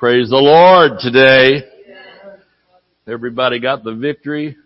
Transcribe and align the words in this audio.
Praise 0.00 0.30
the 0.30 0.36
Lord 0.36 0.92
today. 0.98 1.62
Everybody 3.06 3.60
got 3.60 3.84
the 3.84 3.94
victory. 3.94 4.56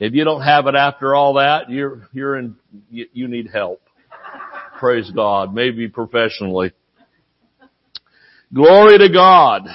If 0.00 0.14
you 0.14 0.24
don't 0.24 0.40
have 0.40 0.66
it 0.66 0.74
after 0.74 1.14
all 1.14 1.34
that, 1.34 1.68
you're, 1.68 2.08
you're 2.10 2.38
in, 2.38 2.56
you, 2.90 3.04
you 3.12 3.28
need 3.28 3.50
help. 3.52 3.82
Praise 4.78 5.10
God. 5.14 5.52
Maybe 5.52 5.88
professionally. 5.88 6.72
Glory 8.54 8.96
to 8.96 9.10
God. 9.12 9.68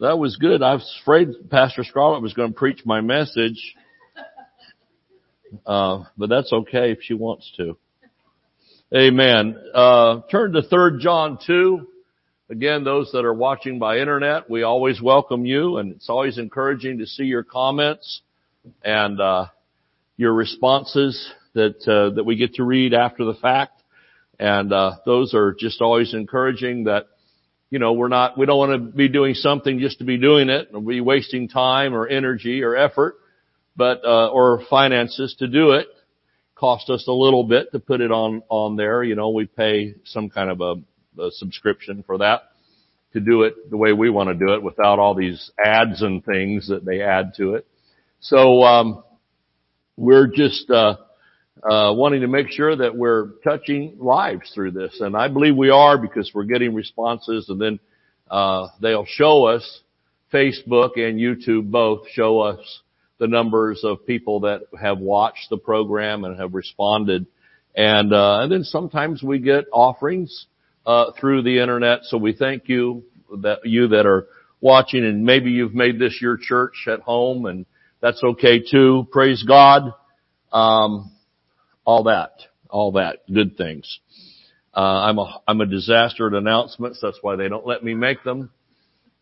That 0.00 0.18
was 0.18 0.36
good. 0.36 0.62
I 0.62 0.72
was 0.72 1.00
afraid 1.02 1.50
Pastor 1.50 1.84
Scarlett 1.84 2.22
was 2.22 2.32
going 2.32 2.54
to 2.54 2.58
preach 2.58 2.80
my 2.86 3.02
message. 3.02 3.74
Uh, 5.66 6.04
but 6.16 6.30
that's 6.30 6.50
okay 6.50 6.92
if 6.92 7.00
she 7.02 7.12
wants 7.12 7.52
to. 7.58 7.76
Amen. 8.96 9.58
Uh, 9.74 10.22
turn 10.30 10.54
to 10.54 10.62
3 10.62 10.98
John 10.98 11.36
2. 11.46 11.88
Again, 12.52 12.84
those 12.84 13.10
that 13.12 13.24
are 13.24 13.32
watching 13.32 13.78
by 13.78 13.96
internet, 13.96 14.50
we 14.50 14.62
always 14.62 15.00
welcome 15.00 15.46
you 15.46 15.78
and 15.78 15.90
it's 15.92 16.10
always 16.10 16.36
encouraging 16.36 16.98
to 16.98 17.06
see 17.06 17.22
your 17.22 17.42
comments 17.42 18.20
and, 18.84 19.18
uh, 19.18 19.46
your 20.18 20.34
responses 20.34 21.32
that, 21.54 21.76
uh, 21.88 22.14
that 22.14 22.24
we 22.24 22.36
get 22.36 22.56
to 22.56 22.64
read 22.64 22.92
after 22.92 23.24
the 23.24 23.32
fact. 23.32 23.82
And, 24.38 24.70
uh, 24.70 24.96
those 25.06 25.32
are 25.32 25.56
just 25.58 25.80
always 25.80 26.12
encouraging 26.12 26.84
that, 26.84 27.06
you 27.70 27.78
know, 27.78 27.94
we're 27.94 28.08
not, 28.08 28.36
we 28.36 28.44
don't 28.44 28.58
want 28.58 28.72
to 28.72 28.96
be 28.98 29.08
doing 29.08 29.32
something 29.32 29.78
just 29.78 30.00
to 30.00 30.04
be 30.04 30.18
doing 30.18 30.50
it 30.50 30.68
or 30.74 30.82
be 30.82 31.00
wasting 31.00 31.48
time 31.48 31.94
or 31.94 32.06
energy 32.06 32.62
or 32.62 32.76
effort, 32.76 33.14
but, 33.76 34.04
uh, 34.04 34.28
or 34.28 34.62
finances 34.68 35.34
to 35.38 35.48
do 35.48 35.70
it. 35.70 35.86
Cost 36.54 36.90
us 36.90 37.06
a 37.08 37.12
little 37.12 37.44
bit 37.44 37.72
to 37.72 37.78
put 37.78 38.02
it 38.02 38.12
on, 38.12 38.42
on 38.50 38.76
there. 38.76 39.02
You 39.02 39.14
know, 39.14 39.30
we 39.30 39.46
pay 39.46 39.94
some 40.04 40.28
kind 40.28 40.50
of 40.50 40.60
a, 40.60 40.74
a 41.18 41.30
subscription 41.30 42.02
for 42.06 42.18
that 42.18 42.42
to 43.12 43.20
do 43.20 43.42
it 43.42 43.70
the 43.70 43.76
way 43.76 43.92
we 43.92 44.10
want 44.10 44.28
to 44.28 44.34
do 44.34 44.54
it 44.54 44.62
without 44.62 44.98
all 44.98 45.14
these 45.14 45.50
ads 45.62 46.02
and 46.02 46.24
things 46.24 46.68
that 46.68 46.84
they 46.84 47.02
add 47.02 47.32
to 47.36 47.54
it. 47.54 47.66
So, 48.20 48.62
um, 48.62 49.04
we're 49.96 50.28
just, 50.28 50.70
uh, 50.70 50.96
uh, 51.62 51.92
wanting 51.94 52.22
to 52.22 52.28
make 52.28 52.50
sure 52.50 52.74
that 52.74 52.96
we're 52.96 53.32
touching 53.44 53.96
lives 53.98 54.50
through 54.54 54.70
this. 54.70 55.00
And 55.00 55.16
I 55.16 55.28
believe 55.28 55.56
we 55.56 55.70
are 55.70 55.98
because 55.98 56.30
we're 56.34 56.44
getting 56.44 56.74
responses 56.74 57.48
and 57.48 57.60
then, 57.60 57.78
uh, 58.30 58.68
they'll 58.80 59.04
show 59.06 59.44
us 59.44 59.82
Facebook 60.32 60.96
and 60.96 61.20
YouTube 61.20 61.70
both 61.70 62.08
show 62.10 62.40
us 62.40 62.80
the 63.18 63.26
numbers 63.28 63.82
of 63.84 64.06
people 64.06 64.40
that 64.40 64.62
have 64.80 64.98
watched 64.98 65.50
the 65.50 65.58
program 65.58 66.24
and 66.24 66.40
have 66.40 66.54
responded. 66.54 67.26
And, 67.76 68.12
uh, 68.12 68.40
and 68.40 68.50
then 68.50 68.64
sometimes 68.64 69.22
we 69.22 69.38
get 69.38 69.66
offerings, 69.72 70.46
uh, 70.86 71.12
through 71.18 71.42
the 71.42 71.60
internet. 71.60 72.00
So 72.04 72.18
we 72.18 72.32
thank 72.32 72.68
you 72.68 73.04
that 73.38 73.60
you 73.64 73.88
that 73.88 74.06
are 74.06 74.26
watching 74.60 75.04
and 75.04 75.24
maybe 75.24 75.50
you've 75.50 75.74
made 75.74 75.98
this 75.98 76.18
your 76.20 76.36
church 76.36 76.86
at 76.86 77.00
home 77.00 77.46
and 77.46 77.66
that's 78.00 78.22
okay 78.22 78.60
too. 78.60 79.06
Praise 79.10 79.42
God. 79.46 79.92
Um, 80.52 81.12
all 81.84 82.04
that, 82.04 82.32
all 82.68 82.92
that, 82.92 83.18
good 83.32 83.56
things. 83.56 84.00
Uh, 84.74 84.80
I'm 84.80 85.18
a, 85.18 85.40
I'm 85.46 85.60
a 85.60 85.66
disaster 85.66 86.26
at 86.26 86.32
announcements. 86.32 86.98
That's 87.02 87.18
why 87.22 87.36
they 87.36 87.48
don't 87.48 87.66
let 87.66 87.84
me 87.84 87.94
make 87.94 88.24
them. 88.24 88.50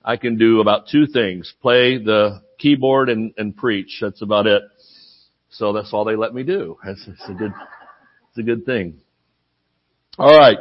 I 0.04 0.16
can 0.16 0.38
do 0.38 0.60
about 0.60 0.88
two 0.88 1.06
things. 1.06 1.52
Play 1.60 1.98
the 1.98 2.42
keyboard 2.58 3.08
and, 3.08 3.34
and 3.36 3.56
preach. 3.56 3.98
That's 4.00 4.22
about 4.22 4.46
it. 4.46 4.62
So 5.50 5.72
that's 5.72 5.92
all 5.92 6.04
they 6.04 6.16
let 6.16 6.32
me 6.32 6.42
do. 6.42 6.78
That's, 6.84 7.06
a 7.28 7.34
good, 7.34 7.52
it's 8.30 8.38
a 8.38 8.42
good 8.42 8.64
thing. 8.64 9.00
All 10.18 10.36
right. 10.36 10.58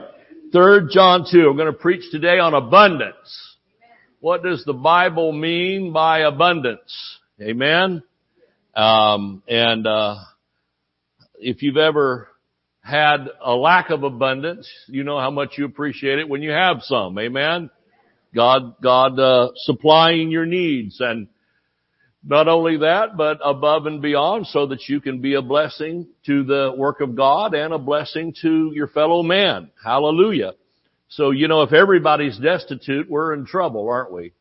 Third 0.52 0.90
John 0.92 1.26
2. 1.30 1.48
I'm 1.48 1.58
going 1.58 1.72
to 1.72 1.78
preach 1.78 2.10
today 2.12 2.40
on 2.40 2.56
abundance. 2.56 3.56
What 4.20 4.42
does 4.42 4.64
the 4.66 4.74
Bible 4.74 5.32
mean 5.32 5.94
by 5.94 6.20
abundance? 6.20 7.18
Amen. 7.40 8.02
Um, 8.76 9.44
and 9.48 9.86
uh, 9.86 10.16
if 11.36 11.62
you've 11.62 11.78
ever 11.78 12.30
had 12.82 13.28
a 13.44 13.54
lack 13.54 13.92
of 13.92 14.04
abundance, 14.04 14.68
you 14.88 15.04
know 15.04 15.20
how 15.20 15.30
much 15.30 15.52
you 15.58 15.66
appreciate 15.66 16.18
it 16.18 16.28
when 16.28 16.42
you 16.42 16.52
have 16.52 16.78
some. 16.82 17.20
Amen. 17.20 17.70
God, 18.34 18.76
God 18.82 19.20
uh, 19.20 19.50
supplying 19.56 20.32
your 20.32 20.48
needs 20.48 21.00
and 21.00 21.28
not 22.24 22.48
only 22.48 22.78
that, 22.78 23.16
but 23.16 23.40
above 23.44 23.86
and 23.86 24.02
beyond 24.02 24.48
so 24.48 24.68
that 24.68 24.88
you 24.88 25.00
can 25.00 25.22
be 25.22 25.36
a 25.36 25.42
blessing 25.42 26.08
to 26.26 26.44
the 26.44 26.74
work 26.76 27.02
of 27.02 27.16
God 27.16 27.54
and 27.54 27.74
a 27.74 27.78
blessing 27.78 28.34
to 28.42 28.72
your 28.74 28.88
fellow 28.88 29.24
man. 29.24 29.72
Hallelujah. 29.84 30.54
So, 31.10 31.32
you 31.32 31.48
know, 31.48 31.64
if 31.64 31.74
everybody's 31.74 32.38
destitute, 32.38 33.10
we're 33.10 33.34
in 33.34 33.46
trouble, 33.46 33.90
aren't 33.90 34.12
we? 34.12 34.34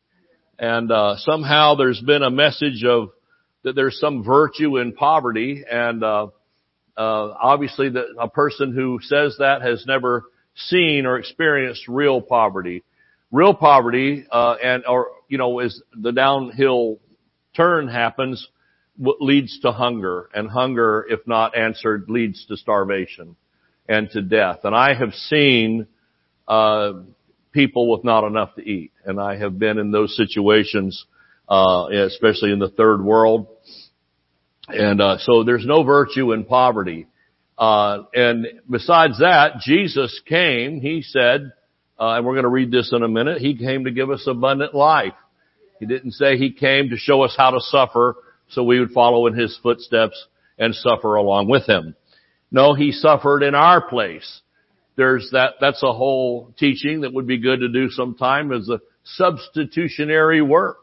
And, 0.59 0.91
uh, 0.91 1.15
somehow 1.17 1.75
there's 1.75 2.01
been 2.01 2.21
a 2.21 2.29
message 2.29 2.83
of 2.83 3.09
that 3.63 3.75
there's 3.75 3.99
some 3.99 4.23
virtue 4.23 4.77
in 4.77 4.93
poverty 4.93 5.63
and, 5.69 6.03
uh, 6.03 6.27
uh, 6.97 7.33
obviously 7.41 7.89
the, 7.89 8.07
a 8.19 8.27
person 8.27 8.73
who 8.73 8.99
says 9.01 9.37
that 9.39 9.61
has 9.61 9.85
never 9.87 10.25
seen 10.55 11.05
or 11.05 11.17
experienced 11.17 11.87
real 11.87 12.21
poverty. 12.21 12.83
Real 13.31 13.53
poverty, 13.53 14.25
uh, 14.29 14.55
and, 14.61 14.85
or, 14.85 15.11
you 15.29 15.37
know, 15.37 15.59
is 15.59 15.81
the 15.93 16.11
downhill 16.11 16.99
turn 17.59 17.87
happens 17.89 18.47
leads 19.19 19.59
to 19.59 19.71
hunger 19.71 20.29
and 20.33 20.49
hunger, 20.49 21.05
if 21.09 21.19
not 21.25 21.57
answered, 21.57 22.05
leads 22.09 22.45
to 22.45 22.57
starvation 22.57 23.35
and 23.87 24.09
to 24.11 24.21
death. 24.21 24.59
And 24.63 24.75
I 24.75 24.93
have 24.93 25.13
seen, 25.13 25.87
uh, 26.47 26.93
people 27.51 27.89
with 27.91 28.03
not 28.03 28.25
enough 28.25 28.55
to 28.55 28.61
eat. 28.61 28.91
And 29.05 29.19
I 29.19 29.37
have 29.37 29.57
been 29.57 29.77
in 29.77 29.91
those 29.91 30.15
situations, 30.15 31.05
uh, 31.47 31.87
especially 31.87 32.51
in 32.51 32.59
the 32.59 32.69
third 32.69 33.03
world. 33.03 33.47
And, 34.67 35.01
uh, 35.01 35.17
so 35.19 35.43
there's 35.43 35.65
no 35.65 35.83
virtue 35.83 36.31
in 36.33 36.45
poverty. 36.45 37.07
Uh, 37.57 38.03
and 38.13 38.47
besides 38.69 39.19
that, 39.19 39.59
Jesus 39.61 40.21
came, 40.25 40.79
he 40.79 41.01
said, 41.01 41.51
uh, 41.99 42.15
and 42.15 42.25
we're 42.25 42.35
going 42.35 42.43
to 42.43 42.49
read 42.49 42.71
this 42.71 42.93
in 42.93 43.03
a 43.03 43.07
minute, 43.07 43.41
he 43.41 43.55
came 43.55 43.85
to 43.85 43.91
give 43.91 44.09
us 44.09 44.25
abundant 44.27 44.73
life. 44.73 45.13
He 45.79 45.85
didn't 45.85 46.11
say 46.11 46.37
he 46.37 46.51
came 46.51 46.89
to 46.89 46.97
show 46.97 47.21
us 47.21 47.35
how 47.37 47.51
to 47.51 47.61
suffer 47.61 48.15
so 48.49 48.63
we 48.63 48.79
would 48.79 48.91
follow 48.91 49.27
in 49.27 49.33
his 49.33 49.57
footsteps 49.61 50.27
and 50.57 50.75
suffer 50.75 51.15
along 51.15 51.47
with 51.47 51.65
him. 51.67 51.95
No, 52.51 52.73
he 52.73 52.91
suffered 52.91 53.43
in 53.43 53.55
our 53.55 53.81
place. 53.81 54.41
There's 54.95 55.29
that, 55.31 55.55
that's 55.61 55.83
a 55.83 55.93
whole 55.93 56.53
teaching 56.57 57.01
that 57.01 57.13
would 57.13 57.27
be 57.27 57.37
good 57.37 57.61
to 57.61 57.69
do 57.69 57.89
sometime 57.89 58.51
is 58.51 58.65
the 58.67 58.79
substitutionary 59.03 60.41
work 60.41 60.77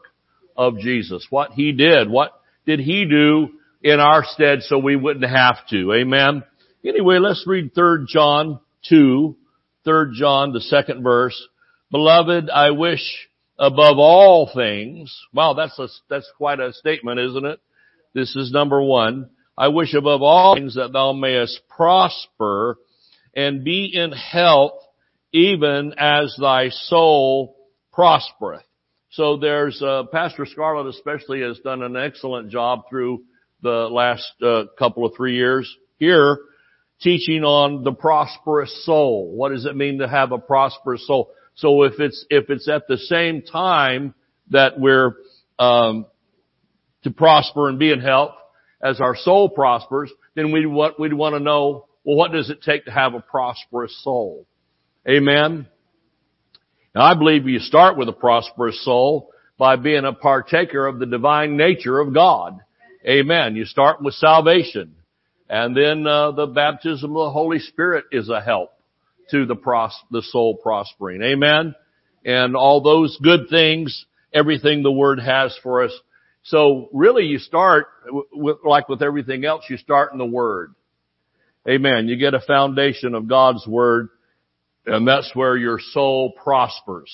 of 0.55 0.79
Jesus. 0.79 1.27
What 1.29 1.51
he 1.51 1.71
did. 1.71 2.09
What 2.09 2.31
did 2.65 2.79
he 2.79 3.05
do 3.05 3.49
in 3.83 3.99
our 3.99 4.23
stead 4.25 4.63
so 4.63 4.79
we 4.79 4.95
wouldn't 4.95 5.29
have 5.29 5.57
to? 5.69 5.93
Amen. 5.93 6.43
Anyway, 6.83 7.19
let's 7.19 7.45
read 7.45 7.75
3 7.75 8.05
John 8.07 8.59
2, 8.89 9.35
3 9.83 10.05
John, 10.17 10.53
the 10.53 10.61
second 10.61 11.03
verse. 11.03 11.39
Beloved, 11.91 12.49
I 12.49 12.71
wish 12.71 13.26
above 13.59 13.97
all 13.97 14.49
things. 14.53 15.15
Wow, 15.33 15.53
that's 15.53 15.77
a, 15.79 15.87
that's 16.09 16.31
quite 16.37 16.59
a 16.59 16.73
statement, 16.73 17.19
isn't 17.19 17.45
it? 17.45 17.59
This 18.13 18.35
is 18.35 18.51
number 18.51 18.81
one. 18.81 19.29
I 19.57 19.69
wish 19.69 19.93
above 19.93 20.21
all 20.21 20.55
things 20.55 20.75
that 20.75 20.93
thou 20.93 21.13
mayest 21.13 21.61
prosper 21.67 22.77
and 23.35 23.63
be 23.63 23.91
in 23.93 24.11
health 24.11 24.79
even 25.31 25.93
as 25.97 26.35
thy 26.39 26.69
soul 26.69 27.55
prospereth. 27.91 28.63
So 29.11 29.37
there's, 29.37 29.81
uh, 29.81 30.03
Pastor 30.11 30.45
Scarlett 30.45 30.93
especially 30.95 31.41
has 31.41 31.59
done 31.59 31.81
an 31.81 31.95
excellent 31.95 32.51
job 32.51 32.83
through 32.89 33.23
the 33.61 33.89
last 33.89 34.31
uh, 34.43 34.65
couple 34.77 35.05
of 35.05 35.13
three 35.15 35.35
years 35.35 35.75
here 35.97 36.39
teaching 37.01 37.43
on 37.43 37.83
the 37.83 37.91
prosperous 37.91 38.85
soul. 38.85 39.31
What 39.35 39.49
does 39.49 39.65
it 39.65 39.75
mean 39.75 39.99
to 39.99 40.07
have 40.07 40.31
a 40.31 40.37
prosperous 40.37 41.05
soul? 41.07 41.31
So 41.57 41.83
if 41.83 41.99
it's, 41.99 42.25
if 42.29 42.49
it's 42.49 42.69
at 42.69 42.87
the 42.87 42.97
same 42.97 43.41
time 43.41 44.13
that 44.51 44.79
we're, 44.79 45.15
um, 45.59 46.05
to 47.03 47.11
prosper 47.11 47.69
and 47.69 47.79
be 47.79 47.91
in 47.91 47.99
health 47.99 48.35
as 48.81 49.01
our 49.01 49.15
soul 49.15 49.49
prospers, 49.49 50.11
then 50.35 50.51
we 50.51 50.65
what 50.65 50.99
we'd 50.99 51.13
want 51.13 51.35
to 51.35 51.39
know, 51.39 51.87
well, 52.03 52.15
what 52.15 52.31
does 52.31 52.49
it 52.49 52.61
take 52.61 52.85
to 52.85 52.91
have 52.91 53.13
a 53.15 53.19
prosperous 53.19 54.03
soul? 54.03 54.45
Amen. 55.07 55.67
Now 56.93 57.01
I 57.01 57.15
believe 57.15 57.47
you 57.47 57.59
start 57.59 57.97
with 57.97 58.07
a 58.07 58.13
prosperous 58.13 58.83
soul 58.83 59.31
by 59.57 59.77
being 59.77 60.05
a 60.05 60.13
partaker 60.13 60.85
of 60.85 60.99
the 60.99 61.05
divine 61.05 61.57
nature 61.57 61.99
of 61.99 62.13
God. 62.13 62.59
Amen. 63.05 63.55
You 63.55 63.65
start 63.65 64.01
with 64.01 64.13
salvation. 64.13 64.95
And 65.49 65.75
then 65.75 66.05
uh, 66.05 66.31
the 66.31 66.45
baptism 66.45 67.11
of 67.11 67.27
the 67.27 67.31
Holy 67.31 67.59
Spirit 67.59 68.05
is 68.11 68.29
a 68.29 68.41
help 68.41 68.76
to 69.31 69.45
the 69.45 69.55
pros- 69.55 69.99
the 70.11 70.21
soul 70.21 70.57
prospering. 70.57 71.21
Amen. 71.21 71.75
And 72.25 72.55
all 72.55 72.81
those 72.81 73.17
good 73.21 73.49
things, 73.49 74.05
everything 74.33 74.83
the 74.83 74.91
Word 74.91 75.19
has 75.19 75.57
for 75.63 75.83
us. 75.83 75.91
So 76.43 76.89
really 76.93 77.25
you 77.25 77.39
start 77.39 77.87
with, 78.31 78.57
like 78.65 78.89
with 78.89 79.01
everything 79.01 79.45
else, 79.45 79.65
you 79.69 79.77
start 79.77 80.13
in 80.13 80.17
the 80.17 80.25
Word. 80.25 80.73
Amen. 81.67 82.07
You 82.07 82.17
get 82.17 82.33
a 82.33 82.39
foundation 82.39 83.13
of 83.13 83.27
God's 83.27 83.65
Word 83.67 84.09
and 84.87 85.07
that's 85.07 85.29
where 85.35 85.55
your 85.57 85.79
soul 85.79 86.31
prospers. 86.31 87.13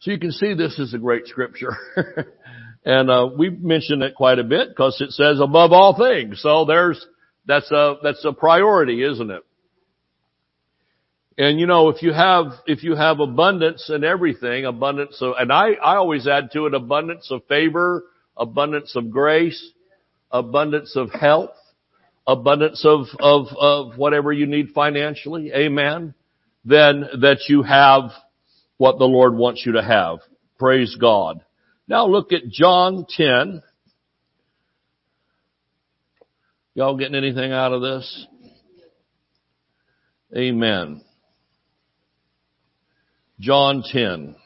So 0.00 0.10
you 0.10 0.18
can 0.18 0.32
see 0.32 0.54
this 0.54 0.78
is 0.78 0.94
a 0.94 0.98
great 0.98 1.26
scripture. 1.26 1.76
and, 2.84 3.10
uh, 3.10 3.28
we 3.36 3.50
mention 3.50 4.00
it 4.00 4.14
quite 4.14 4.38
a 4.38 4.44
bit 4.44 4.70
because 4.70 4.98
it 5.00 5.10
says 5.10 5.40
above 5.40 5.72
all 5.72 5.96
things. 5.96 6.40
So 6.40 6.64
there's, 6.64 7.06
that's 7.46 7.70
a, 7.70 7.96
that's 8.02 8.24
a 8.24 8.32
priority, 8.32 9.02
isn't 9.02 9.30
it? 9.30 9.42
And 11.40 11.58
you 11.58 11.66
know, 11.66 11.88
if 11.88 12.02
you 12.02 12.12
have, 12.12 12.48
if 12.66 12.82
you 12.82 12.94
have 12.94 13.18
abundance 13.18 13.88
in 13.88 14.04
everything, 14.04 14.66
abundance 14.66 15.16
of, 15.22 15.36
and 15.38 15.50
I, 15.50 15.70
I 15.72 15.96
always 15.96 16.28
add 16.28 16.50
to 16.52 16.66
it 16.66 16.74
abundance 16.74 17.30
of 17.30 17.46
favor, 17.46 18.04
abundance 18.36 18.94
of 18.94 19.10
grace, 19.10 19.70
abundance 20.30 20.96
of 20.96 21.10
health, 21.12 21.54
abundance 22.26 22.84
of, 22.84 23.06
of, 23.20 23.46
of 23.58 23.96
whatever 23.96 24.34
you 24.34 24.44
need 24.44 24.72
financially, 24.74 25.50
amen, 25.54 26.12
then 26.66 27.06
that 27.22 27.38
you 27.48 27.62
have 27.62 28.10
what 28.76 28.98
the 28.98 29.06
Lord 29.06 29.34
wants 29.34 29.64
you 29.64 29.72
to 29.72 29.82
have. 29.82 30.18
Praise 30.58 30.94
God. 31.00 31.40
Now 31.88 32.06
look 32.06 32.34
at 32.34 32.50
John 32.50 33.06
10. 33.08 33.62
Y'all 36.74 36.98
getting 36.98 37.14
anything 37.14 37.50
out 37.50 37.72
of 37.72 37.80
this? 37.80 38.26
Amen. 40.36 41.00
John 43.40 43.82
10 43.90 44.36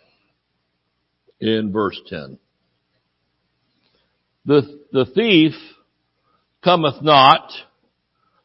in 1.40 1.72
verse 1.72 2.00
10. 2.06 2.38
The, 4.46 4.80
the 4.92 5.06
thief 5.06 5.52
cometh 6.62 7.02
not, 7.02 7.50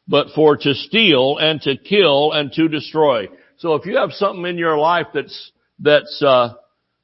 but 0.08 0.28
for 0.34 0.56
to 0.56 0.74
steal 0.74 1.38
and 1.38 1.60
to 1.62 1.76
kill 1.76 2.32
and 2.32 2.50
to 2.52 2.66
destroy. 2.66 3.28
So 3.58 3.74
if 3.74 3.86
you 3.86 3.98
have 3.98 4.10
something 4.10 4.44
in 4.44 4.58
your 4.58 4.76
life 4.76 5.06
that's, 5.14 5.52
that's, 5.78 6.20
uh, 6.20 6.54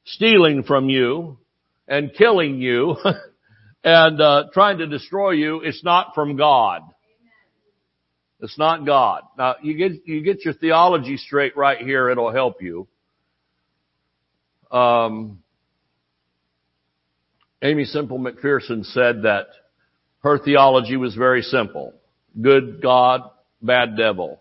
stealing 0.06 0.64
from 0.64 0.88
you 0.88 1.38
and 1.87 2.12
killing 2.19 2.60
you 2.60 2.96
and, 3.84 4.20
uh, 4.20 4.44
trying 4.52 4.78
to 4.78 4.88
destroy 4.88 5.32
you, 5.32 5.60
it's 5.60 5.84
not 5.84 6.16
from 6.16 6.37
God. 6.37 6.82
It's 8.40 8.58
not 8.58 8.84
God. 8.84 9.22
Now 9.38 9.54
you 9.62 9.75
get, 9.75 10.04
you 10.04 10.22
get 10.22 10.44
your 10.44 10.54
theology 10.54 11.16
straight 11.16 11.56
right 11.56 11.78
here, 11.78 12.10
it'll 12.10 12.32
help 12.32 12.60
you. 12.60 12.88
Um, 14.70 15.42
Aimee 17.62 17.84
Semple 17.84 18.18
McPherson 18.18 18.84
said 18.84 19.22
that 19.22 19.46
her 20.20 20.38
theology 20.38 20.96
was 20.96 21.14
very 21.14 21.42
simple. 21.42 21.94
Good 22.40 22.82
God, 22.82 23.22
bad 23.62 23.96
devil. 23.96 24.40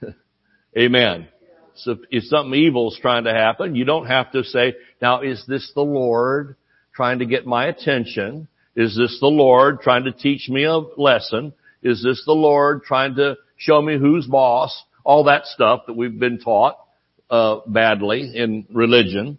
Amen. 0.78 1.28
So 1.76 1.96
if 2.10 2.24
something 2.24 2.54
evil 2.54 2.92
is 2.92 2.98
trying 3.00 3.24
to 3.24 3.32
happen, 3.32 3.74
you 3.74 3.84
don't 3.84 4.06
have 4.06 4.30
to 4.32 4.44
say, 4.44 4.74
now 5.02 5.22
is 5.22 5.44
this 5.48 5.72
the 5.74 5.82
Lord 5.82 6.56
trying 6.94 7.18
to 7.18 7.26
get 7.26 7.46
my 7.46 7.66
attention? 7.66 8.46
Is 8.76 8.96
this 8.96 9.18
the 9.20 9.26
Lord 9.26 9.80
trying 9.80 10.04
to 10.04 10.12
teach 10.12 10.48
me 10.48 10.64
a 10.64 10.76
lesson? 10.76 11.52
Is 11.82 12.02
this 12.02 12.22
the 12.24 12.32
Lord 12.32 12.82
trying 12.84 13.16
to 13.16 13.36
show 13.56 13.82
me 13.82 13.98
who's 13.98 14.26
boss? 14.26 14.84
All 15.02 15.24
that 15.24 15.46
stuff 15.46 15.82
that 15.86 15.96
we've 15.96 16.18
been 16.18 16.38
taught 16.38 16.78
uh, 17.30 17.60
badly 17.66 18.32
in 18.34 18.66
religion. 18.72 19.38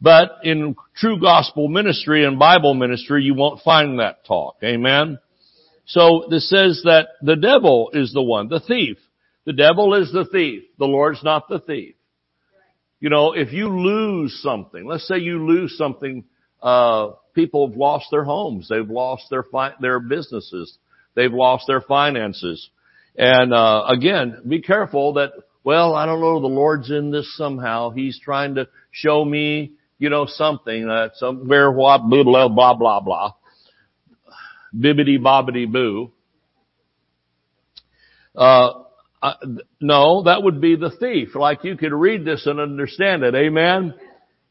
But 0.00 0.40
in 0.42 0.76
true 0.96 1.20
gospel 1.20 1.68
ministry 1.68 2.24
and 2.24 2.38
Bible 2.38 2.74
ministry, 2.74 3.22
you 3.22 3.34
won't 3.34 3.62
find 3.62 3.98
that 3.98 4.24
talk. 4.26 4.56
Amen? 4.62 5.18
So 5.86 6.26
this 6.28 6.48
says 6.50 6.82
that 6.84 7.08
the 7.22 7.36
devil 7.36 7.90
is 7.92 8.12
the 8.12 8.22
one, 8.22 8.48
the 8.48 8.60
thief. 8.60 8.98
The 9.44 9.52
devil 9.52 9.94
is 9.94 10.12
the 10.12 10.24
thief. 10.24 10.64
The 10.78 10.86
Lord's 10.86 11.22
not 11.22 11.48
the 11.48 11.60
thief. 11.60 11.94
You 12.98 13.10
know, 13.10 13.32
if 13.32 13.52
you 13.52 13.68
lose 13.68 14.40
something, 14.42 14.84
let's 14.84 15.06
say 15.06 15.18
you 15.18 15.46
lose 15.46 15.76
something, 15.76 16.24
uh, 16.62 17.10
people 17.34 17.68
have 17.68 17.76
lost 17.76 18.06
their 18.10 18.24
homes, 18.24 18.68
they've 18.68 18.88
lost 18.88 19.24
their 19.30 19.44
fi- 19.44 19.74
their 19.80 20.00
businesses, 20.00 20.76
they've 21.14 21.32
lost 21.32 21.66
their 21.68 21.82
finances. 21.82 22.68
And, 23.16 23.52
uh, 23.54 23.84
again, 23.88 24.42
be 24.48 24.60
careful 24.60 25.14
that 25.14 25.32
well, 25.66 25.96
I 25.96 26.06
don't 26.06 26.20
know, 26.20 26.40
the 26.40 26.46
Lord's 26.46 26.92
in 26.92 27.10
this 27.10 27.36
somehow. 27.36 27.90
He's 27.90 28.20
trying 28.20 28.54
to 28.54 28.68
show 28.92 29.24
me, 29.24 29.72
you 29.98 30.10
know, 30.10 30.24
something, 30.28 30.88
uh, 30.88 31.08
somewhere, 31.16 31.72
what, 31.72 32.08
blah, 32.08 32.22
blah, 32.22 32.46
blah, 32.46 32.74
blah, 32.74 33.00
blah. 33.00 33.32
Bibbity 34.72 35.18
bobbity 35.18 35.70
boo. 35.70 36.12
Uh, 38.36 38.84
no, 39.80 40.22
that 40.22 40.44
would 40.44 40.60
be 40.60 40.76
the 40.76 40.90
thief. 41.00 41.34
Like 41.34 41.64
you 41.64 41.76
could 41.76 41.92
read 41.92 42.24
this 42.24 42.46
and 42.46 42.60
understand 42.60 43.24
it. 43.24 43.34
Amen? 43.34 43.94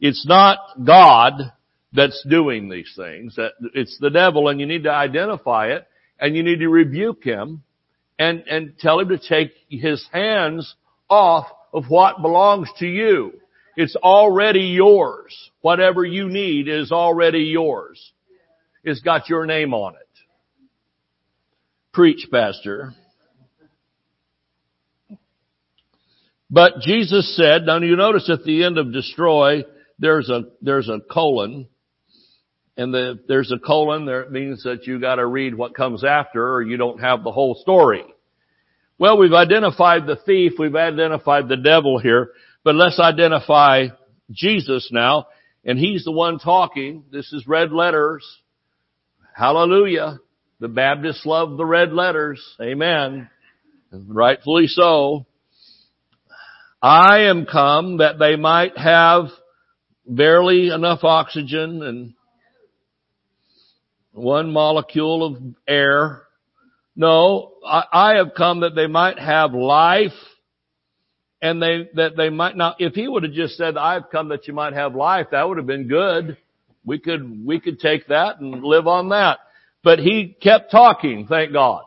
It's 0.01 0.27
not 0.27 0.57
God 0.83 1.53
that's 1.93 2.25
doing 2.29 2.67
these 2.67 2.91
things. 2.93 3.37
It's 3.73 3.97
the 4.01 4.09
devil 4.09 4.49
and 4.49 4.59
you 4.59 4.65
need 4.65 4.83
to 4.83 4.91
identify 4.91 5.67
it 5.67 5.87
and 6.19 6.35
you 6.35 6.43
need 6.43 6.59
to 6.59 6.67
rebuke 6.67 7.23
him 7.23 7.63
and, 8.19 8.43
and 8.49 8.77
tell 8.77 8.99
him 8.99 9.07
to 9.07 9.17
take 9.17 9.53
his 9.69 10.05
hands 10.11 10.75
off 11.09 11.47
of 11.73 11.85
what 11.89 12.21
belongs 12.21 12.69
to 12.79 12.87
you. 12.87 13.33
It's 13.75 13.95
already 13.95 14.61
yours. 14.61 15.35
Whatever 15.61 16.05
you 16.05 16.29
need 16.29 16.67
is 16.67 16.91
already 16.91 17.39
yours. 17.39 18.13
It's 18.83 19.01
got 19.01 19.29
your 19.29 19.45
name 19.45 19.73
on 19.73 19.95
it. 19.95 19.99
Preach, 21.91 22.27
Pastor. 22.31 22.93
But 26.49 26.79
Jesus 26.81 27.35
said, 27.35 27.63
now 27.65 27.79
you 27.79 27.95
notice 27.95 28.29
at 28.29 28.43
the 28.43 28.63
end 28.63 28.77
of 28.77 28.93
destroy, 28.93 29.63
there's 29.99 30.29
a, 30.29 30.43
there's 30.61 30.87
a 30.87 30.99
colon. 31.11 31.67
And 32.77 32.93
the, 32.93 33.19
there's 33.27 33.51
a 33.51 33.59
colon, 33.59 34.05
there, 34.05 34.21
it 34.21 34.31
means 34.31 34.63
that 34.63 34.85
you 34.85 34.99
gotta 34.99 35.25
read 35.25 35.55
what 35.55 35.75
comes 35.75 36.03
after 36.03 36.53
or 36.53 36.61
you 36.61 36.77
don't 36.77 36.99
have 36.99 37.23
the 37.23 37.31
whole 37.31 37.55
story. 37.55 38.03
Well, 38.97 39.17
we've 39.17 39.33
identified 39.33 40.07
the 40.07 40.15
thief, 40.15 40.53
we've 40.57 40.75
identified 40.75 41.49
the 41.49 41.57
devil 41.57 41.99
here, 41.99 42.31
but 42.63 42.75
let's 42.75 42.99
identify 42.99 43.87
Jesus 44.31 44.89
now, 44.91 45.27
and 45.65 45.77
he's 45.77 46.05
the 46.05 46.13
one 46.13 46.39
talking. 46.39 47.03
This 47.11 47.33
is 47.33 47.45
red 47.45 47.73
letters. 47.73 48.25
Hallelujah. 49.35 50.19
The 50.61 50.69
Baptists 50.69 51.25
love 51.25 51.57
the 51.57 51.65
red 51.65 51.91
letters. 51.91 52.41
Amen. 52.61 53.29
Rightfully 53.91 54.67
so. 54.67 55.25
I 56.81 57.23
am 57.23 57.45
come 57.45 57.97
that 57.97 58.17
they 58.17 58.37
might 58.37 58.77
have 58.77 59.25
barely 60.07 60.69
enough 60.69 61.03
oxygen 61.03 61.83
and 61.83 62.13
one 64.13 64.53
molecule 64.53 65.25
of 65.25 65.43
air 65.67 66.24
no, 66.95 67.53
I, 67.65 68.15
have 68.15 68.33
come 68.35 68.61
that 68.61 68.75
they 68.75 68.87
might 68.87 69.19
have 69.19 69.53
life 69.53 70.13
and 71.41 71.61
they, 71.61 71.89
that 71.95 72.15
they 72.15 72.29
might 72.29 72.55
not, 72.55 72.77
if 72.79 72.93
he 72.93 73.07
would 73.07 73.23
have 73.23 73.33
just 73.33 73.57
said, 73.57 73.77
I've 73.77 74.09
come 74.09 74.29
that 74.29 74.47
you 74.47 74.53
might 74.53 74.73
have 74.73 74.95
life, 74.95 75.27
that 75.31 75.47
would 75.47 75.57
have 75.57 75.67
been 75.67 75.87
good. 75.87 76.37
We 76.85 76.99
could, 76.99 77.45
we 77.45 77.59
could 77.59 77.79
take 77.79 78.07
that 78.07 78.39
and 78.39 78.63
live 78.63 78.87
on 78.87 79.09
that. 79.09 79.39
But 79.83 79.99
he 79.99 80.37
kept 80.41 80.71
talking, 80.71 81.27
thank 81.27 81.51
God. 81.51 81.83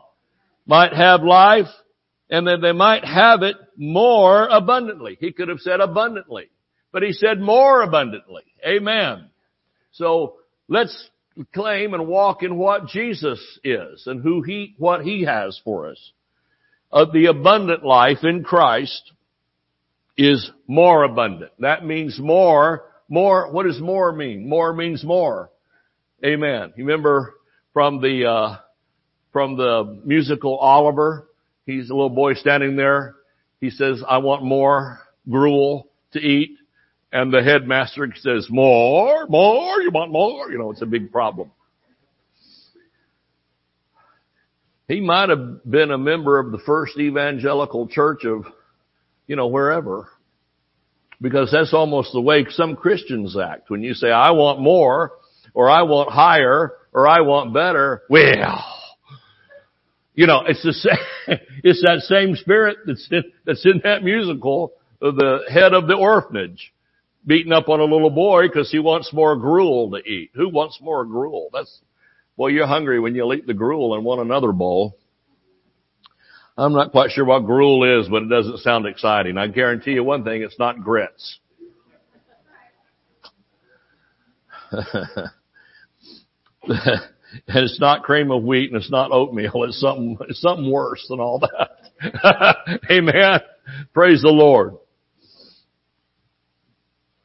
Might 0.67 0.93
have 0.93 1.23
life 1.23 1.67
and 2.29 2.45
that 2.47 2.61
they 2.61 2.71
might 2.71 3.03
have 3.03 3.41
it 3.41 3.55
more 3.75 4.47
abundantly. 4.47 5.17
He 5.19 5.31
could 5.31 5.49
have 5.49 5.59
said 5.59 5.79
abundantly, 5.79 6.49
but 6.91 7.01
he 7.01 7.11
said 7.13 7.39
more 7.39 7.81
abundantly. 7.81 8.43
Amen. 8.65 9.29
So 9.91 10.35
let's 10.67 11.09
claim 11.53 11.93
and 11.93 12.07
walk 12.07 12.43
in 12.43 12.57
what 12.57 12.87
Jesus 12.87 13.39
is 13.63 14.03
and 14.05 14.21
who 14.21 14.41
he, 14.41 14.75
what 14.77 15.03
he 15.03 15.23
has 15.23 15.59
for 15.63 15.89
us. 15.89 16.11
Uh, 16.91 17.05
the 17.11 17.27
abundant 17.27 17.83
life 17.85 18.23
in 18.23 18.43
Christ 18.43 19.11
is 20.17 20.51
more 20.67 21.03
abundant. 21.03 21.51
That 21.59 21.85
means 21.85 22.19
more, 22.19 22.83
more, 23.07 23.51
what 23.51 23.65
does 23.65 23.79
more 23.79 24.11
mean? 24.11 24.49
More 24.49 24.73
means 24.73 25.03
more. 25.03 25.49
Amen. 26.25 26.73
You 26.75 26.85
remember 26.85 27.35
from 27.73 28.01
the, 28.01 28.25
uh, 28.25 28.57
from 29.31 29.55
the 29.55 30.01
musical 30.03 30.57
Oliver? 30.57 31.29
He's 31.65 31.89
a 31.89 31.93
little 31.93 32.09
boy 32.09 32.33
standing 32.33 32.75
there. 32.75 33.15
He 33.61 33.69
says, 33.69 34.03
I 34.07 34.17
want 34.17 34.43
more 34.43 34.99
gruel 35.29 35.89
to 36.13 36.19
eat. 36.19 36.58
And 37.11 37.33
the 37.33 37.41
headmaster 37.41 38.07
says, 38.17 38.47
more, 38.49 39.25
more, 39.27 39.81
you 39.81 39.89
want 39.91 40.11
more? 40.11 40.51
You 40.51 40.59
know, 40.59 40.71
it's 40.71 40.81
a 40.81 40.85
big 40.85 41.11
problem. 41.11 41.51
He 44.87 45.01
might 45.01 45.29
have 45.29 45.63
been 45.69 45.91
a 45.91 45.97
member 45.97 46.39
of 46.39 46.51
the 46.51 46.59
first 46.59 46.97
evangelical 46.97 47.87
church 47.87 48.25
of, 48.25 48.45
you 49.27 49.35
know, 49.35 49.47
wherever. 49.47 50.07
Because 51.21 51.51
that's 51.51 51.73
almost 51.73 52.11
the 52.13 52.21
way 52.21 52.45
some 52.49 52.75
Christians 52.75 53.37
act. 53.37 53.69
When 53.69 53.83
you 53.83 53.93
say, 53.93 54.09
I 54.09 54.31
want 54.31 54.61
more, 54.61 55.11
or 55.53 55.69
I 55.69 55.83
want 55.83 56.11
higher, 56.11 56.73
or 56.93 57.07
I 57.07 57.21
want 57.21 57.53
better, 57.53 58.03
well, 58.09 58.63
you 60.15 60.27
know, 60.27 60.41
it's 60.47 60.63
the 60.63 60.73
same, 60.73 61.37
it's 61.63 61.81
that 61.81 62.01
same 62.01 62.35
spirit 62.35 62.77
that's 62.85 63.07
in, 63.11 63.23
that's 63.45 63.65
in 63.65 63.81
that 63.83 64.03
musical, 64.03 64.73
the 65.01 65.41
head 65.49 65.73
of 65.73 65.87
the 65.87 65.95
orphanage. 65.95 66.73
Beating 67.25 67.51
up 67.51 67.69
on 67.69 67.79
a 67.79 67.83
little 67.83 68.09
boy 68.09 68.47
because 68.47 68.71
he 68.71 68.79
wants 68.79 69.13
more 69.13 69.35
gruel 69.35 69.91
to 69.91 69.97
eat. 69.97 70.31
Who 70.35 70.49
wants 70.49 70.79
more 70.81 71.05
gruel? 71.05 71.49
That's, 71.53 71.79
well, 72.37 72.49
you're 72.49 72.67
hungry 72.67 72.99
when 72.99 73.15
you'll 73.15 73.33
eat 73.33 73.47
the 73.47 73.53
gruel 73.53 73.95
and 73.95 74.03
want 74.03 74.21
another 74.21 74.51
bowl. 74.51 74.97
I'm 76.57 76.73
not 76.73 76.91
quite 76.91 77.11
sure 77.11 77.23
what 77.23 77.45
gruel 77.45 78.01
is, 78.01 78.09
but 78.09 78.23
it 78.23 78.29
doesn't 78.29 78.59
sound 78.59 78.85
exciting. 78.85 79.37
I 79.37 79.47
guarantee 79.47 79.91
you 79.91 80.03
one 80.03 80.23
thing, 80.23 80.41
it's 80.41 80.59
not 80.59 80.81
grits. 80.81 81.39
and 84.71 84.83
it's 87.47 87.79
not 87.79 88.03
cream 88.03 88.29
of 88.31 88.43
wheat 88.43 88.71
and 88.71 88.81
it's 88.81 88.91
not 88.91 89.11
oatmeal. 89.11 89.63
It's 89.63 89.79
something, 89.79 90.17
it's 90.27 90.41
something 90.41 90.69
worse 90.69 91.05
than 91.09 91.19
all 91.19 91.39
that. 91.39 92.55
Amen. 92.91 93.39
Praise 93.93 94.21
the 94.21 94.29
Lord. 94.29 94.75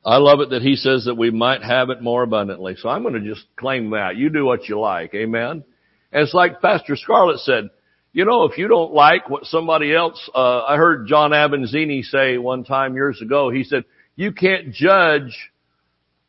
I 0.05 0.19
love 0.19 0.41
it 0.41 0.51
that 0.51 0.63
he 0.63 0.77
says 0.77 1.07
that 1.07 1.15
we 1.15 1.31
might 1.31 1.63
have 1.63 1.89
it 1.89 2.03
more 2.03 2.23
abundantly. 2.23 2.77
So 2.79 2.89
I'm 2.89 3.03
going 3.03 3.15
to 3.15 3.35
just 3.35 3.47
claim 3.57 3.91
that. 3.91 4.17
You 4.17 4.29
do 4.29 4.45
what 4.45 4.69
you 4.69 4.79
like. 4.79 5.15
Amen. 5.15 5.65
And 6.13 6.23
it's 6.23 6.35
like 6.35 6.61
Pastor 6.61 6.95
Scarlett 6.97 7.41
said, 7.41 7.71
you 8.13 8.25
know, 8.25 8.45
if 8.45 8.59
you 8.59 8.69
don't 8.69 8.93
like 8.93 9.29
what 9.29 9.45
somebody 9.47 9.95
else, 9.95 10.31
uh, 10.35 10.63
I 10.63 10.77
heard 10.77 11.09
John 11.09 11.31
Avanzini 11.31 12.05
say 12.05 12.39
one 12.39 12.65
time 12.65 12.95
years 12.95 13.21
ago, 13.21 13.51
he 13.51 13.65
said, 13.65 13.85
you 14.15 14.33
can't 14.33 14.73
judge 14.73 15.51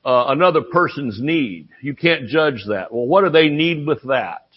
uh, 0.04 0.26
another 0.30 0.62
person's 0.62 1.20
need. 1.22 1.70
You 1.82 1.96
can't 1.96 2.28
judge 2.28 2.64
that. 2.70 2.92
Well, 2.92 3.06
what 3.06 3.24
do 3.24 3.30
they 3.30 3.50
need 3.50 3.86
with 3.86 4.02
that? 4.04 4.48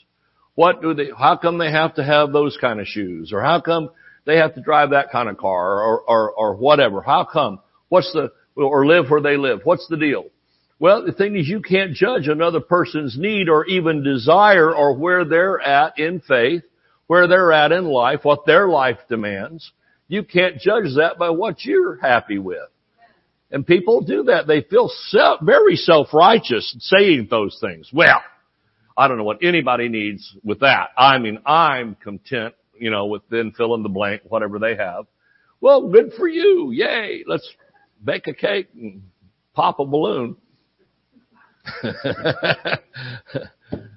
What 0.54 0.80
do 0.80 0.94
they, 0.94 1.10
how 1.16 1.36
come 1.36 1.58
they 1.58 1.70
have 1.70 1.96
to 1.96 2.04
have 2.04 2.32
those 2.32 2.56
kind 2.60 2.80
of 2.80 2.86
shoes? 2.86 3.32
Or 3.32 3.42
how 3.42 3.60
come 3.60 3.90
they 4.24 4.36
have 4.38 4.54
to 4.54 4.62
drive 4.62 4.90
that 4.90 5.10
kind 5.10 5.28
of 5.28 5.36
car 5.36 5.82
or, 5.82 6.00
or, 6.00 6.32
or 6.32 6.56
whatever? 6.56 7.02
How 7.02 7.24
come? 7.24 7.60
What's 7.88 8.12
the, 8.12 8.32
or 8.58 8.86
live 8.86 9.08
where 9.08 9.22
they 9.22 9.36
live. 9.36 9.60
What's 9.64 9.86
the 9.88 9.96
deal? 9.96 10.26
Well, 10.80 11.04
the 11.04 11.12
thing 11.12 11.36
is 11.36 11.48
you 11.48 11.60
can't 11.60 11.94
judge 11.94 12.28
another 12.28 12.60
person's 12.60 13.16
need 13.18 13.48
or 13.48 13.66
even 13.66 14.04
desire 14.04 14.74
or 14.74 14.94
where 14.96 15.24
they're 15.24 15.60
at 15.60 15.98
in 15.98 16.20
faith, 16.20 16.62
where 17.06 17.26
they're 17.26 17.52
at 17.52 17.72
in 17.72 17.84
life, 17.84 18.20
what 18.22 18.46
their 18.46 18.68
life 18.68 18.98
demands. 19.08 19.72
You 20.06 20.22
can't 20.22 20.58
judge 20.58 20.94
that 20.96 21.18
by 21.18 21.30
what 21.30 21.64
you're 21.64 21.98
happy 22.00 22.38
with. 22.38 22.68
And 23.50 23.66
people 23.66 24.02
do 24.02 24.24
that. 24.24 24.46
They 24.46 24.60
feel 24.60 24.90
self, 25.08 25.40
very 25.42 25.76
self-righteous 25.76 26.76
saying 26.80 27.28
those 27.30 27.58
things. 27.60 27.90
Well, 27.92 28.20
I 28.96 29.08
don't 29.08 29.16
know 29.16 29.24
what 29.24 29.42
anybody 29.42 29.88
needs 29.88 30.34
with 30.44 30.60
that. 30.60 30.90
I 30.96 31.18
mean, 31.18 31.38
I'm 31.46 31.94
content, 31.94 32.54
you 32.78 32.90
know, 32.90 33.06
with 33.06 33.22
then 33.30 33.52
fill 33.56 33.74
in 33.74 33.82
the 33.82 33.88
blank, 33.88 34.22
whatever 34.28 34.58
they 34.58 34.76
have. 34.76 35.06
Well, 35.60 35.88
good 35.88 36.12
for 36.16 36.28
you. 36.28 36.70
Yay. 36.72 37.24
Let's 37.26 37.48
bake 38.02 38.26
a 38.26 38.34
cake 38.34 38.68
and 38.74 39.02
pop 39.54 39.80
a 39.80 39.84
balloon. 39.84 40.36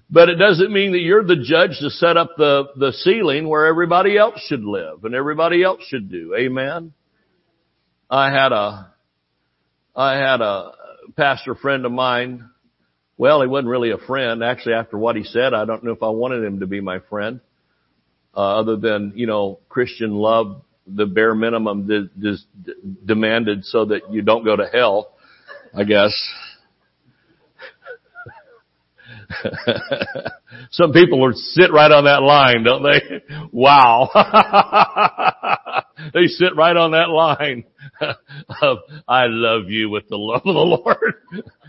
but 0.10 0.30
it 0.30 0.36
doesn't 0.36 0.72
mean 0.72 0.92
that 0.92 1.00
you're 1.00 1.24
the 1.24 1.44
judge 1.44 1.78
to 1.80 1.90
set 1.90 2.18
up 2.18 2.32
the, 2.38 2.66
the 2.76 2.92
ceiling 2.92 3.48
where 3.48 3.66
everybody 3.66 4.18
else 4.18 4.40
should 4.48 4.64
live 4.64 5.06
and 5.06 5.16
everybody 5.16 5.64
else 5.64 5.82
should 5.88 6.12
do. 6.12 6.36
Amen. 6.38 6.94
I 8.10 8.30
had 8.30 8.52
a, 8.52 8.94
I 9.96 10.16
had 10.16 10.42
a 10.42 10.72
pastor 11.16 11.56
friend 11.56 11.86
of 11.86 11.92
mine. 11.92 12.50
Well, 13.18 13.42
he 13.42 13.48
wasn't 13.48 13.70
really 13.70 13.92
a 13.92 13.98
friend. 13.98 14.44
Actually, 14.44 14.76
after 14.76 14.98
what 14.98 15.16
he 15.16 15.24
said, 15.24 15.54
I 15.54 15.66
don't 15.66 15.84
know 15.84 15.92
if 15.92 16.04
I 16.04 16.10
wanted 16.10 16.44
him 16.44 16.60
to 16.60 16.68
be 16.68 16.82
my 16.82 17.00
friend. 17.00 17.40
Uh, 18.36 18.60
other 18.60 18.78
than, 18.78 19.14
you 19.16 19.28
know, 19.28 19.60
Christian 19.70 20.12
love 20.12 20.62
the 20.96 21.06
bare 21.06 21.36
minimum 21.36 21.88
de- 21.88 22.08
de- 22.20 22.74
demanded 23.06 23.66
so 23.66 23.86
that 23.86 24.12
you 24.12 24.22
don't 24.22 24.44
go 24.44 24.56
to 24.56 24.68
hell, 24.72 25.14
I 25.74 25.84
guess. 25.84 26.14
Some 30.72 30.94
people 30.94 31.22
would 31.22 31.36
sit 31.36 31.72
right 31.72 31.92
on 31.92 32.06
that 32.06 32.22
line, 32.22 32.64
don't 32.64 32.84
they? 32.84 33.22
Wow. 33.54 34.10
they 36.14 36.28
sit 36.28 36.56
right 36.56 36.78
on 36.78 36.92
that 36.92 37.10
line 37.10 37.66
of, 38.62 38.78
I 39.08 39.26
love 39.26 39.70
you 39.70 39.90
with 39.90 40.08
the 40.08 40.16
love 40.18 40.44
of 40.46 40.54
the 40.54 40.62
Lord 40.62 41.16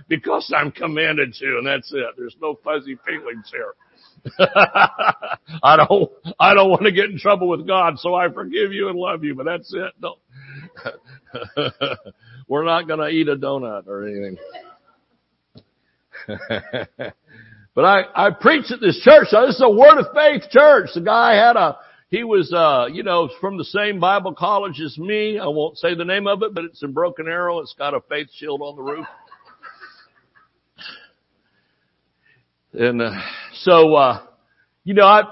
because 0.09 0.53
I'm 0.57 0.71
commanded 0.71 1.35
to 1.35 1.47
and 1.59 1.67
that's 1.67 1.93
it. 1.93 2.05
There's 2.17 2.37
no 2.41 2.57
fuzzy 2.63 2.97
feelings 3.05 3.51
here. 3.51 3.75
I 5.63 5.77
don't, 5.77 6.11
I 6.39 6.55
don't 6.55 6.71
want 6.71 6.85
to 6.85 6.93
get 6.93 7.07
in 7.07 7.19
trouble 7.19 7.49
with 7.49 7.67
God, 7.67 7.99
so 7.99 8.15
I 8.15 8.31
forgive 8.31 8.73
you 8.73 8.89
and 8.89 8.99
love 8.99 9.25
you, 9.25 9.35
but 9.35 9.47
that's 9.47 9.75
it. 9.75 9.93
We're 12.49 12.65
not 12.65 12.87
going 12.87 13.01
to 13.01 13.09
eat 13.09 13.29
a 13.29 13.37
donut 13.37 13.87
or 13.87 14.07
anything. 14.07 14.37
but 17.75 17.85
I, 17.85 18.03
I 18.15 18.31
preached 18.31 18.71
at 18.71 18.81
this 18.81 19.01
church. 19.03 19.29
So 19.31 19.47
this 19.47 19.57
is 19.57 19.63
a 19.65 19.71
word 19.71 19.99
of 19.99 20.07
faith 20.15 20.43
church. 20.51 20.91
The 20.95 21.01
guy 21.01 21.35
had 21.35 21.57
a, 21.57 21.79
he 22.09 22.25
was, 22.25 22.53
uh, 22.53 22.87
you 22.93 23.03
know, 23.03 23.31
from 23.41 23.57
the 23.57 23.65
same 23.65 23.99
Bible 23.99 24.35
college 24.35 24.81
as 24.85 24.99
me. 24.99 25.39
I 25.39 25.47
won't 25.47 25.79
say 25.79 25.95
the 25.95 26.05
name 26.05 26.27
of 26.27 26.43
it, 26.43 26.55
but 26.55 26.65
it's 26.65 26.83
in 26.83 26.93
Broken 26.93 27.27
Arrow. 27.27 27.61
It's 27.61 27.75
got 27.77 27.95
a 27.95 28.01
faith 28.03 28.29
shield 28.35 28.61
on 28.61 28.77
the 28.77 28.83
roof. 28.83 29.07
And, 32.73 33.03
uh, 33.03 33.13
so, 33.55 33.95
uh, 33.95 34.23
you 34.85 34.95
know, 34.95 35.05
I, 35.05 35.23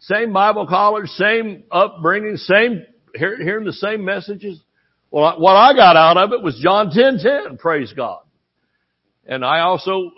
same 0.00 0.32
Bible 0.32 0.66
college, 0.66 1.06
same 1.10 1.64
upbringing, 1.70 2.36
same, 2.36 2.84
hearing 3.14 3.64
the 3.64 3.72
same 3.72 4.04
messages. 4.04 4.60
Well, 5.10 5.38
what 5.38 5.54
I 5.54 5.74
got 5.74 5.96
out 5.96 6.16
of 6.16 6.32
it 6.32 6.42
was 6.42 6.58
John 6.62 6.90
10:10, 6.90 7.58
praise 7.58 7.92
God. 7.92 8.22
And 9.26 9.44
I 9.44 9.60
also 9.60 10.10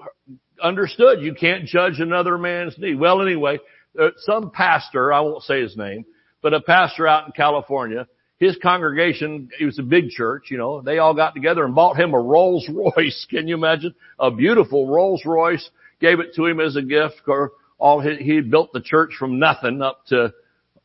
understood 0.62 1.21
you 1.21 1.35
can't 1.35 1.66
judge 1.66 2.00
another 2.00 2.38
man's 2.38 2.78
need. 2.78 2.99
Well, 2.99 3.21
anyway, 3.21 3.59
uh, 4.00 4.11
some 4.19 4.50
pastor, 4.50 5.12
I 5.12 5.21
won't 5.21 5.43
say 5.43 5.61
his 5.61 5.76
name, 5.76 6.04
but 6.43 6.54
a 6.54 6.61
pastor 6.61 7.07
out 7.07 7.26
in 7.26 7.33
California, 7.33 8.07
his 8.38 8.57
congregation, 8.62 9.49
it 9.61 9.64
was 9.64 9.78
a 9.78 9.83
big 9.83 10.11
church, 10.11 10.50
you 10.50 10.59
know, 10.59 10.81
they 10.81 10.99
all 10.99 11.14
got 11.14 11.35
together 11.35 11.64
and 11.64 11.75
bought 11.75 11.99
him 11.99 12.14
a 12.14 12.21
Rolls 12.21 12.69
Royce. 12.69 13.26
Can 13.31 13.47
you 13.47 13.54
imagine? 13.54 13.95
A 14.19 14.31
beautiful 14.31 14.88
Rolls 14.88 15.23
Royce 15.25 15.69
gave 16.01 16.21
it 16.21 16.35
to 16.37 16.47
him 16.47 16.61
as 16.61 16.77
a 16.77 16.83
gift. 16.83 17.23
Or 17.27 17.53
all 17.79 18.01
he, 18.01 18.17
he 18.17 18.41
built 18.41 18.73
the 18.73 18.81
church 18.81 19.13
from 19.19 19.39
nothing 19.39 19.83
up 19.83 20.07
to 20.07 20.33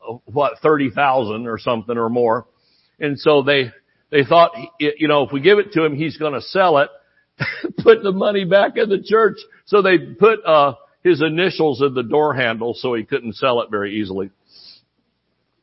uh, 0.08 0.14
what 0.26 0.60
thirty 0.62 0.90
thousand 0.90 1.48
or 1.48 1.58
something 1.58 1.98
or 1.98 2.10
more, 2.10 2.48
and 3.00 3.20
so 3.20 3.42
they 3.42 3.72
they 4.12 4.24
thought 4.24 4.52
you 4.80 5.08
know 5.08 5.24
if 5.24 5.32
we 5.32 5.42
give 5.42 5.60
it 5.60 5.74
to 5.74 5.84
him 5.84 5.96
he's 5.96 6.18
going 6.18 6.34
to 6.34 6.42
sell 6.42 6.78
it, 6.80 6.90
put 7.78 8.04
the 8.04 8.12
money 8.12 8.46
back 8.46 8.78
in 8.78 8.90
the 8.90 9.02
church. 9.04 9.38
So 9.66 9.82
they 9.82 9.98
put 9.98 10.44
uh 10.46 10.74
his 11.04 11.22
initials 11.22 11.82
in 11.82 11.94
the 11.94 12.04
door 12.04 12.34
handle 12.34 12.74
so 12.74 12.94
he 12.94 13.04
couldn't 13.04 13.36
sell 13.36 13.62
it 13.62 13.70
very 13.72 14.00
easily, 14.00 14.32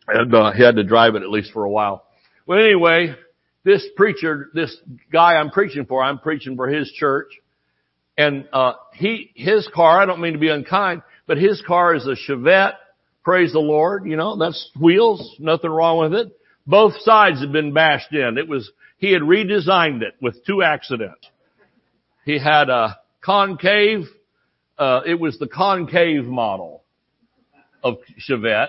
and 0.08 0.34
uh, 0.34 0.52
he 0.52 0.62
had 0.62 0.76
to 0.76 0.84
drive 0.84 1.14
it 1.14 1.22
at 1.22 1.30
least 1.30 1.52
for 1.52 1.64
a 1.64 1.70
while. 1.70 2.04
Well, 2.46 2.60
anyway, 2.60 3.16
this 3.64 3.84
preacher, 3.96 4.48
this 4.54 4.74
guy 5.12 5.34
I'm 5.34 5.50
preaching 5.50 5.86
for, 5.86 6.00
I'm 6.00 6.20
preaching 6.20 6.54
for 6.54 6.68
his 6.68 6.90
church. 6.92 7.26
And, 8.18 8.48
uh, 8.52 8.74
he, 8.94 9.30
his 9.34 9.68
car, 9.74 10.00
I 10.00 10.06
don't 10.06 10.20
mean 10.20 10.32
to 10.32 10.38
be 10.38 10.48
unkind, 10.48 11.02
but 11.26 11.36
his 11.36 11.62
car 11.66 11.94
is 11.94 12.06
a 12.06 12.16
Chevette. 12.16 12.74
Praise 13.22 13.52
the 13.52 13.58
Lord. 13.58 14.06
You 14.06 14.16
know, 14.16 14.36
that's 14.36 14.70
wheels. 14.80 15.36
Nothing 15.38 15.70
wrong 15.70 15.98
with 15.98 16.14
it. 16.14 16.32
Both 16.66 16.94
sides 17.00 17.40
had 17.40 17.52
been 17.52 17.72
bashed 17.72 18.12
in. 18.12 18.38
It 18.38 18.48
was, 18.48 18.70
he 18.98 19.12
had 19.12 19.22
redesigned 19.22 20.02
it 20.02 20.14
with 20.20 20.44
two 20.46 20.62
accidents. 20.62 21.28
He 22.24 22.38
had 22.38 22.70
a 22.70 22.98
concave, 23.20 24.06
uh, 24.78 25.00
it 25.06 25.20
was 25.20 25.38
the 25.38 25.46
concave 25.46 26.24
model 26.24 26.82
of 27.82 27.98
Chevette. 28.28 28.68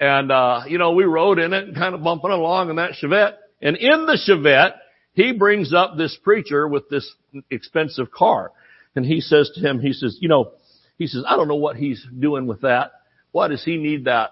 And, 0.00 0.32
uh, 0.32 0.62
you 0.66 0.78
know, 0.78 0.92
we 0.92 1.04
rode 1.04 1.38
in 1.38 1.52
it 1.52 1.68
and 1.68 1.76
kind 1.76 1.94
of 1.94 2.02
bumping 2.02 2.30
along 2.30 2.70
in 2.70 2.76
that 2.76 2.92
Chevette. 3.00 3.34
And 3.60 3.76
in 3.76 4.06
the 4.06 4.18
Chevette, 4.28 4.74
he 5.14 5.32
brings 5.32 5.74
up 5.74 5.96
this 5.96 6.16
preacher 6.22 6.66
with 6.66 6.88
this 6.88 7.10
expensive 7.50 8.10
car. 8.10 8.52
And 8.94 9.04
he 9.04 9.20
says 9.20 9.50
to 9.54 9.60
him, 9.60 9.80
he 9.80 9.92
says, 9.92 10.18
you 10.20 10.28
know, 10.28 10.52
he 10.98 11.06
says, 11.06 11.24
I 11.26 11.36
don't 11.36 11.48
know 11.48 11.56
what 11.56 11.76
he's 11.76 12.04
doing 12.18 12.46
with 12.46 12.62
that. 12.62 12.92
Why 13.30 13.48
does 13.48 13.64
he 13.64 13.76
need 13.76 14.04
that? 14.04 14.30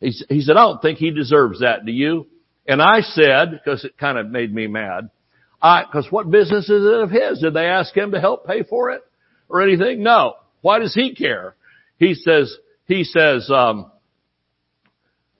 He, 0.00 0.12
he 0.28 0.40
said, 0.40 0.56
I 0.56 0.64
don't 0.64 0.82
think 0.82 0.98
he 0.98 1.10
deserves 1.10 1.60
that. 1.60 1.84
Do 1.84 1.92
you? 1.92 2.26
And 2.66 2.82
I 2.82 3.00
said, 3.00 3.52
because 3.52 3.84
it 3.84 3.96
kind 3.98 4.18
of 4.18 4.28
made 4.28 4.52
me 4.52 4.66
mad, 4.66 5.10
I, 5.62 5.84
cause 5.90 6.06
what 6.10 6.30
business 6.30 6.68
is 6.68 6.84
it 6.84 7.00
of 7.00 7.10
his? 7.10 7.40
Did 7.40 7.54
they 7.54 7.66
ask 7.66 7.96
him 7.96 8.12
to 8.12 8.20
help 8.20 8.46
pay 8.46 8.62
for 8.62 8.90
it 8.90 9.02
or 9.48 9.62
anything? 9.62 10.02
No. 10.02 10.34
Why 10.60 10.78
does 10.80 10.94
he 10.94 11.14
care? 11.14 11.54
He 11.98 12.14
says, 12.14 12.54
he 12.86 13.04
says, 13.04 13.50
um, 13.50 13.90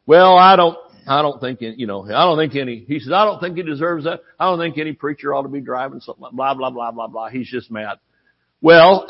well, 0.06 0.36
I 0.36 0.56
don't, 0.56 0.78
I 1.06 1.22
don't 1.22 1.40
think, 1.40 1.60
you 1.60 1.86
know, 1.86 2.04
I 2.04 2.24
don't 2.24 2.36
think 2.36 2.56
any, 2.56 2.84
he 2.86 2.98
says, 2.98 3.12
I 3.12 3.24
don't 3.24 3.40
think 3.40 3.56
he 3.56 3.62
deserves 3.62 4.04
that. 4.04 4.20
I 4.38 4.46
don't 4.46 4.58
think 4.58 4.76
any 4.76 4.92
preacher 4.92 5.32
ought 5.32 5.42
to 5.42 5.48
be 5.48 5.60
driving 5.60 6.00
something 6.00 6.24
blah, 6.32 6.54
blah, 6.54 6.70
blah, 6.70 6.90
blah, 6.90 7.06
blah. 7.06 7.28
He's 7.28 7.48
just 7.48 7.70
mad. 7.70 7.98
Well, 8.60 9.06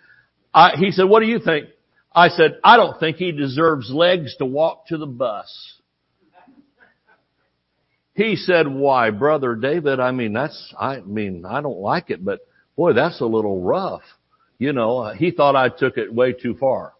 I, 0.54 0.72
he 0.76 0.90
said, 0.90 1.04
what 1.04 1.20
do 1.20 1.26
you 1.26 1.38
think? 1.38 1.68
I 2.12 2.28
said, 2.28 2.58
I 2.62 2.76
don't 2.76 2.98
think 3.00 3.16
he 3.16 3.32
deserves 3.32 3.90
legs 3.90 4.36
to 4.38 4.44
walk 4.44 4.88
to 4.88 4.98
the 4.98 5.06
bus. 5.06 5.74
he 8.14 8.36
said, 8.36 8.66
why, 8.68 9.10
brother 9.10 9.54
David, 9.54 10.00
I 10.00 10.10
mean, 10.10 10.32
that's, 10.32 10.74
I 10.78 11.00
mean, 11.00 11.44
I 11.48 11.60
don't 11.60 11.78
like 11.78 12.10
it, 12.10 12.24
but 12.24 12.40
boy, 12.76 12.92
that's 12.92 13.20
a 13.20 13.26
little 13.26 13.62
rough. 13.62 14.02
You 14.58 14.72
know, 14.72 15.12
he 15.14 15.30
thought 15.30 15.56
I 15.56 15.68
took 15.68 15.96
it 15.96 16.12
way 16.12 16.32
too 16.32 16.56
far. 16.58 16.92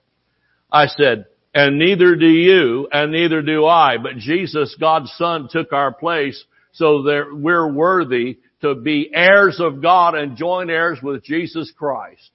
I 0.70 0.86
said, 0.86 1.26
and 1.54 1.78
neither 1.78 2.14
do 2.14 2.28
you, 2.28 2.88
and 2.92 3.12
neither 3.12 3.42
do 3.42 3.64
I, 3.66 3.96
but 3.98 4.16
Jesus, 4.16 4.76
God's 4.78 5.12
son, 5.16 5.48
took 5.50 5.72
our 5.72 5.92
place 5.92 6.44
so 6.72 7.04
that 7.04 7.30
we're 7.32 7.70
worthy 7.70 8.38
to 8.60 8.74
be 8.74 9.10
heirs 9.12 9.60
of 9.60 9.80
God 9.80 10.14
and 10.14 10.36
joint 10.36 10.70
heirs 10.70 10.98
with 11.02 11.24
Jesus 11.24 11.72
Christ. 11.76 12.30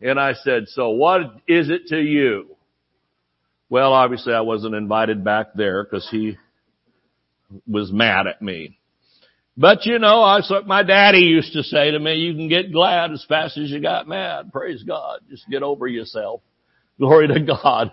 And 0.00 0.18
I 0.18 0.34
said, 0.34 0.64
so 0.68 0.90
what 0.90 1.20
is 1.46 1.70
it 1.70 1.88
to 1.88 2.00
you? 2.00 2.56
Well, 3.68 3.92
obviously 3.92 4.34
I 4.34 4.40
wasn't 4.40 4.74
invited 4.74 5.24
back 5.24 5.54
there 5.54 5.84
because 5.84 6.08
he 6.10 6.36
was 7.66 7.92
mad 7.92 8.26
at 8.26 8.42
me. 8.42 8.78
But 9.56 9.84
you 9.84 9.98
know, 9.98 10.22
I 10.22 10.40
my 10.66 10.82
daddy 10.82 11.20
used 11.20 11.52
to 11.52 11.62
say 11.62 11.90
to 11.90 11.98
me, 11.98 12.14
you 12.14 12.34
can 12.34 12.48
get 12.48 12.72
glad 12.72 13.12
as 13.12 13.24
fast 13.28 13.58
as 13.58 13.70
you 13.70 13.80
got 13.80 14.08
mad. 14.08 14.52
Praise 14.52 14.82
God. 14.82 15.20
Just 15.30 15.48
get 15.48 15.62
over 15.62 15.86
yourself. 15.86 16.40
Glory 16.98 17.28
to 17.28 17.40
God. 17.40 17.92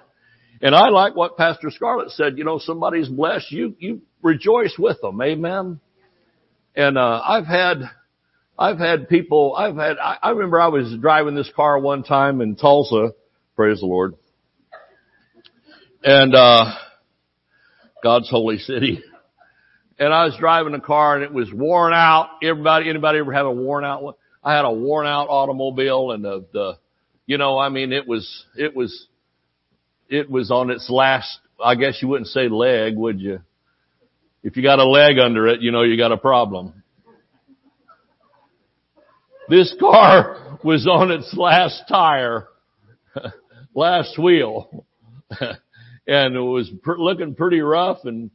And 0.61 0.75
I 0.75 0.89
like 0.89 1.15
what 1.15 1.37
Pastor 1.37 1.69
Scarlett 1.71 2.11
said, 2.11 2.37
you 2.37 2.43
know, 2.43 2.59
somebody's 2.59 3.07
blessed, 3.07 3.51
you, 3.51 3.75
you 3.79 4.01
rejoice 4.21 4.75
with 4.77 4.99
them. 5.01 5.21
Amen. 5.21 5.79
And, 6.75 6.97
uh, 6.97 7.21
I've 7.25 7.45
had, 7.45 7.77
I've 8.57 8.77
had 8.77 9.07
people, 9.07 9.55
I've 9.57 9.75
had, 9.75 9.97
I, 9.97 10.17
I 10.21 10.29
remember 10.31 10.59
I 10.59 10.67
was 10.67 10.93
driving 10.99 11.35
this 11.35 11.49
car 11.55 11.79
one 11.79 12.03
time 12.03 12.41
in 12.41 12.55
Tulsa. 12.57 13.13
Praise 13.55 13.79
the 13.79 13.85
Lord. 13.85 14.15
And, 16.03 16.35
uh, 16.35 16.73
God's 18.03 18.29
holy 18.29 18.57
city. 18.57 19.01
And 19.97 20.13
I 20.13 20.25
was 20.25 20.35
driving 20.39 20.73
a 20.73 20.81
car 20.81 21.15
and 21.15 21.23
it 21.23 21.33
was 21.33 21.51
worn 21.53 21.93
out. 21.93 22.29
Everybody, 22.43 22.89
anybody 22.89 23.19
ever 23.19 23.33
have 23.33 23.45
a 23.45 23.51
worn 23.51 23.83
out 23.83 24.03
one? 24.03 24.13
I 24.43 24.55
had 24.55 24.63
a 24.63 24.71
worn 24.71 25.05
out 25.05 25.27
automobile 25.29 26.11
and 26.11 26.23
the, 26.23 26.45
the, 26.53 26.77
you 27.25 27.37
know, 27.37 27.57
I 27.57 27.69
mean, 27.69 27.91
it 27.91 28.07
was, 28.07 28.45
it 28.55 28.75
was, 28.75 29.07
it 30.09 30.29
was 30.29 30.51
on 30.51 30.71
its 30.71 30.89
last, 30.89 31.39
I 31.63 31.75
guess 31.75 31.99
you 32.01 32.07
wouldn't 32.07 32.27
say 32.27 32.49
leg, 32.49 32.95
would 32.97 33.21
you? 33.21 33.39
If 34.43 34.57
you 34.57 34.63
got 34.63 34.79
a 34.79 34.85
leg 34.85 35.19
under 35.19 35.47
it, 35.47 35.61
you 35.61 35.71
know 35.71 35.83
you 35.83 35.97
got 35.97 36.11
a 36.11 36.17
problem. 36.17 36.83
This 39.49 39.73
car 39.79 40.59
was 40.63 40.87
on 40.87 41.11
its 41.11 41.33
last 41.35 41.83
tire, 41.87 42.47
last 43.75 44.17
wheel, 44.17 44.85
and 45.39 46.35
it 46.35 46.39
was 46.39 46.71
looking 46.85 47.35
pretty 47.35 47.59
rough 47.59 47.99
and 48.03 48.31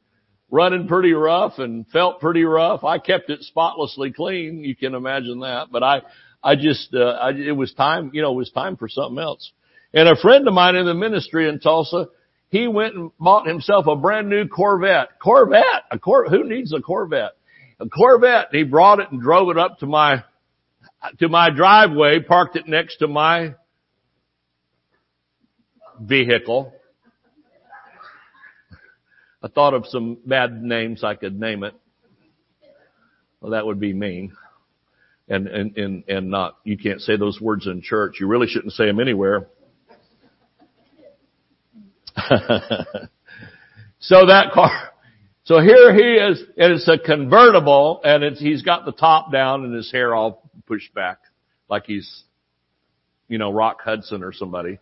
running 0.50 0.86
pretty 0.86 1.12
rough 1.12 1.54
and 1.58 1.86
felt 1.88 2.20
pretty 2.20 2.44
rough. 2.44 2.84
I 2.84 2.98
kept 2.98 3.30
it 3.30 3.42
spotlessly 3.42 4.12
clean. 4.12 4.62
You 4.62 4.76
can 4.76 4.94
imagine 4.94 5.40
that, 5.40 5.68
but 5.72 5.82
I, 5.82 6.02
I 6.42 6.56
just, 6.56 6.94
uh, 6.94 7.18
I, 7.20 7.30
it 7.30 7.56
was 7.56 7.72
time, 7.72 8.10
you 8.12 8.22
know, 8.22 8.32
it 8.32 8.36
was 8.36 8.50
time 8.50 8.76
for 8.76 8.88
something 8.88 9.18
else. 9.18 9.52
And 9.94 10.08
a 10.08 10.16
friend 10.16 10.46
of 10.48 10.52
mine 10.52 10.74
in 10.74 10.86
the 10.86 10.94
ministry 10.94 11.48
in 11.48 11.60
Tulsa, 11.60 12.08
he 12.48 12.66
went 12.66 12.96
and 12.96 13.12
bought 13.18 13.46
himself 13.46 13.86
a 13.86 13.94
brand 13.94 14.28
new 14.28 14.48
Corvette. 14.48 15.20
Corvette! 15.22 15.84
A 15.92 15.98
Cor, 16.00 16.28
who 16.28 16.42
needs 16.48 16.72
a 16.72 16.80
Corvette? 16.80 17.36
A 17.78 17.88
Corvette. 17.88 18.48
He 18.50 18.64
brought 18.64 18.98
it 18.98 19.12
and 19.12 19.22
drove 19.22 19.50
it 19.50 19.58
up 19.58 19.78
to 19.78 19.86
my, 19.86 20.24
to 21.20 21.28
my 21.28 21.50
driveway, 21.50 22.18
parked 22.20 22.56
it 22.56 22.66
next 22.66 22.96
to 22.96 23.06
my 23.06 23.54
vehicle. 26.00 26.72
I 29.40 29.48
thought 29.48 29.74
of 29.74 29.86
some 29.86 30.18
bad 30.26 30.60
names 30.60 31.04
I 31.04 31.14
could 31.14 31.38
name 31.38 31.62
it. 31.62 31.74
Well, 33.40 33.52
that 33.52 33.64
would 33.64 33.78
be 33.78 33.92
mean 33.92 34.32
and, 35.28 35.46
and, 35.46 35.76
and, 35.76 36.04
and 36.08 36.30
not, 36.30 36.56
you 36.64 36.76
can't 36.76 37.00
say 37.00 37.16
those 37.16 37.40
words 37.40 37.66
in 37.66 37.82
church. 37.82 38.16
You 38.20 38.26
really 38.26 38.46
shouldn't 38.46 38.72
say 38.72 38.86
them 38.86 39.00
anywhere. 39.00 39.48
so 44.00 44.26
that 44.26 44.52
car, 44.52 44.94
so 45.44 45.60
here 45.60 45.94
he 45.94 46.14
is, 46.14 46.42
and 46.56 46.72
it's 46.72 46.88
a 46.88 46.98
convertible, 46.98 48.00
and 48.02 48.36
he's 48.36 48.62
got 48.62 48.86
the 48.86 48.92
top 48.92 49.30
down 49.30 49.64
and 49.64 49.74
his 49.74 49.92
hair 49.92 50.14
all 50.14 50.50
pushed 50.66 50.94
back, 50.94 51.18
like 51.68 51.84
he's, 51.84 52.22
you 53.28 53.36
know, 53.36 53.52
Rock 53.52 53.82
Hudson 53.84 54.22
or 54.22 54.32
somebody. 54.32 54.78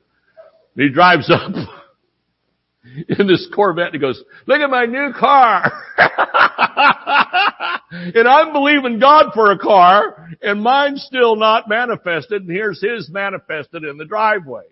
And 0.77 0.85
he 0.85 0.89
drives 0.89 1.29
up 1.31 1.51
in 3.09 3.27
this 3.27 3.49
Corvette 3.53 3.87
and 3.87 3.95
he 3.95 4.01
goes, 4.01 4.23
look 4.47 4.61
at 4.61 4.71
my 4.71 4.87
new 4.87 5.13
car. 5.19 5.73
and 7.91 8.29
I'm 8.29 8.53
believing 8.53 9.01
God 9.01 9.33
for 9.35 9.51
a 9.51 9.59
car, 9.59 10.31
and 10.41 10.63
mine's 10.63 11.03
still 11.03 11.35
not 11.35 11.69
manifested, 11.69 12.43
and 12.43 12.51
here's 12.51 12.81
his 12.81 13.11
manifested 13.11 13.83
in 13.83 13.99
the 13.99 14.05
driveway. 14.05 14.65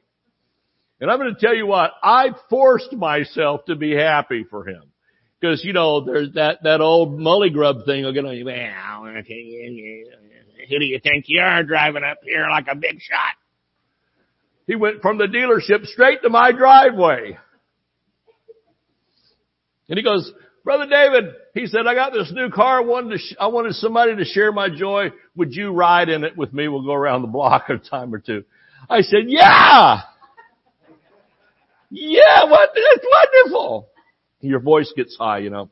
And 1.01 1.11
I'm 1.11 1.19
going 1.19 1.35
to 1.35 1.41
tell 1.41 1.55
you 1.55 1.67
what, 1.67 1.93
I 2.03 2.31
forced 2.49 2.93
myself 2.93 3.65
to 3.67 3.77
be 3.77 3.95
happy 3.95 4.45
for 4.49 4.69
him. 4.69 4.83
Cause 5.43 5.63
you 5.65 5.73
know, 5.73 6.05
there's 6.05 6.35
that, 6.35 6.59
that 6.65 6.83
old 6.83 7.19
mully 7.19 7.51
grub 7.51 7.87
thing 7.87 8.05
will 8.05 8.13
get 8.13 8.27
on 8.27 8.37
you, 8.37 8.45
well, 8.45 9.05
who 10.69 10.79
do 10.79 10.85
you 10.85 11.01
think 11.03 11.25
you 11.29 11.41
are 11.41 11.63
driving 11.63 12.05
up 12.05 12.19
here 12.23 12.47
like 12.51 12.67
a 12.71 12.75
big 12.75 13.01
shot? 13.01 13.37
He 14.67 14.77
went 14.77 15.01
from 15.01 15.17
the 15.17 15.25
dealership 15.25 15.87
straight 15.87 16.21
to 16.23 16.29
my 16.29 16.53
driveway. 16.53 17.39
And 19.89 19.99
he 19.99 20.05
goes, 20.05 20.31
Brother 20.63 20.87
David, 20.87 21.35
he 21.55 21.67
said, 21.67 21.87
I 21.87 21.95
got 21.95 22.13
this 22.13 22.31
new 22.33 22.51
car. 22.51 22.83
I 22.83 22.85
wanted, 22.85 23.13
to 23.13 23.19
sh- 23.19 23.37
I 23.41 23.47
wanted 23.47 23.75
somebody 23.75 24.15
to 24.17 24.25
share 24.25 24.53
my 24.53 24.69
joy. 24.69 25.11
Would 25.37 25.55
you 25.55 25.73
ride 25.73 26.11
in 26.11 26.23
it 26.23 26.37
with 26.37 26.53
me? 26.53 26.69
We'll 26.69 26.85
go 26.85 26.93
around 26.93 27.23
the 27.23 27.29
block 27.29 27.65
a 27.71 27.79
time 27.79 28.15
or 28.15 28.19
two. 28.19 28.45
I 28.89 29.01
said, 29.01 29.25
yeah! 29.27 30.03
Yeah, 31.91 32.45
what, 32.45 32.71
it's 32.75 33.05
wonderful. 33.05 33.89
Your 34.41 34.61
voice 34.61 34.93
gets 34.97 35.17
high, 35.17 35.39
you 35.39 35.51
know. 35.51 35.69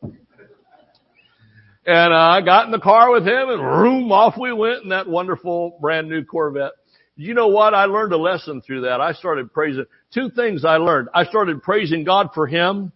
And 1.87 2.13
uh, 2.13 2.17
I 2.17 2.43
got 2.43 2.67
in 2.67 2.73
the 2.73 2.81
car 2.81 3.11
with 3.11 3.27
him 3.27 3.49
and 3.49 3.63
room 3.63 4.13
off 4.13 4.35
we 4.39 4.53
went 4.53 4.83
in 4.83 4.89
that 4.91 5.09
wonderful 5.09 5.79
brand 5.81 6.09
new 6.09 6.25
Corvette. 6.25 6.73
You 7.17 7.35
know 7.35 7.49
what? 7.49 7.73
I 7.73 7.87
learned 7.87 8.13
a 8.13 8.19
lesson 8.19 8.61
through 8.61 8.83
that. 8.83 9.01
I 9.01 9.13
started 9.13 9.53
praising, 9.53 9.87
two 10.13 10.29
things 10.31 10.65
I 10.65 10.77
learned. 10.77 11.09
I 11.15 11.25
started 11.25 11.63
praising 11.63 12.05
God 12.05 12.29
for 12.35 12.47
him. 12.47 12.93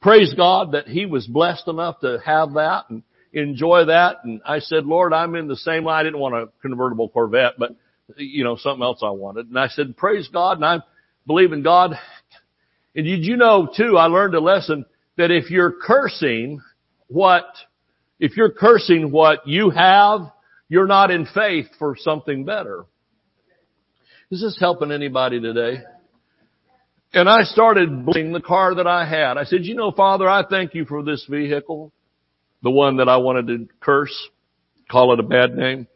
Praise 0.00 0.32
God 0.34 0.72
that 0.72 0.88
he 0.88 1.06
was 1.06 1.26
blessed 1.26 1.68
enough 1.68 2.00
to 2.00 2.18
have 2.24 2.54
that 2.54 2.84
and 2.88 3.02
enjoy 3.32 3.86
that. 3.86 4.24
And 4.24 4.40
I 4.46 4.60
said, 4.60 4.86
Lord, 4.86 5.12
I'm 5.12 5.34
in 5.34 5.46
the 5.48 5.56
same. 5.56 5.86
I 5.86 6.02
didn't 6.02 6.18
want 6.18 6.34
a 6.34 6.48
convertible 6.62 7.08
Corvette, 7.08 7.54
but 7.58 7.76
you 8.16 8.44
know, 8.44 8.56
something 8.56 8.82
else 8.82 9.00
I 9.02 9.10
wanted. 9.10 9.48
And 9.48 9.58
I 9.58 9.68
said, 9.68 9.96
praise 9.96 10.28
God. 10.32 10.56
And 10.58 10.64
I 10.64 10.78
believe 11.26 11.52
in 11.52 11.62
God 11.62 11.94
and 12.94 13.04
did 13.04 13.24
you 13.24 13.36
know 13.36 13.68
too, 13.76 13.96
I 13.96 14.06
learned 14.06 14.34
a 14.34 14.40
lesson 14.40 14.84
that 15.16 15.30
if 15.30 15.50
you're 15.50 15.72
cursing 15.72 16.60
what, 17.08 17.44
if 18.18 18.36
you're 18.36 18.50
cursing 18.50 19.10
what 19.10 19.46
you 19.46 19.70
have, 19.70 20.32
you're 20.68 20.86
not 20.86 21.10
in 21.10 21.26
faith 21.26 21.66
for 21.78 21.96
something 21.96 22.44
better. 22.44 22.86
Is 24.30 24.40
this 24.40 24.56
helping 24.58 24.90
anybody 24.90 25.40
today? 25.40 25.82
And 27.12 27.28
I 27.28 27.42
started 27.42 28.04
blessing 28.04 28.32
the 28.32 28.40
car 28.40 28.74
that 28.74 28.86
I 28.86 29.08
had. 29.08 29.38
I 29.38 29.44
said, 29.44 29.64
you 29.64 29.76
know, 29.76 29.92
Father, 29.92 30.28
I 30.28 30.42
thank 30.48 30.74
you 30.74 30.84
for 30.84 31.04
this 31.04 31.24
vehicle. 31.30 31.92
The 32.62 32.70
one 32.70 32.96
that 32.96 33.08
I 33.08 33.18
wanted 33.18 33.46
to 33.48 33.68
curse, 33.80 34.12
call 34.90 35.12
it 35.12 35.20
a 35.20 35.22
bad 35.22 35.54
name. 35.54 35.86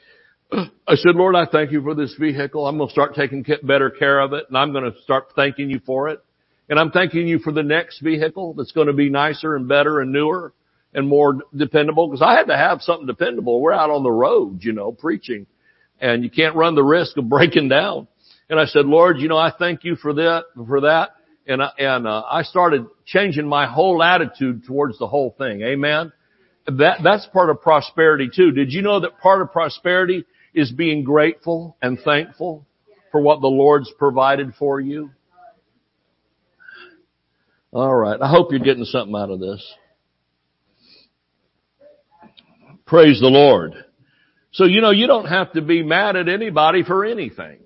I 0.52 0.94
said, 0.94 1.14
Lord, 1.14 1.36
I 1.36 1.46
thank 1.46 1.70
you 1.70 1.82
for 1.82 1.94
this 1.94 2.14
vehicle. 2.18 2.66
I'm 2.66 2.78
going 2.78 2.88
to 2.88 2.92
start 2.92 3.14
taking 3.14 3.44
better 3.62 3.90
care 3.90 4.18
of 4.18 4.32
it 4.32 4.46
and 4.48 4.58
I'm 4.58 4.72
going 4.72 4.90
to 4.90 5.00
start 5.02 5.26
thanking 5.36 5.70
you 5.70 5.80
for 5.86 6.08
it. 6.08 6.20
And 6.68 6.78
I'm 6.78 6.90
thanking 6.90 7.28
you 7.28 7.38
for 7.38 7.52
the 7.52 7.62
next 7.62 8.00
vehicle 8.00 8.54
that's 8.54 8.72
going 8.72 8.88
to 8.88 8.92
be 8.92 9.08
nicer 9.08 9.54
and 9.54 9.68
better 9.68 10.00
and 10.00 10.12
newer 10.12 10.52
and 10.92 11.08
more 11.08 11.38
dependable 11.54 12.08
because 12.08 12.22
I 12.22 12.34
had 12.34 12.48
to 12.48 12.56
have 12.56 12.80
something 12.82 13.06
dependable. 13.06 13.60
We're 13.60 13.72
out 13.72 13.90
on 13.90 14.02
the 14.02 14.10
road, 14.10 14.64
you 14.64 14.72
know, 14.72 14.92
preaching 14.92 15.46
and 16.00 16.24
you 16.24 16.30
can't 16.30 16.56
run 16.56 16.74
the 16.74 16.82
risk 16.82 17.16
of 17.16 17.28
breaking 17.28 17.68
down. 17.68 18.08
And 18.48 18.60
I 18.60 18.66
said, 18.66 18.86
Lord, 18.86 19.18
you 19.18 19.28
know, 19.28 19.36
I 19.36 19.52
thank 19.56 19.84
you 19.84 19.96
for 19.96 20.14
that, 20.14 20.44
for 20.66 20.82
that. 20.82 21.10
And, 21.46 21.62
I, 21.62 21.70
and, 21.78 22.06
uh, 22.06 22.22
I 22.28 22.42
started 22.42 22.86
changing 23.04 23.46
my 23.46 23.66
whole 23.66 24.02
attitude 24.02 24.64
towards 24.66 24.98
the 24.98 25.06
whole 25.06 25.34
thing. 25.38 25.62
Amen. 25.62 26.12
That, 26.66 26.98
that's 27.04 27.26
part 27.26 27.50
of 27.50 27.60
prosperity 27.60 28.28
too. 28.34 28.50
Did 28.50 28.72
you 28.72 28.82
know 28.82 29.00
that 29.00 29.20
part 29.20 29.42
of 29.42 29.52
prosperity 29.52 30.24
is 30.54 30.72
being 30.72 31.04
grateful 31.04 31.76
and 31.80 31.98
thankful 32.00 32.66
for 33.12 33.20
what 33.20 33.40
the 33.40 33.46
Lord's 33.46 33.92
provided 33.98 34.54
for 34.58 34.80
you? 34.80 35.10
All 37.76 37.94
right. 37.94 38.18
I 38.18 38.30
hope 38.30 38.52
you're 38.52 38.60
getting 38.60 38.86
something 38.86 39.14
out 39.14 39.28
of 39.28 39.38
this. 39.38 39.62
Praise 42.86 43.20
the 43.20 43.26
Lord. 43.26 43.74
So, 44.52 44.64
you 44.64 44.80
know, 44.80 44.92
you 44.92 45.06
don't 45.06 45.26
have 45.26 45.52
to 45.52 45.60
be 45.60 45.82
mad 45.82 46.16
at 46.16 46.26
anybody 46.26 46.84
for 46.84 47.04
anything. 47.04 47.58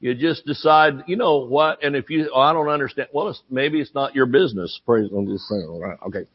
You 0.00 0.14
just 0.14 0.44
decide, 0.44 1.04
you 1.06 1.16
know 1.16 1.46
what, 1.46 1.82
and 1.82 1.96
if 1.96 2.10
you, 2.10 2.30
oh, 2.34 2.42
I 2.42 2.52
don't 2.52 2.68
understand, 2.68 3.08
well, 3.14 3.30
it's, 3.30 3.42
maybe 3.48 3.80
it's 3.80 3.94
not 3.94 4.14
your 4.14 4.26
business. 4.26 4.78
Praise, 4.84 5.08
I'm 5.16 5.26
just 5.26 5.44
saying, 5.44 5.66
all 5.66 5.80
right, 5.80 5.98
okay. 6.06 6.26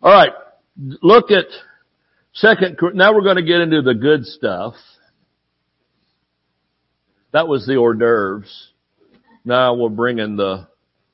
All 0.00 0.10
right. 0.10 0.32
look 0.78 1.30
at 1.30 1.44
second, 2.32 2.78
now 2.94 3.14
we're 3.14 3.20
going 3.20 3.36
to 3.36 3.42
get 3.42 3.60
into 3.60 3.82
the 3.82 3.92
good 3.92 4.24
stuff. 4.24 4.72
That 7.34 7.48
was 7.48 7.66
the 7.66 7.76
hors 7.76 7.92
d'oeuvres. 7.92 8.68
Now 9.44 9.74
we're 9.74 9.90
bringing 9.90 10.36
the 10.36 10.68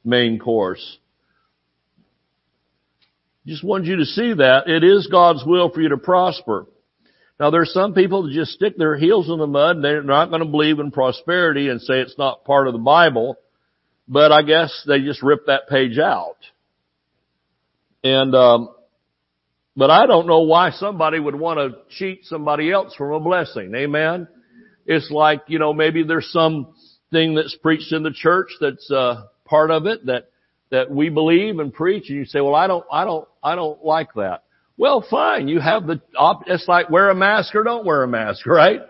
main 0.05 0.39
course. 0.39 0.99
Just 3.47 3.65
want 3.65 3.85
you 3.85 3.97
to 3.97 4.05
see 4.05 4.35
that 4.35 4.69
it 4.69 4.85
is 4.85 5.07
God's 5.07 5.45
will 5.45 5.71
for 5.71 5.81
you 5.81 5.91
to 5.91 5.99
prosper. 5.99 6.67
Now 7.39 7.51
there's 7.51 7.73
some 7.73 7.95
people 7.95 8.23
that 8.23 8.33
just 8.33 8.53
stick 8.53 8.77
their 8.79 8.97
heels 8.97 9.29
in 9.29 9.39
the 9.39 9.47
mud 9.47 9.77
and 9.77 9.85
they're 9.85 10.03
not 10.03 10.31
going 10.31 10.41
to 10.41 10.49
believe 10.49 10.79
in 10.79 10.91
prosperity 10.91 11.69
and 11.69 11.81
say 11.81 12.01
it's 12.01 12.17
not 12.17 12.45
part 12.45 12.69
of 12.69 12.73
the 12.73 12.79
Bible, 12.79 13.37
but 14.09 14.33
I 14.33 14.43
guess 14.43 14.85
they 14.87 15.01
just 15.01 15.23
rip 15.23 15.47
that 15.47 15.69
page 15.69 15.99
out. 15.99 16.37
And 18.03 18.35
um, 18.35 18.69
but 19.77 19.91
I 19.91 20.07
don't 20.07 20.27
know 20.27 20.43
why 20.43 20.71
somebody 20.71 21.19
would 21.19 21.35
want 21.35 21.59
to 21.59 21.81
cheat 21.97 22.25
somebody 22.25 22.71
else 22.71 22.95
from 22.95 23.13
a 23.13 23.21
blessing. 23.21 23.75
Amen. 23.75 24.29
It's 24.87 25.11
like 25.11 25.43
you 25.49 25.59
know 25.59 25.73
maybe 25.73 26.05
there's 26.05 26.31
some 26.31 26.75
thing 27.11 27.35
that's 27.35 27.57
preached 27.57 27.93
in 27.93 28.03
the 28.03 28.13
church 28.13 28.49
that's 28.61 28.91
uh, 28.91 29.25
part 29.45 29.71
of 29.71 29.87
it 29.87 30.07
that 30.07 30.29
that 30.71 30.91
we 30.91 31.09
believe 31.09 31.61
and 31.61 31.73
preach, 31.73 32.09
and 32.09 32.19
you 32.19 32.25
say, 32.25 32.41
well, 32.41 32.55
I 32.55 32.67
don't, 32.67 32.85
I 32.91 33.05
don't, 33.05 33.29
I 33.43 33.55
don't 33.55 33.85
like 33.85 34.09
that. 34.15 34.43
Well, 34.77 35.07
fine. 35.09 35.47
You 35.47 35.61
have 35.61 35.87
the 35.87 36.01
op- 36.17 36.49
it's 36.49 36.67
like 36.67 36.91
wear 36.91 37.11
a 37.11 37.15
mask 37.15 37.55
or 37.55 37.63
don't 37.63 37.87
wear 37.87 38.03
a 38.03 38.09
mask, 38.09 38.45
right? 38.47 38.81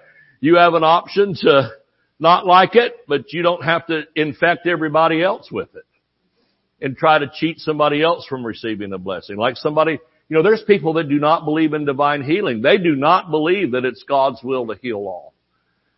You 0.40 0.56
have 0.56 0.74
an 0.74 0.84
option 0.84 1.34
to 1.40 1.70
not 2.18 2.46
like 2.46 2.74
it, 2.74 2.94
but 3.06 3.32
you 3.32 3.42
don't 3.42 3.62
have 3.62 3.86
to 3.88 4.02
infect 4.14 4.66
everybody 4.66 5.22
else 5.22 5.50
with 5.50 5.74
it 5.74 5.84
and 6.80 6.96
try 6.96 7.18
to 7.18 7.30
cheat 7.34 7.58
somebody 7.58 8.02
else 8.02 8.26
from 8.26 8.46
receiving 8.46 8.92
a 8.92 8.98
blessing. 8.98 9.36
Like 9.36 9.56
somebody, 9.56 9.98
you 10.28 10.36
know, 10.36 10.42
there's 10.42 10.62
people 10.66 10.94
that 10.94 11.08
do 11.08 11.18
not 11.18 11.44
believe 11.44 11.74
in 11.74 11.84
divine 11.84 12.22
healing. 12.22 12.62
They 12.62 12.78
do 12.78 12.94
not 12.96 13.30
believe 13.30 13.72
that 13.72 13.84
it's 13.84 14.04
God's 14.08 14.42
will 14.42 14.66
to 14.68 14.74
heal 14.80 14.98
all. 14.98 15.34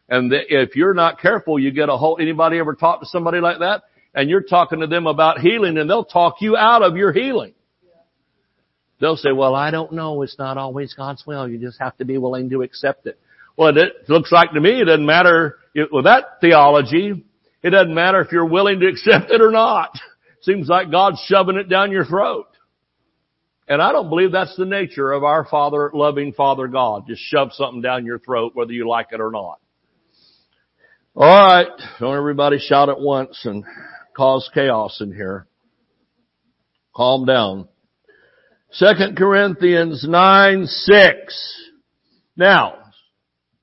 And 0.08 0.32
if 0.32 0.76
you're 0.76 0.94
not 0.94 1.20
careful, 1.20 1.58
you 1.58 1.72
get 1.72 1.88
a 1.88 1.96
whole, 1.96 2.18
anybody 2.20 2.58
ever 2.58 2.74
talk 2.74 3.00
to 3.00 3.06
somebody 3.06 3.38
like 3.40 3.58
that? 3.60 3.82
And 4.16 4.30
you're 4.30 4.40
talking 4.40 4.80
to 4.80 4.86
them 4.86 5.06
about 5.06 5.40
healing 5.40 5.76
and 5.76 5.88
they'll 5.88 6.04
talk 6.04 6.36
you 6.40 6.56
out 6.56 6.82
of 6.82 6.96
your 6.96 7.12
healing. 7.12 7.52
They'll 8.98 9.16
say, 9.16 9.30
well, 9.30 9.54
I 9.54 9.70
don't 9.70 9.92
know. 9.92 10.22
It's 10.22 10.38
not 10.38 10.56
always 10.56 10.94
God's 10.94 11.24
will. 11.26 11.46
You 11.46 11.58
just 11.58 11.78
have 11.78 11.98
to 11.98 12.06
be 12.06 12.16
willing 12.16 12.48
to 12.48 12.62
accept 12.62 13.06
it. 13.06 13.20
Well, 13.58 13.76
it 13.76 14.08
looks 14.08 14.32
like 14.32 14.52
to 14.52 14.60
me 14.60 14.80
it 14.80 14.86
doesn't 14.86 15.04
matter 15.04 15.58
with 15.92 16.04
that 16.04 16.40
theology. 16.40 17.26
It 17.62 17.70
doesn't 17.70 17.94
matter 17.94 18.22
if 18.22 18.32
you're 18.32 18.46
willing 18.46 18.80
to 18.80 18.88
accept 18.88 19.30
it 19.30 19.42
or 19.42 19.50
not. 19.50 19.90
Seems 20.40 20.66
like 20.66 20.90
God's 20.90 21.20
shoving 21.26 21.56
it 21.56 21.68
down 21.68 21.92
your 21.92 22.06
throat. 22.06 22.46
And 23.68 23.82
I 23.82 23.92
don't 23.92 24.08
believe 24.08 24.32
that's 24.32 24.56
the 24.56 24.64
nature 24.64 25.12
of 25.12 25.24
our 25.24 25.44
Father, 25.44 25.90
loving 25.92 26.32
Father 26.32 26.68
God. 26.68 27.06
Just 27.06 27.20
shove 27.20 27.52
something 27.52 27.82
down 27.82 28.06
your 28.06 28.18
throat 28.18 28.52
whether 28.54 28.72
you 28.72 28.88
like 28.88 29.08
it 29.12 29.20
or 29.20 29.30
not. 29.30 29.58
Alright, 31.14 31.68
don't 31.98 32.16
everybody 32.16 32.58
shout 32.58 32.88
at 32.88 33.00
once 33.00 33.40
and 33.44 33.64
cause 34.16 34.48
chaos 34.54 35.00
in 35.00 35.12
here. 35.12 35.46
Calm 36.94 37.26
down. 37.26 37.68
Second 38.72 39.16
Corinthians 39.16 40.06
9, 40.08 40.66
6. 40.66 41.64
Now, 42.36 42.78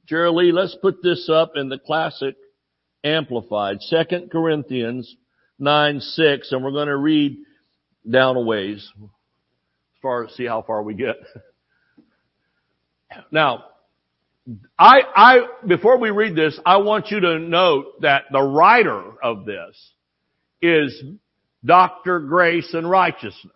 Jerry 0.08 0.32
Lee, 0.32 0.52
let's 0.52 0.76
put 0.82 1.02
this 1.02 1.30
up 1.34 1.54
in 1.56 1.70
the 1.70 1.80
classic 1.80 2.36
amplified. 3.04 3.82
Second 3.82 4.32
Corinthians 4.32 5.16
9, 5.58 6.00
6, 6.00 6.52
and 6.52 6.64
we're 6.64 6.72
going 6.72 6.88
to 6.88 6.98
read 6.98 7.38
down 8.10 8.36
a 8.36 8.42
ways. 8.42 8.88
Far 10.02 10.28
see 10.30 10.46
how 10.46 10.62
far 10.62 10.84
we 10.84 10.94
get. 10.94 11.16
Now, 13.32 13.66
I, 14.78 15.02
I, 15.16 15.48
before 15.68 16.00
we 16.00 16.10
read 16.10 16.36
this, 16.36 16.60
I 16.66 16.78
want 16.78 17.12
you 17.12 17.20
to 17.20 17.40
note 17.40 18.02
that 18.02 18.24
the 18.32 18.42
writer 18.42 19.04
of 19.24 19.46
this 19.46 19.93
is 20.64 21.04
Dr. 21.64 22.20
Grace 22.20 22.74
and 22.74 22.90
Righteousness. 22.90 23.52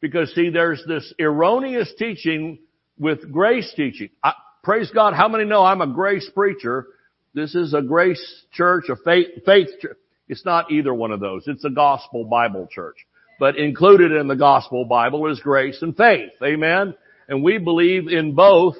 Because 0.00 0.32
see, 0.34 0.50
there's 0.50 0.82
this 0.86 1.12
erroneous 1.20 1.92
teaching 1.98 2.60
with 2.98 3.30
grace 3.30 3.72
teaching. 3.76 4.10
I, 4.22 4.32
praise 4.62 4.90
God, 4.92 5.14
how 5.14 5.28
many 5.28 5.44
know 5.44 5.64
I'm 5.64 5.80
a 5.80 5.86
grace 5.86 6.28
preacher? 6.34 6.86
This 7.34 7.54
is 7.54 7.74
a 7.74 7.82
grace 7.82 8.44
church, 8.52 8.84
a 8.88 8.96
faith, 8.96 9.28
faith 9.44 9.68
church. 9.80 9.96
It's 10.28 10.44
not 10.44 10.70
either 10.70 10.94
one 10.94 11.10
of 11.10 11.20
those. 11.20 11.44
It's 11.46 11.64
a 11.64 11.70
gospel 11.70 12.24
Bible 12.24 12.68
church. 12.70 12.96
But 13.38 13.56
included 13.56 14.12
in 14.12 14.28
the 14.28 14.36
gospel 14.36 14.84
Bible 14.84 15.30
is 15.30 15.40
grace 15.40 15.82
and 15.82 15.96
faith. 15.96 16.30
Amen? 16.42 16.94
And 17.28 17.42
we 17.42 17.58
believe 17.58 18.08
in 18.08 18.34
both 18.34 18.76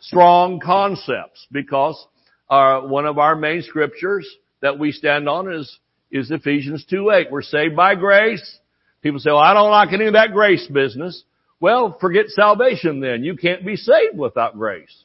strong 0.00 0.60
concepts 0.60 1.46
because 1.50 2.06
uh, 2.48 2.80
one 2.80 3.06
of 3.06 3.18
our 3.18 3.36
main 3.36 3.62
scriptures 3.62 4.28
that 4.62 4.78
we 4.78 4.92
stand 4.92 5.28
on 5.28 5.52
is, 5.52 5.78
is 6.14 6.30
Ephesians 6.30 6.86
2 6.88 7.10
8. 7.10 7.26
We're 7.30 7.42
saved 7.42 7.76
by 7.76 7.94
grace 7.94 8.58
People 9.04 9.20
say, 9.20 9.30
well, 9.30 9.38
I 9.38 9.52
don't 9.52 9.70
like 9.70 9.92
any 9.92 10.06
of 10.06 10.14
that 10.14 10.32
grace 10.32 10.66
business. 10.66 11.24
Well, 11.60 11.98
forget 12.00 12.28
salvation 12.28 13.00
then. 13.00 13.22
You 13.22 13.36
can't 13.36 13.64
be 13.64 13.76
saved 13.76 14.18
without 14.18 14.56
grace. 14.56 15.04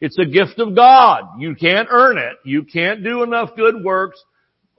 It's 0.00 0.18
a 0.18 0.24
gift 0.24 0.58
of 0.58 0.74
God. 0.74 1.24
You 1.38 1.54
can't 1.54 1.88
earn 1.90 2.16
it. 2.16 2.38
You 2.46 2.62
can't 2.62 3.04
do 3.04 3.22
enough 3.22 3.50
good 3.54 3.84
works, 3.84 4.18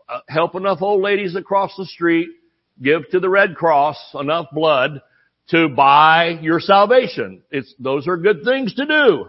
uh, 0.09 0.21
help 0.27 0.55
enough 0.55 0.81
old 0.81 1.03
ladies 1.03 1.35
across 1.35 1.75
the 1.77 1.85
street, 1.85 2.29
give 2.81 3.07
to 3.11 3.19
the 3.19 3.29
Red 3.29 3.55
Cross 3.55 3.97
enough 4.19 4.47
blood 4.51 5.03
to 5.49 5.69
buy 5.69 6.39
your 6.41 6.59
salvation. 6.59 7.43
It's, 7.51 7.71
those 7.77 8.07
are 8.07 8.17
good 8.17 8.43
things 8.43 8.73
to 8.75 8.87
do. 8.87 9.27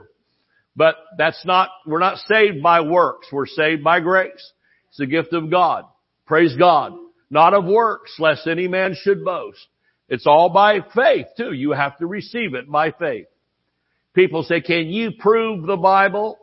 But 0.76 0.96
that's 1.18 1.44
not, 1.44 1.68
we're 1.87 1.98
not 1.98 2.18
saved 2.26 2.62
by 2.62 2.80
works. 2.80 3.26
We're 3.30 3.46
saved 3.46 3.85
by 3.85 4.00
grace. 4.00 4.52
It's 4.88 5.00
a 5.00 5.06
gift 5.06 5.35
of 5.35 5.50
God. 5.50 5.85
Praise 6.27 6.55
God 6.57 6.93
not 7.31 7.55
of 7.55 7.65
works, 7.65 8.15
lest 8.19 8.47
any 8.47 8.69
man 8.69 8.95
should 9.01 9.25
boast. 9.25 9.67
It's 10.09 10.27
all 10.27 10.51
by 10.51 10.81
faith 10.95 11.27
too. 11.37 11.53
You 11.53 11.73
have 11.73 11.99
to 11.99 12.07
receive 12.07 12.55
it 12.55 12.71
by 12.71 12.93
faith. 12.93 13.27
People 14.15 14.45
say, 14.45 14.61
can 14.61 14.87
you 14.87 15.11
prove 15.19 15.67
the 15.67 15.77
Bible? 15.77 16.39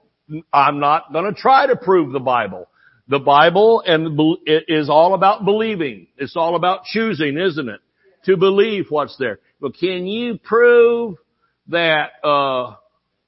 I'm 0.51 0.79
not 0.79 1.11
going 1.11 1.33
to 1.33 1.39
try 1.39 1.67
to 1.67 1.75
prove 1.75 2.11
the 2.11 2.19
Bible. 2.19 2.67
The 3.07 3.19
Bible 3.19 3.83
and 3.85 4.19
it 4.45 4.65
is 4.67 4.89
all 4.89 5.13
about 5.13 5.45
believing. 5.45 6.07
It's 6.17 6.35
all 6.35 6.55
about 6.55 6.85
choosing, 6.85 7.37
isn't 7.37 7.69
it? 7.69 7.81
To 8.25 8.37
believe 8.37 8.85
what's 8.89 9.17
there. 9.17 9.39
But 9.59 9.75
can 9.77 10.05
you 10.05 10.37
prove 10.37 11.17
that, 11.67 12.11
uh, 12.23 12.75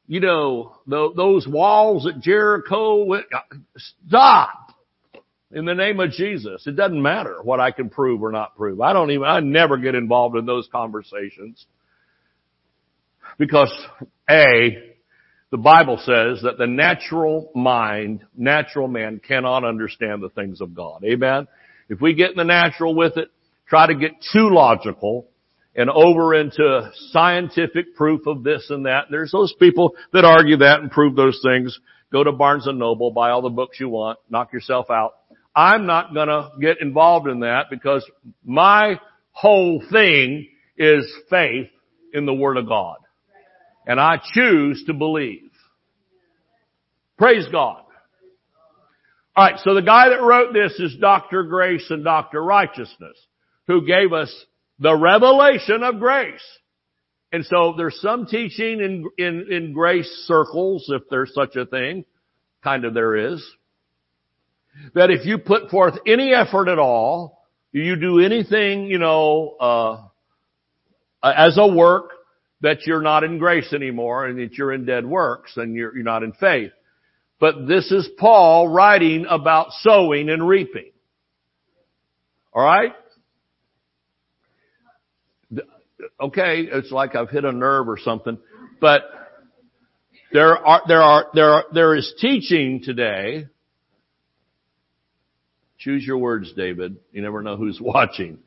you 0.07 0.19
know, 0.19 0.75
the, 0.87 1.11
those 1.15 1.47
walls 1.47 2.07
at 2.07 2.21
Jericho, 2.21 3.21
stop 4.07 4.64
in 5.55 5.63
the 5.63 5.73
name 5.73 6.01
of 6.01 6.11
Jesus. 6.11 6.67
It 6.67 6.75
doesn't 6.75 7.01
matter 7.01 7.37
what 7.41 7.61
I 7.61 7.71
can 7.71 7.89
prove 7.89 8.21
or 8.21 8.31
not 8.31 8.57
prove. 8.57 8.81
I 8.81 8.91
don't 8.91 9.09
even, 9.11 9.23
I 9.23 9.39
never 9.39 9.77
get 9.77 9.95
involved 9.95 10.35
in 10.35 10.45
those 10.45 10.67
conversations. 10.69 11.65
Because 13.39 13.71
A, 14.29 14.93
the 15.51 15.57
Bible 15.57 15.97
says 15.97 16.43
that 16.43 16.57
the 16.57 16.67
natural 16.67 17.51
mind, 17.55 18.25
natural 18.35 18.89
man 18.89 19.21
cannot 19.25 19.63
understand 19.63 20.21
the 20.21 20.29
things 20.29 20.59
of 20.59 20.75
God. 20.75 21.05
Amen? 21.05 21.47
If 21.87 22.01
we 22.01 22.13
get 22.13 22.31
in 22.31 22.37
the 22.37 22.43
natural 22.43 22.93
with 22.93 23.15
it, 23.15 23.29
try 23.67 23.87
to 23.87 23.95
get 23.95 24.11
too 24.33 24.49
logical 24.51 25.29
and 25.73 25.89
over 25.89 26.33
into 26.33 26.91
scientific 27.11 27.95
proof 27.95 28.27
of 28.27 28.43
this 28.43 28.67
and 28.69 28.85
that. 28.87 29.05
There's 29.09 29.31
those 29.31 29.53
people 29.57 29.95
that 30.11 30.25
argue 30.25 30.57
that 30.57 30.81
and 30.81 30.91
prove 30.91 31.15
those 31.15 31.39
things. 31.41 31.79
Go 32.11 32.23
to 32.23 32.31
Barnes 32.31 32.67
and 32.67 32.79
Noble, 32.79 33.11
buy 33.11 33.31
all 33.31 33.41
the 33.41 33.49
books 33.49 33.79
you 33.79 33.89
want, 33.89 34.19
knock 34.29 34.53
yourself 34.53 34.89
out. 34.89 35.13
I'm 35.55 35.85
not 35.85 36.13
gonna 36.13 36.49
get 36.59 36.81
involved 36.81 37.27
in 37.27 37.39
that 37.39 37.69
because 37.69 38.05
my 38.43 38.99
whole 39.31 39.81
thing 39.91 40.49
is 40.77 41.11
faith 41.29 41.69
in 42.13 42.25
the 42.25 42.33
Word 42.33 42.57
of 42.57 42.67
God. 42.67 42.97
And 43.87 43.99
I 43.99 44.19
choose 44.33 44.83
to 44.87 44.93
believe. 44.93 45.51
Praise 47.17 47.45
God. 47.51 47.83
Alright, 49.37 49.59
so 49.59 49.73
the 49.73 49.81
guy 49.81 50.09
that 50.09 50.21
wrote 50.21 50.53
this 50.53 50.73
is 50.79 50.97
Dr. 50.99 51.43
Grace 51.43 51.85
and 51.89 52.03
Dr. 52.03 52.43
Righteousness, 52.43 53.17
who 53.67 53.85
gave 53.85 54.11
us 54.11 54.33
the 54.79 54.95
revelation 54.95 55.83
of 55.83 55.99
grace. 55.99 56.43
And 57.31 57.45
so 57.45 57.73
there's 57.77 57.99
some 58.01 58.25
teaching 58.25 58.79
in, 58.79 59.05
in, 59.17 59.51
in 59.51 59.73
grace 59.73 60.09
circles, 60.25 60.85
if 60.89 61.03
there's 61.09 61.33
such 61.33 61.55
a 61.55 61.65
thing. 61.65 62.05
Kind 62.63 62.85
of 62.85 62.93
there 62.93 63.15
is 63.15 63.45
that 64.93 65.11
if 65.11 65.25
you 65.25 65.37
put 65.37 65.69
forth 65.69 65.95
any 66.05 66.33
effort 66.33 66.67
at 66.67 66.79
all, 66.79 67.43
you 67.71 67.95
do 67.95 68.19
anything, 68.19 68.85
you 68.85 68.99
know, 68.99 69.55
uh, 69.59 70.01
as 71.23 71.57
a 71.57 71.67
work, 71.67 72.11
that 72.61 72.85
you're 72.85 73.01
not 73.01 73.23
in 73.23 73.37
grace 73.37 73.73
anymore 73.73 74.25
and 74.25 74.39
that 74.39 74.53
you're 74.53 74.73
in 74.73 74.85
dead 74.85 75.05
works 75.05 75.51
and 75.57 75.75
you're, 75.75 75.93
you're 75.93 76.05
not 76.05 76.23
in 76.23 76.31
faith. 76.33 76.71
But 77.39 77.67
this 77.67 77.91
is 77.91 78.09
Paul 78.17 78.69
writing 78.69 79.25
about 79.29 79.67
sowing 79.81 80.29
and 80.29 80.47
reaping. 80.47 80.91
Alright? 82.55 82.93
okay, 86.19 86.61
it's 86.61 86.91
like 86.91 87.15
I've 87.15 87.29
hit 87.29 87.45
a 87.45 87.51
nerve 87.51 87.87
or 87.89 87.97
something, 87.99 88.37
but 88.79 89.03
there 90.31 90.57
are, 90.57 90.81
there 90.87 91.01
are, 91.01 91.27
there 91.33 91.49
are, 91.49 91.65
there 91.73 91.95
is 91.95 92.13
teaching 92.19 92.81
today. 92.83 93.47
Choose 95.85 96.03
your 96.03 96.17
words, 96.17 96.51
David. 96.57 96.97
You 97.11 97.21
never 97.21 97.43
know 97.43 97.57
who's 97.57 97.79
watching. 97.81 98.39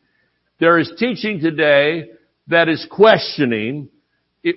There 0.59 0.77
is 0.77 0.91
teaching 0.99 1.39
today 1.39 2.11
that 2.49 2.69
is 2.69 2.85
questioning 2.91 3.91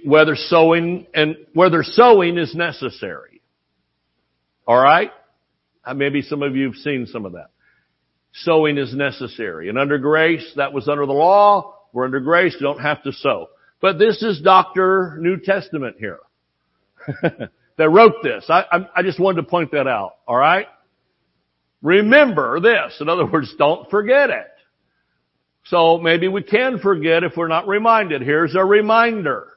whether 0.04 0.36
sowing 0.36 1.06
and 1.14 1.36
whether 1.54 1.84
sowing 1.84 2.40
is 2.40 2.56
necessary. 2.56 3.44
Alright? 4.68 5.12
Uh, 5.86 5.94
maybe 5.94 6.24
some 6.24 6.42
of 6.42 6.56
you 6.56 6.66
have 6.66 6.76
seen 6.76 7.06
some 7.06 7.26
of 7.28 7.34
that. 7.34 7.50
Sowing 8.34 8.80
is 8.80 8.96
necessary. 8.96 9.70
And 9.70 9.78
under 9.78 10.00
grace, 10.00 10.52
that 10.56 10.74
was 10.74 10.88
under 10.88 11.06
the 11.06 11.14
law. 11.14 11.76
We're 11.94 12.06
under 12.06 12.20
grace, 12.20 12.56
don't 12.60 12.80
have 12.80 13.04
to 13.04 13.12
sow. 13.12 13.50
But 13.80 14.00
this 14.00 14.24
is 14.24 14.42
Dr. 14.42 15.18
New 15.20 15.38
Testament 15.38 15.98
here. 16.00 16.20
that 17.22 17.90
wrote 17.90 18.24
this. 18.24 18.46
I, 18.50 18.88
I 18.96 19.04
just 19.04 19.20
wanted 19.20 19.44
to 19.44 19.48
point 19.48 19.72
that 19.72 19.88
out. 19.88 20.14
Alright? 20.28 20.66
Remember 21.82 22.60
this. 22.60 22.98
In 23.00 23.10
other 23.10 23.26
words, 23.26 23.54
don't 23.58 23.90
forget 23.90 24.30
it. 24.30 24.48
So 25.66 25.98
maybe 25.98 26.28
we 26.28 26.44
can 26.44 26.80
forget 26.80 27.24
if 27.24 27.38
we're 27.38 27.48
not 27.48 27.68
reminded. 27.68 28.22
Here's 28.22 28.56
a 28.56 28.66
reminder. 28.66 29.48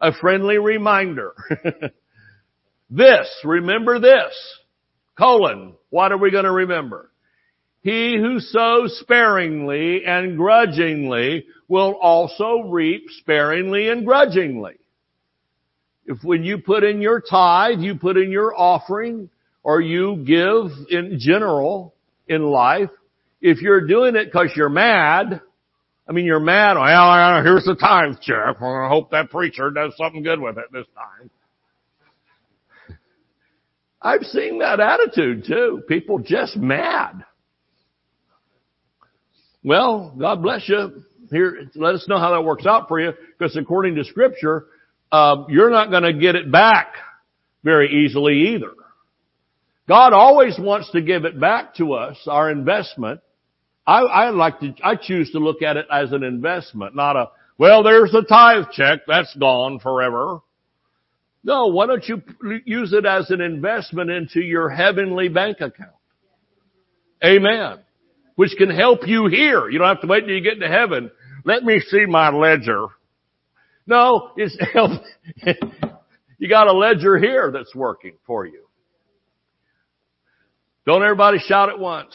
A 0.00 0.12
friendly 0.12 0.58
reminder. 0.58 1.34
this, 2.90 3.28
remember 3.44 3.98
this. 3.98 4.34
Colon, 5.16 5.74
what 5.90 6.12
are 6.12 6.18
we 6.18 6.30
going 6.30 6.44
to 6.44 6.52
remember? 6.52 7.10
He 7.80 8.16
who 8.16 8.40
sows 8.40 8.98
sparingly 9.00 10.04
and 10.04 10.36
grudgingly 10.36 11.46
will 11.68 11.92
also 11.92 12.62
reap 12.66 13.06
sparingly 13.20 13.88
and 13.88 14.04
grudgingly. 14.04 14.74
If 16.04 16.22
when 16.22 16.44
you 16.44 16.58
put 16.58 16.84
in 16.84 17.00
your 17.00 17.20
tithe, 17.20 17.80
you 17.80 17.94
put 17.94 18.16
in 18.16 18.30
your 18.30 18.54
offering, 18.56 19.30
or 19.66 19.80
you 19.80 20.22
give 20.24 20.70
in 20.90 21.18
general 21.18 21.92
in 22.28 22.40
life, 22.40 22.88
if 23.40 23.60
you're 23.60 23.84
doing 23.84 24.14
it 24.14 24.26
because 24.26 24.52
you're 24.54 24.68
mad, 24.68 25.40
I 26.08 26.12
mean, 26.12 26.24
you're 26.24 26.38
mad, 26.38 26.74
well, 26.74 27.42
here's 27.42 27.64
the 27.64 27.74
tithe 27.74 28.20
check. 28.22 28.62
I 28.62 28.88
hope 28.88 29.10
that 29.10 29.28
preacher 29.28 29.72
does 29.72 29.92
something 29.96 30.22
good 30.22 30.40
with 30.40 30.56
it 30.56 30.66
this 30.72 30.86
time. 30.94 31.30
I've 34.00 34.22
seen 34.22 34.60
that 34.60 34.78
attitude 34.78 35.46
too. 35.48 35.82
People 35.88 36.20
just 36.20 36.56
mad. 36.56 37.24
Well, 39.64 40.14
God 40.16 40.44
bless 40.44 40.68
you. 40.68 41.02
Here, 41.32 41.68
let 41.74 41.96
us 41.96 42.06
know 42.08 42.20
how 42.20 42.30
that 42.34 42.42
works 42.42 42.66
out 42.66 42.86
for 42.86 43.00
you, 43.00 43.14
because 43.36 43.56
according 43.56 43.96
to 43.96 44.04
Scripture, 44.04 44.66
uh, 45.10 45.42
you're 45.48 45.70
not 45.70 45.90
going 45.90 46.04
to 46.04 46.12
get 46.12 46.36
it 46.36 46.52
back 46.52 46.92
very 47.64 48.04
easily 48.04 48.54
either. 48.54 48.70
God 49.88 50.12
always 50.12 50.58
wants 50.58 50.90
to 50.92 51.00
give 51.00 51.24
it 51.24 51.38
back 51.38 51.76
to 51.76 51.92
us, 51.94 52.16
our 52.26 52.50
investment. 52.50 53.20
I, 53.86 54.00
I 54.00 54.30
like 54.30 54.58
to, 54.60 54.74
I 54.82 54.96
choose 54.96 55.30
to 55.32 55.38
look 55.38 55.62
at 55.62 55.76
it 55.76 55.86
as 55.92 56.12
an 56.12 56.24
investment, 56.24 56.96
not 56.96 57.14
a, 57.16 57.30
well, 57.56 57.82
there's 57.82 58.10
the 58.10 58.22
tithe 58.22 58.72
check, 58.72 59.00
that's 59.06 59.34
gone 59.36 59.78
forever. 59.78 60.40
No, 61.44 61.68
why 61.68 61.86
don't 61.86 62.04
you 62.08 62.20
use 62.64 62.92
it 62.92 63.06
as 63.06 63.30
an 63.30 63.40
investment 63.40 64.10
into 64.10 64.40
your 64.40 64.68
heavenly 64.68 65.28
bank 65.28 65.58
account? 65.60 65.92
Amen. 67.24 67.78
Which 68.34 68.56
can 68.58 68.68
help 68.68 69.06
you 69.06 69.28
here. 69.28 69.70
You 69.70 69.78
don't 69.78 69.88
have 69.88 70.00
to 70.00 70.08
wait 70.08 70.22
till 70.22 70.30
you 70.30 70.42
get 70.42 70.58
to 70.60 70.68
heaven. 70.68 71.10
Let 71.44 71.62
me 71.62 71.78
see 71.78 72.04
my 72.06 72.30
ledger. 72.30 72.86
No, 73.86 74.32
it's 74.36 74.56
you 76.38 76.48
got 76.48 76.66
a 76.66 76.72
ledger 76.72 77.16
here 77.16 77.52
that's 77.52 77.74
working 77.74 78.16
for 78.26 78.44
you. 78.44 78.65
Don't 80.86 81.02
everybody 81.02 81.38
shout 81.38 81.68
at 81.68 81.78
once. 81.78 82.14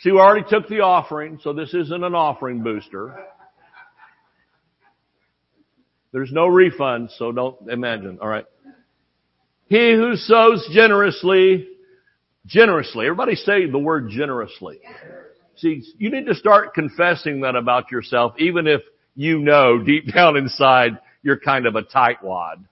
See, 0.00 0.12
we 0.12 0.18
already 0.18 0.46
took 0.48 0.68
the 0.68 0.80
offering, 0.80 1.40
so 1.42 1.52
this 1.52 1.74
isn't 1.74 2.04
an 2.04 2.14
offering 2.14 2.62
booster. 2.62 3.14
There's 6.12 6.32
no 6.32 6.46
refund, 6.46 7.10
so 7.18 7.32
don't 7.32 7.68
imagine. 7.68 8.18
All 8.22 8.28
right. 8.28 8.46
He 9.66 9.92
who 9.92 10.16
sows 10.16 10.68
generously, 10.72 11.68
generously. 12.46 13.06
Everybody 13.06 13.34
say 13.34 13.70
the 13.70 13.78
word 13.78 14.08
generously. 14.08 14.80
See, 15.56 15.82
you 15.98 16.10
need 16.10 16.26
to 16.26 16.34
start 16.34 16.74
confessing 16.74 17.42
that 17.42 17.54
about 17.54 17.92
yourself, 17.92 18.32
even 18.38 18.66
if 18.66 18.80
you 19.14 19.38
know 19.38 19.82
deep 19.82 20.12
down 20.14 20.36
inside 20.36 20.98
you're 21.22 21.38
kind 21.38 21.66
of 21.66 21.76
a 21.76 21.82
tightwad. 21.82 22.64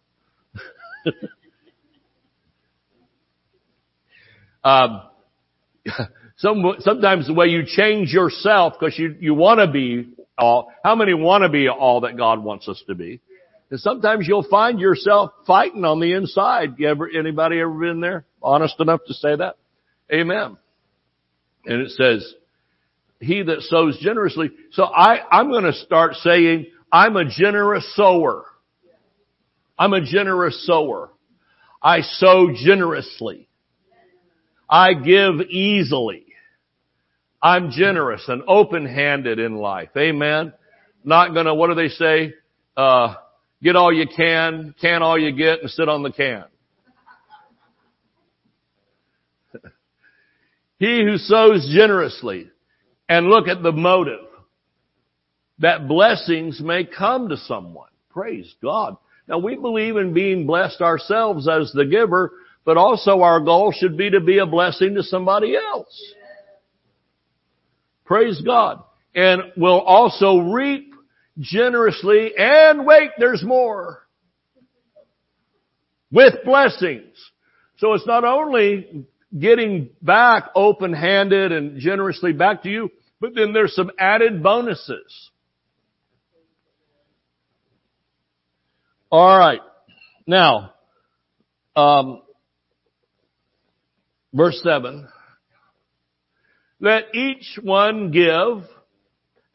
um, 4.65 5.03
some, 6.38 6.62
sometimes 6.81 7.27
the 7.27 7.35
way 7.35 7.46
you 7.46 7.62
change 7.66 8.12
yourself 8.12 8.74
because 8.79 8.98
you, 8.98 9.16
you 9.20 9.35
want 9.35 9.61
to 9.61 9.70
be 9.70 10.11
all, 10.37 10.72
how 10.85 10.94
many 10.94 11.14
want 11.14 11.42
to 11.42 11.48
be 11.48 11.68
all 11.68 12.03
that 12.03 12.16
God 12.16 12.42
wants 12.42 12.68
us 12.68 12.83
to 12.87 12.94
be? 12.94 13.20
And 13.70 13.81
sometimes 13.81 14.27
you'll 14.27 14.48
find 14.48 14.81
yourself 14.81 15.33
fighting 15.46 15.85
on 15.85 16.01
the 16.01 16.14
inside. 16.14 16.74
You 16.79 16.88
ever, 16.88 17.09
anybody 17.09 17.61
ever 17.61 17.70
been 17.70 18.01
there? 18.01 18.24
Honest 18.42 18.81
enough 18.81 19.01
to 19.09 19.14
say 19.14 19.37
that? 19.37 19.57
Amen. 20.12 20.57
And 21.66 21.83
it 21.83 21.90
says, 21.90 22.35
he 23.20 23.42
that 23.42 23.62
sows 23.62 23.98
generously. 24.01 24.51
So 24.72 24.85
I, 24.85 25.20
I'm 25.31 25.51
going 25.51 25.64
to 25.64 25.72
start 25.72 26.14
saying, 26.14 26.66
I'm 26.90 27.16
a 27.16 27.29
generous 27.29 27.94
sower. 27.94 28.46
I'm 29.79 29.92
a 29.92 30.05
generous 30.05 30.64
sower. 30.66 31.11
I 31.83 32.01
sow 32.01 32.48
generously. 32.55 33.48
I 34.69 34.95
give 34.95 35.41
easily. 35.49 36.27
I'm 37.41 37.71
generous 37.71 38.25
and 38.29 38.43
open-handed 38.47 39.39
in 39.39 39.55
life. 39.57 39.91
Amen. 39.97 40.53
Not 41.05 41.35
gonna, 41.35 41.55
what 41.55 41.69
do 41.69 41.75
they 41.75 41.89
say? 41.89 42.35
Uh, 42.77 43.15
get 43.63 43.77
all 43.77 43.93
you 43.93 44.07
can, 44.15 44.75
can 44.81 45.03
all 45.03 45.19
you 45.19 45.33
get, 45.33 45.61
and 45.61 45.71
sit 45.71 45.89
on 45.89 46.03
the 46.03 46.13
can. 46.13 46.45
he 50.79 51.05
who 51.05 51.17
sows 51.17 51.71
generously 51.73 52.51
and 53.09 53.29
look 53.29 53.49
at 53.49 53.63
the 53.63 53.73
motive 53.73 54.27
that 55.61 55.89
blessings 55.89 56.61
may 56.61 56.85
come 56.85 57.29
to 57.29 57.37
someone. 57.37 57.89
Praise 58.11 58.55
God. 58.63 58.97
Now 59.29 59.39
we 59.39 59.57
believe 59.57 59.97
in 59.97 60.15
being 60.15 60.47
blessed 60.47 60.81
ourselves 60.81 61.49
as 61.49 61.73
the 61.73 61.85
giver, 61.85 62.33
but 62.69 62.77
also 62.77 63.23
our 63.23 63.41
goal 63.41 63.73
should 63.73 63.97
be 63.97 64.11
to 64.11 64.21
be 64.21 64.37
a 64.37 64.45
blessing 64.45 64.95
to 64.95 65.03
somebody 65.03 65.57
else. 65.57 66.13
Praise 68.05 68.43
God. 68.43 68.83
And 69.15 69.41
we'll 69.57 69.81
also 69.81 70.41
reap 70.41 70.93
generously 71.39 72.33
and 72.37 72.85
wait, 72.85 73.13
there's 73.17 73.43
more. 73.43 74.07
With 76.13 76.35
blessings. 76.45 77.17
So 77.79 77.95
it's 77.95 78.07
not 78.07 78.25
only 78.25 79.07
getting 79.39 79.89
back 80.03 80.51
open-handed 80.55 81.53
and 81.53 81.81
generously 81.81 82.35
back 82.35 82.65
to 82.65 82.69
you, 82.69 82.91
but 83.19 83.35
then 83.35 83.55
there's 83.55 83.75
some 83.75 83.91
added 83.99 84.43
bonuses. 84.43 85.31
All 89.11 89.39
right. 89.39 89.63
Now, 90.27 90.75
um, 91.75 92.21
verse 94.33 94.61
7. 94.62 95.09
Let 96.81 97.14
each 97.14 97.59
one 97.62 98.11
give 98.11 98.64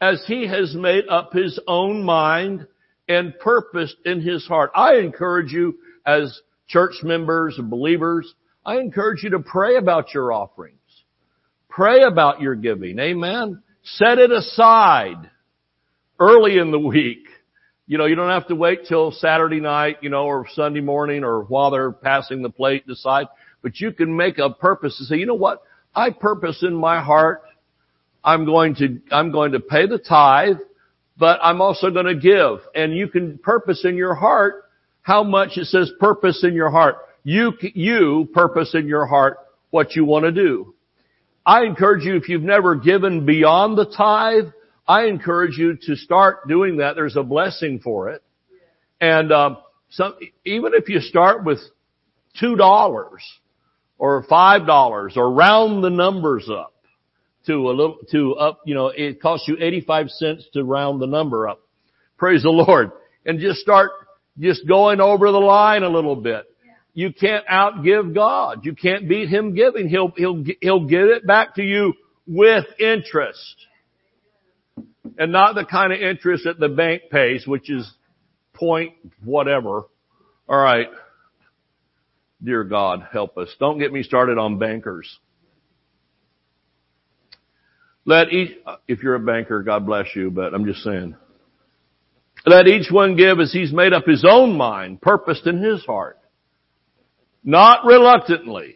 as 0.01 0.23
he 0.27 0.47
has 0.47 0.75
made 0.75 1.07
up 1.07 1.31
his 1.31 1.59
own 1.67 2.03
mind 2.03 2.67
and 3.07 3.37
purposed 3.39 3.95
in 4.05 4.21
his 4.21 4.45
heart. 4.45 4.71
I 4.75 4.95
encourage 4.95 5.51
you 5.51 5.77
as 6.05 6.41
church 6.67 6.95
members 7.03 7.55
and 7.57 7.69
believers, 7.69 8.33
I 8.65 8.77
encourage 8.77 9.23
you 9.23 9.31
to 9.31 9.39
pray 9.39 9.75
about 9.75 10.13
your 10.13 10.31
offerings. 10.31 10.79
Pray 11.69 12.03
about 12.03 12.41
your 12.41 12.55
giving. 12.55 12.99
Amen. 12.99 13.61
Set 13.83 14.17
it 14.17 14.31
aside 14.31 15.29
early 16.19 16.57
in 16.57 16.71
the 16.71 16.79
week. 16.79 17.25
You 17.85 17.97
know, 17.97 18.05
you 18.05 18.15
don't 18.15 18.29
have 18.29 18.47
to 18.47 18.55
wait 18.55 18.85
till 18.87 19.11
Saturday 19.11 19.59
night, 19.59 19.97
you 20.01 20.09
know, 20.09 20.25
or 20.25 20.47
Sunday 20.53 20.79
morning 20.81 21.23
or 21.23 21.43
while 21.43 21.71
they're 21.71 21.91
passing 21.91 22.41
the 22.41 22.49
plate 22.49 22.87
decide. 22.87 23.27
But 23.63 23.79
you 23.79 23.91
can 23.91 24.15
make 24.15 24.37
a 24.37 24.51
purpose 24.51 24.97
to 24.99 25.05
say, 25.05 25.15
you 25.15 25.25
know 25.25 25.33
what? 25.33 25.63
I 25.95 26.11
purpose 26.11 26.61
in 26.61 26.75
my 26.75 27.01
heart, 27.01 27.41
I'm 28.23 28.45
going 28.45 28.75
to, 28.75 28.99
I'm 29.11 29.31
going 29.31 29.53
to 29.53 29.59
pay 29.59 29.87
the 29.87 29.97
tithe, 29.97 30.57
but 31.17 31.39
I'm 31.41 31.61
also 31.61 31.89
going 31.89 32.05
to 32.05 32.15
give. 32.15 32.59
And 32.75 32.95
you 32.95 33.07
can 33.07 33.37
purpose 33.39 33.85
in 33.85 33.95
your 33.95 34.15
heart 34.15 34.65
how 35.01 35.23
much 35.23 35.57
it 35.57 35.65
says 35.65 35.91
purpose 35.99 36.43
in 36.43 36.53
your 36.53 36.69
heart. 36.69 36.97
You, 37.23 37.53
you 37.61 38.29
purpose 38.33 38.75
in 38.75 38.87
your 38.87 39.05
heart 39.05 39.37
what 39.71 39.95
you 39.95 40.05
want 40.05 40.25
to 40.25 40.31
do. 40.31 40.75
I 41.45 41.63
encourage 41.63 42.03
you, 42.03 42.15
if 42.15 42.29
you've 42.29 42.41
never 42.41 42.75
given 42.75 43.25
beyond 43.25 43.77
the 43.77 43.85
tithe, 43.85 44.51
I 44.87 45.05
encourage 45.05 45.57
you 45.57 45.77
to 45.83 45.95
start 45.95 46.47
doing 46.47 46.77
that. 46.77 46.95
There's 46.95 47.15
a 47.15 47.23
blessing 47.23 47.79
for 47.79 48.09
it. 48.09 48.23
And, 48.99 49.31
um, 49.31 49.57
some, 49.89 50.15
even 50.45 50.71
if 50.73 50.89
you 50.89 50.99
start 50.99 51.43
with 51.43 51.59
two 52.39 52.55
dollars 52.55 53.21
or 54.03 54.21
five 54.23 54.67
dollars 54.67 55.13
or 55.15 55.31
round 55.31 55.81
the 55.81 55.89
numbers 55.89 56.49
up 56.51 56.73
to 57.47 57.53
a 57.53 57.71
little, 57.71 57.99
to 58.11 58.35
up, 58.35 58.59
you 58.65 58.75
know, 58.75 58.87
it 58.87 59.21
costs 59.21 59.47
you 59.47 59.55
85 59.57 60.09
cents 60.09 60.45
to 60.51 60.63
round 60.65 61.01
the 61.01 61.07
number 61.07 61.47
up. 61.47 61.61
Praise 62.17 62.43
the 62.43 62.49
Lord. 62.49 62.91
And 63.25 63.39
just 63.39 63.61
start 63.61 63.91
just 64.37 64.67
going 64.67 64.99
over 64.99 65.31
the 65.31 65.39
line 65.39 65.83
a 65.83 65.89
little 65.89 66.17
bit. 66.17 66.43
You 66.93 67.13
can't 67.13 67.45
outgive 67.47 68.13
God. 68.13 68.65
You 68.65 68.75
can't 68.75 69.07
beat 69.07 69.29
Him 69.29 69.55
giving. 69.55 69.87
He'll, 69.87 70.11
He'll, 70.17 70.43
He'll 70.59 70.85
give 70.85 71.07
it 71.07 71.25
back 71.25 71.55
to 71.55 71.63
you 71.63 71.93
with 72.27 72.65
interest. 72.81 73.55
And 75.17 75.31
not 75.31 75.55
the 75.55 75.63
kind 75.63 75.93
of 75.93 76.01
interest 76.01 76.43
that 76.43 76.59
the 76.59 76.67
bank 76.67 77.03
pays, 77.09 77.47
which 77.47 77.69
is 77.69 77.89
point 78.53 78.95
whatever. 79.23 79.85
Alright. 80.49 80.89
Dear 82.43 82.63
God, 82.63 83.07
help 83.11 83.37
us. 83.37 83.49
Don't 83.59 83.79
get 83.79 83.93
me 83.93 84.03
started 84.03 84.37
on 84.37 84.59
bankers. 84.59 85.19
Let 88.05 88.33
each, 88.33 88.57
if 88.87 89.01
you're 89.01 89.15
a 89.15 89.19
banker, 89.19 89.63
God 89.63 89.85
bless 89.85 90.07
you, 90.13 90.29
but 90.29 90.53
I'm 90.53 90.65
just 90.65 90.83
saying. 90.83 91.15
Let 92.45 92.67
each 92.67 92.91
one 92.91 93.15
give 93.15 93.39
as 93.39 93.53
he's 93.53 93.71
made 93.71 93.93
up 93.93 94.05
his 94.05 94.25
own 94.27 94.57
mind, 94.57 95.01
purposed 95.01 95.47
in 95.47 95.63
his 95.63 95.85
heart. 95.85 96.19
Not 97.45 97.85
reluctantly, 97.85 98.75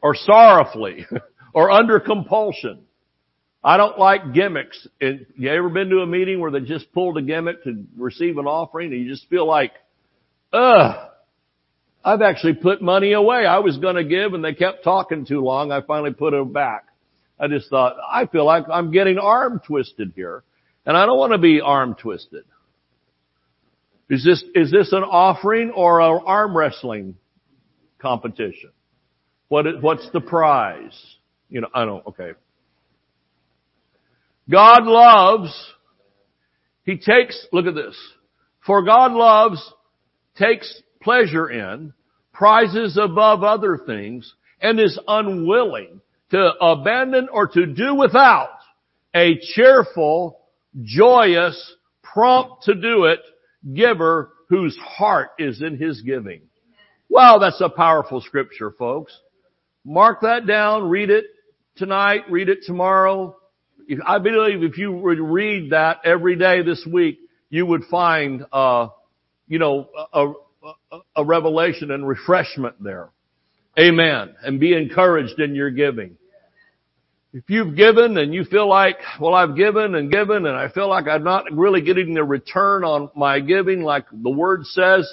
or 0.00 0.14
sorrowfully, 0.14 1.06
or 1.54 1.72
under 1.72 1.98
compulsion. 1.98 2.82
I 3.64 3.76
don't 3.76 3.98
like 3.98 4.32
gimmicks. 4.32 4.86
You 5.00 5.50
ever 5.50 5.68
been 5.68 5.90
to 5.90 5.98
a 5.98 6.06
meeting 6.06 6.38
where 6.38 6.52
they 6.52 6.60
just 6.60 6.92
pulled 6.92 7.18
a 7.18 7.22
gimmick 7.22 7.64
to 7.64 7.84
receive 7.96 8.38
an 8.38 8.46
offering 8.46 8.92
and 8.92 9.02
you 9.02 9.10
just 9.10 9.28
feel 9.28 9.46
like, 9.46 9.72
ugh, 10.52 11.07
I've 12.04 12.22
actually 12.22 12.54
put 12.54 12.80
money 12.80 13.12
away. 13.12 13.44
I 13.44 13.58
was 13.58 13.76
gonna 13.78 14.04
give 14.04 14.34
and 14.34 14.44
they 14.44 14.54
kept 14.54 14.84
talking 14.84 15.26
too 15.26 15.40
long. 15.40 15.72
I 15.72 15.80
finally 15.82 16.12
put 16.12 16.34
it 16.34 16.52
back. 16.52 16.86
I 17.40 17.48
just 17.48 17.70
thought, 17.70 17.96
I 18.10 18.26
feel 18.26 18.44
like 18.44 18.64
I'm 18.70 18.90
getting 18.90 19.18
arm 19.18 19.60
twisted 19.64 20.12
here. 20.16 20.42
And 20.84 20.96
I 20.96 21.06
don't 21.06 21.18
want 21.18 21.32
to 21.32 21.38
be 21.38 21.60
arm 21.60 21.94
twisted. 21.94 22.44
Is 24.10 24.24
this, 24.24 24.42
is 24.54 24.70
this 24.70 24.92
an 24.92 25.02
offering 25.02 25.70
or 25.70 26.00
an 26.00 26.22
arm 26.24 26.56
wrestling 26.56 27.16
competition? 27.98 28.70
What 29.48 29.82
what's 29.82 30.08
the 30.10 30.20
prize? 30.20 30.98
You 31.50 31.60
know, 31.60 31.68
I 31.74 31.84
don't, 31.84 32.06
okay. 32.06 32.32
God 34.50 34.84
loves, 34.84 35.54
He 36.84 36.96
takes, 36.96 37.46
look 37.52 37.66
at 37.66 37.74
this. 37.74 37.96
For 38.64 38.82
God 38.82 39.12
loves, 39.12 39.62
takes 40.36 40.82
pleasure 41.00 41.50
in, 41.50 41.92
prizes 42.32 42.96
above 42.96 43.42
other 43.42 43.78
things, 43.86 44.34
and 44.60 44.80
is 44.80 44.98
unwilling 45.06 46.00
to 46.30 46.52
abandon 46.60 47.28
or 47.32 47.46
to 47.48 47.66
do 47.66 47.94
without 47.94 48.58
a 49.14 49.38
cheerful, 49.54 50.40
joyous, 50.82 51.74
prompt 52.02 52.64
to 52.64 52.74
do 52.74 53.04
it 53.04 53.20
giver 53.74 54.30
whose 54.48 54.76
heart 54.78 55.30
is 55.38 55.62
in 55.62 55.76
his 55.76 56.00
giving. 56.02 56.42
Wow, 57.08 57.38
that's 57.38 57.60
a 57.60 57.68
powerful 57.68 58.20
scripture, 58.20 58.70
folks. 58.70 59.18
Mark 59.84 60.20
that 60.22 60.46
down, 60.46 60.88
read 60.88 61.10
it 61.10 61.24
tonight, 61.76 62.22
read 62.30 62.48
it 62.48 62.58
tomorrow. 62.64 63.36
I 64.06 64.18
believe 64.18 64.62
if 64.62 64.76
you 64.76 64.92
would 64.92 65.18
read 65.18 65.70
that 65.70 66.00
every 66.04 66.36
day 66.36 66.62
this 66.62 66.86
week, 66.90 67.18
you 67.48 67.64
would 67.64 67.84
find, 67.84 68.44
uh, 68.52 68.88
you 69.46 69.58
know, 69.58 69.88
a, 70.12 70.32
a, 71.16 71.24
revelation 71.24 71.90
and 71.90 72.06
refreshment 72.06 72.82
there. 72.82 73.10
Amen. 73.78 74.34
And 74.42 74.58
be 74.58 74.74
encouraged 74.74 75.38
in 75.38 75.54
your 75.54 75.70
giving. 75.70 76.16
If 77.32 77.44
you've 77.48 77.76
given 77.76 78.16
and 78.16 78.32
you 78.32 78.44
feel 78.44 78.68
like, 78.68 78.96
well, 79.20 79.34
I've 79.34 79.56
given 79.56 79.94
and 79.94 80.10
given 80.10 80.46
and 80.46 80.56
I 80.56 80.68
feel 80.70 80.88
like 80.88 81.06
I'm 81.06 81.24
not 81.24 81.44
really 81.52 81.82
getting 81.82 82.14
the 82.14 82.24
return 82.24 82.84
on 82.84 83.10
my 83.14 83.38
giving 83.40 83.82
like 83.82 84.06
the 84.10 84.30
word 84.30 84.64
says, 84.64 85.08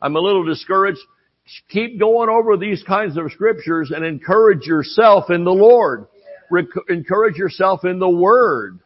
I'm 0.00 0.16
a 0.16 0.20
little 0.20 0.44
discouraged. 0.44 1.00
Keep 1.68 1.98
going 1.98 2.28
over 2.28 2.56
these 2.56 2.82
kinds 2.82 3.16
of 3.16 3.30
scriptures 3.32 3.92
and 3.94 4.04
encourage 4.04 4.66
yourself 4.66 5.30
in 5.30 5.44
the 5.44 5.52
Lord. 5.52 6.06
Re- 6.50 6.66
encourage 6.88 7.36
yourself 7.36 7.84
in 7.84 7.98
the 7.98 8.08
Word. 8.08 8.80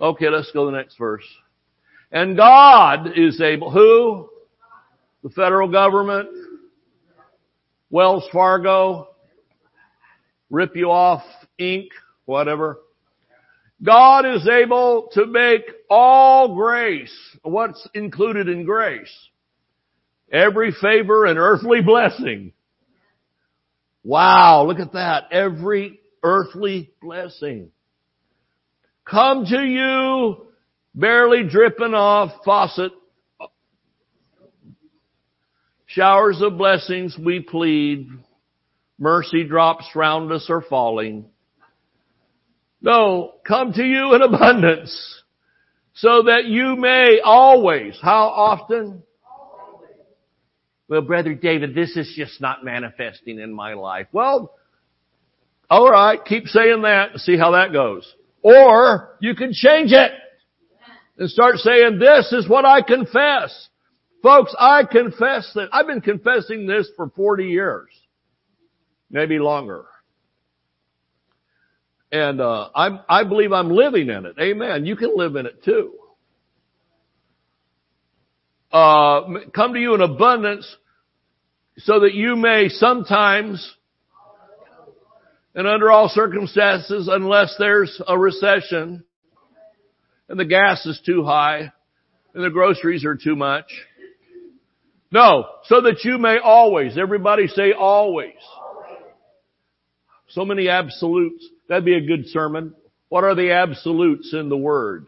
Okay, 0.00 0.28
let's 0.28 0.50
go 0.52 0.64
to 0.64 0.70
the 0.70 0.76
next 0.76 0.96
verse. 0.96 1.24
And 2.12 2.36
God 2.36 3.10
is 3.16 3.40
able, 3.40 3.70
who? 3.70 4.28
The 5.22 5.30
federal 5.30 5.68
government, 5.70 6.28
Wells 7.90 8.24
Fargo, 8.32 9.08
rip 10.48 10.74
you 10.76 10.90
off, 10.90 11.22
Inc., 11.60 11.88
whatever. 12.24 12.78
God 13.82 14.26
is 14.26 14.48
able 14.48 15.08
to 15.12 15.26
make 15.26 15.62
all 15.88 16.54
grace. 16.54 17.14
What's 17.42 17.86
included 17.94 18.48
in 18.48 18.64
grace? 18.64 19.12
Every 20.32 20.72
favor 20.72 21.26
and 21.26 21.38
earthly 21.38 21.80
blessing. 21.82 22.52
Wow, 24.02 24.64
look 24.66 24.78
at 24.78 24.92
that. 24.92 25.32
Every 25.32 26.00
earthly 26.22 26.92
blessing. 27.02 27.70
Come 29.04 29.44
to 29.46 29.62
you, 29.62 30.46
barely 30.94 31.42
dripping 31.48 31.94
off 31.94 32.30
faucet 32.44 32.92
Showers 35.94 36.40
of 36.40 36.56
blessings 36.56 37.18
we 37.18 37.40
plead. 37.40 38.08
Mercy 38.96 39.42
drops 39.42 39.86
round 39.96 40.30
us 40.30 40.46
are 40.48 40.62
falling. 40.62 41.24
No, 42.80 43.32
come 43.44 43.72
to 43.72 43.82
you 43.82 44.14
in 44.14 44.22
abundance 44.34 45.22
so 45.94 46.22
that 46.26 46.44
you 46.44 46.76
may 46.76 47.18
always, 47.24 47.98
how 48.00 48.28
often? 48.28 49.02
Well, 50.88 51.02
Brother 51.02 51.34
David, 51.34 51.74
this 51.74 51.96
is 51.96 52.12
just 52.16 52.40
not 52.40 52.64
manifesting 52.64 53.40
in 53.40 53.52
my 53.52 53.74
life. 53.74 54.06
Well, 54.12 54.54
alright, 55.68 56.24
keep 56.24 56.46
saying 56.46 56.82
that 56.82 57.12
and 57.12 57.20
see 57.20 57.36
how 57.36 57.50
that 57.52 57.72
goes. 57.72 58.08
Or 58.42 59.16
you 59.20 59.34
can 59.34 59.52
change 59.52 59.90
it 59.90 60.12
and 61.18 61.28
start 61.28 61.56
saying, 61.56 61.98
this 61.98 62.32
is 62.32 62.48
what 62.48 62.64
I 62.64 62.80
confess. 62.80 63.68
Folks, 64.22 64.54
I 64.58 64.84
confess 64.84 65.50
that 65.54 65.68
I've 65.72 65.86
been 65.86 66.02
confessing 66.02 66.66
this 66.66 66.88
for 66.96 67.10
40 67.10 67.44
years. 67.44 67.88
Maybe 69.10 69.38
longer. 69.38 69.86
And 72.12 72.40
uh, 72.40 72.68
I, 72.74 73.00
I 73.08 73.24
believe 73.24 73.52
I'm 73.52 73.70
living 73.70 74.08
in 74.10 74.26
it. 74.26 74.36
Amen. 74.40 74.84
You 74.84 74.96
can 74.96 75.16
live 75.16 75.36
in 75.36 75.46
it 75.46 75.64
too. 75.64 75.94
Uh, 78.72 79.22
come 79.54 79.74
to 79.74 79.80
you 79.80 79.94
in 79.94 80.00
abundance 80.00 80.76
so 81.78 82.00
that 82.00 82.14
you 82.14 82.36
may 82.36 82.68
sometimes 82.68 83.74
and 85.54 85.66
under 85.66 85.90
all 85.90 86.08
circumstances, 86.08 87.08
unless 87.10 87.56
there's 87.58 88.00
a 88.06 88.16
recession 88.16 89.02
and 90.28 90.38
the 90.38 90.44
gas 90.44 90.86
is 90.86 91.00
too 91.04 91.24
high 91.24 91.72
and 92.34 92.44
the 92.44 92.50
groceries 92.50 93.04
are 93.04 93.16
too 93.16 93.34
much, 93.34 93.66
no, 95.12 95.46
so 95.64 95.80
that 95.82 96.04
you 96.04 96.18
may 96.18 96.38
always, 96.38 96.96
everybody 96.96 97.48
say 97.48 97.72
always. 97.72 98.34
So 100.28 100.44
many 100.44 100.68
absolutes. 100.68 101.44
That'd 101.68 101.84
be 101.84 101.96
a 101.96 102.06
good 102.06 102.26
sermon. 102.28 102.74
What 103.08 103.24
are 103.24 103.34
the 103.34 103.52
absolutes 103.52 104.32
in 104.32 104.48
the 104.48 104.56
word? 104.56 105.06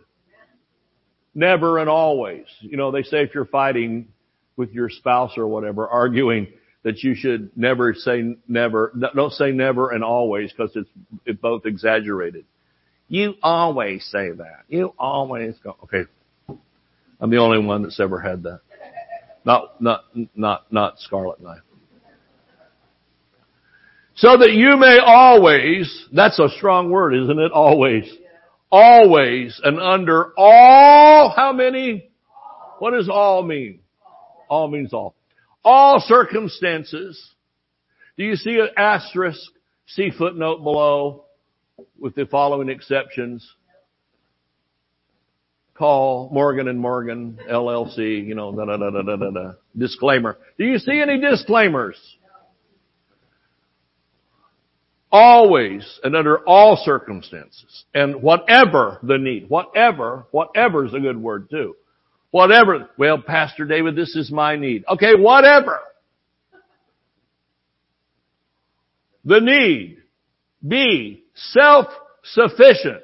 Never 1.35 1.79
and 1.79 1.89
always. 1.89 2.47
You 2.61 2.77
know, 2.77 2.91
they 2.91 3.05
say 3.05 3.23
if 3.23 3.35
you're 3.35 3.45
fighting 3.45 4.09
with 4.57 4.73
your 4.73 4.91
spouse 4.91 5.39
or 5.39 5.47
whatever, 5.47 5.87
arguing 5.87 6.49
that 6.83 7.03
you 7.05 7.15
should 7.15 7.57
never 7.57 7.95
say 7.95 8.37
never, 8.49 8.93
don't 9.15 9.33
say 9.33 9.53
never 9.53 9.91
and 9.91 10.03
always 10.03 10.51
because 10.53 10.73
it's, 10.75 11.41
both 11.41 11.65
exaggerated. 11.65 12.45
You 13.09 13.35
always 13.43 14.05
say 14.05 14.33
that. 14.33 14.65
You 14.69 14.93
always 14.99 15.55
go, 15.63 15.77
okay. 15.85 16.05
I'm 17.21 17.31
the 17.31 17.37
only 17.37 17.65
one 17.65 17.83
that's 17.83 18.01
ever 18.01 18.19
had 18.19 18.43
that. 18.43 18.61
Not, 19.45 19.81
not, 19.81 20.05
not, 20.35 20.73
not 20.73 20.99
Scarlett 21.01 21.41
knife. 21.41 21.63
So 24.15 24.37
that 24.37 24.53
you 24.53 24.77
may 24.77 24.99
always, 25.05 26.07
that's 26.13 26.39
a 26.39 26.49
strong 26.51 26.91
word, 26.91 27.15
isn't 27.15 27.39
it? 27.39 27.51
Always. 27.53 28.05
Always 28.71 29.61
and 29.63 29.81
under 29.81 30.33
all, 30.37 31.33
how 31.35 31.53
many? 31.53 32.11
What 32.79 32.93
does 32.93 33.09
all 33.09 33.43
mean? 33.43 33.81
All 34.49 34.69
means 34.69 34.93
all. 34.93 35.15
All 35.65 36.01
circumstances. 36.01 37.35
Do 38.17 38.25
you 38.25 38.37
see 38.37 38.59
an 38.59 38.69
asterisk? 38.77 39.41
See 39.87 40.11
footnote 40.17 40.63
below 40.63 41.25
with 41.99 42.15
the 42.15 42.27
following 42.27 42.69
exceptions. 42.69 43.47
Call 45.75 46.31
Morgan 46.33 46.69
and 46.69 46.79
Morgan 46.79 47.39
LLC, 47.51 48.25
you 48.25 48.35
know, 48.35 48.53
da 48.55 48.65
da 48.65 48.77
da 48.77 48.91
da 48.91 49.03
da 49.03 49.17
da 49.17 49.31
da. 49.31 49.53
Disclaimer. 49.77 50.39
Do 50.59 50.65
you 50.65 50.79
see 50.79 51.01
any 51.01 51.21
disclaimers? 51.21 51.97
Always 55.11 56.01
and 56.03 56.17
under 56.17 56.39
all 56.39 56.77
circumstances 56.83 57.85
and 57.95 58.23
whatever 58.23 58.99
the 59.03 59.19
need, 59.19 59.49
whatever, 59.49 60.27
whatever 60.31 60.87
is 60.87 60.95
a 60.95 61.01
good 61.01 61.21
word 61.21 61.51
too. 61.51 61.77
Whatever, 62.31 62.89
well, 62.97 63.19
Pastor 63.21 63.67
David, 63.67 63.95
this 63.95 64.17
is 64.17 64.33
my 64.33 64.57
need. 64.57 64.85
Okay, 64.89 65.15
whatever. 65.15 65.81
The 69.25 69.41
need. 69.41 69.99
Be 70.67 71.25
self-sufficient, 71.35 73.03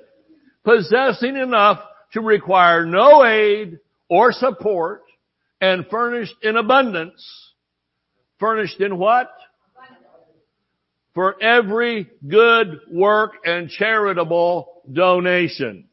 possessing 0.65 1.37
enough 1.37 1.81
to 2.13 2.21
require 2.21 2.87
no 2.87 3.25
aid 3.25 3.79
or 4.09 4.33
support 4.33 5.03
and 5.61 5.87
furnished 5.91 6.35
in 6.43 6.57
abundance. 6.57 7.53
Furnished 8.39 8.81
in 8.81 8.99
what? 8.99 9.31
For 11.15 11.43
every 11.43 12.09
good 12.27 12.81
work 12.91 13.33
and 13.45 13.69
charitable 13.69 14.83
donation. 14.91 15.89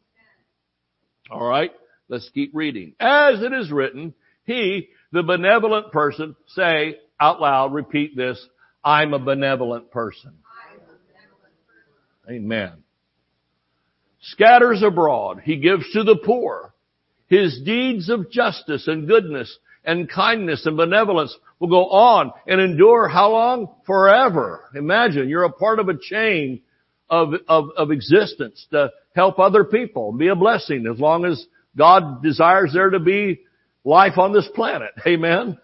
Alright, 1.32 1.72
let's 2.08 2.30
keep 2.30 2.52
reading. 2.54 2.94
As 3.00 3.42
it 3.42 3.52
is 3.52 3.72
written, 3.72 4.14
he, 4.46 4.90
the 5.12 5.24
benevolent 5.24 5.92
person, 5.92 6.36
say 6.50 6.98
out 7.20 7.42
loud, 7.42 7.74
repeat 7.74 8.16
this, 8.16 8.40
I'm 8.84 9.16
a 9.16 9.20
benevolent 9.20 9.90
person. 9.90 10.34
Amen 12.30 12.85
scatters 14.32 14.82
abroad. 14.84 15.42
He 15.44 15.58
gives 15.58 15.90
to 15.92 16.04
the 16.04 16.18
poor. 16.18 16.74
His 17.28 17.62
deeds 17.66 18.10
of 18.10 18.32
justice 18.32 18.88
and 18.88 19.08
goodness 19.08 19.58
and 19.84 20.10
kindness 20.10 20.66
and 20.66 20.78
benevolence 20.78 21.36
will 21.60 21.70
go 21.70 21.90
on 21.90 22.32
and 22.48 22.60
endure 22.60 23.08
how 23.08 23.32
long? 23.32 23.70
Forever. 23.86 24.70
Imagine 24.76 25.30
you're 25.30 25.44
a 25.44 25.52
part 25.52 25.80
of 25.80 25.90
a 25.90 25.98
chain 26.00 26.62
of, 27.10 27.34
of, 27.48 27.70
of 27.78 27.92
existence 27.92 28.66
to 28.72 28.92
help 29.16 29.40
other 29.40 29.64
people, 29.64 30.12
be 30.12 30.28
a 30.28 30.36
blessing 30.36 30.86
as 30.92 31.00
long 31.00 31.26
as 31.26 31.46
God 31.78 32.24
desires 32.24 32.72
there 32.74 32.90
to 32.90 33.00
be 33.00 33.42
life 33.84 34.18
on 34.18 34.34
this 34.34 34.48
planet. 34.56 34.92
Amen. 35.08 35.58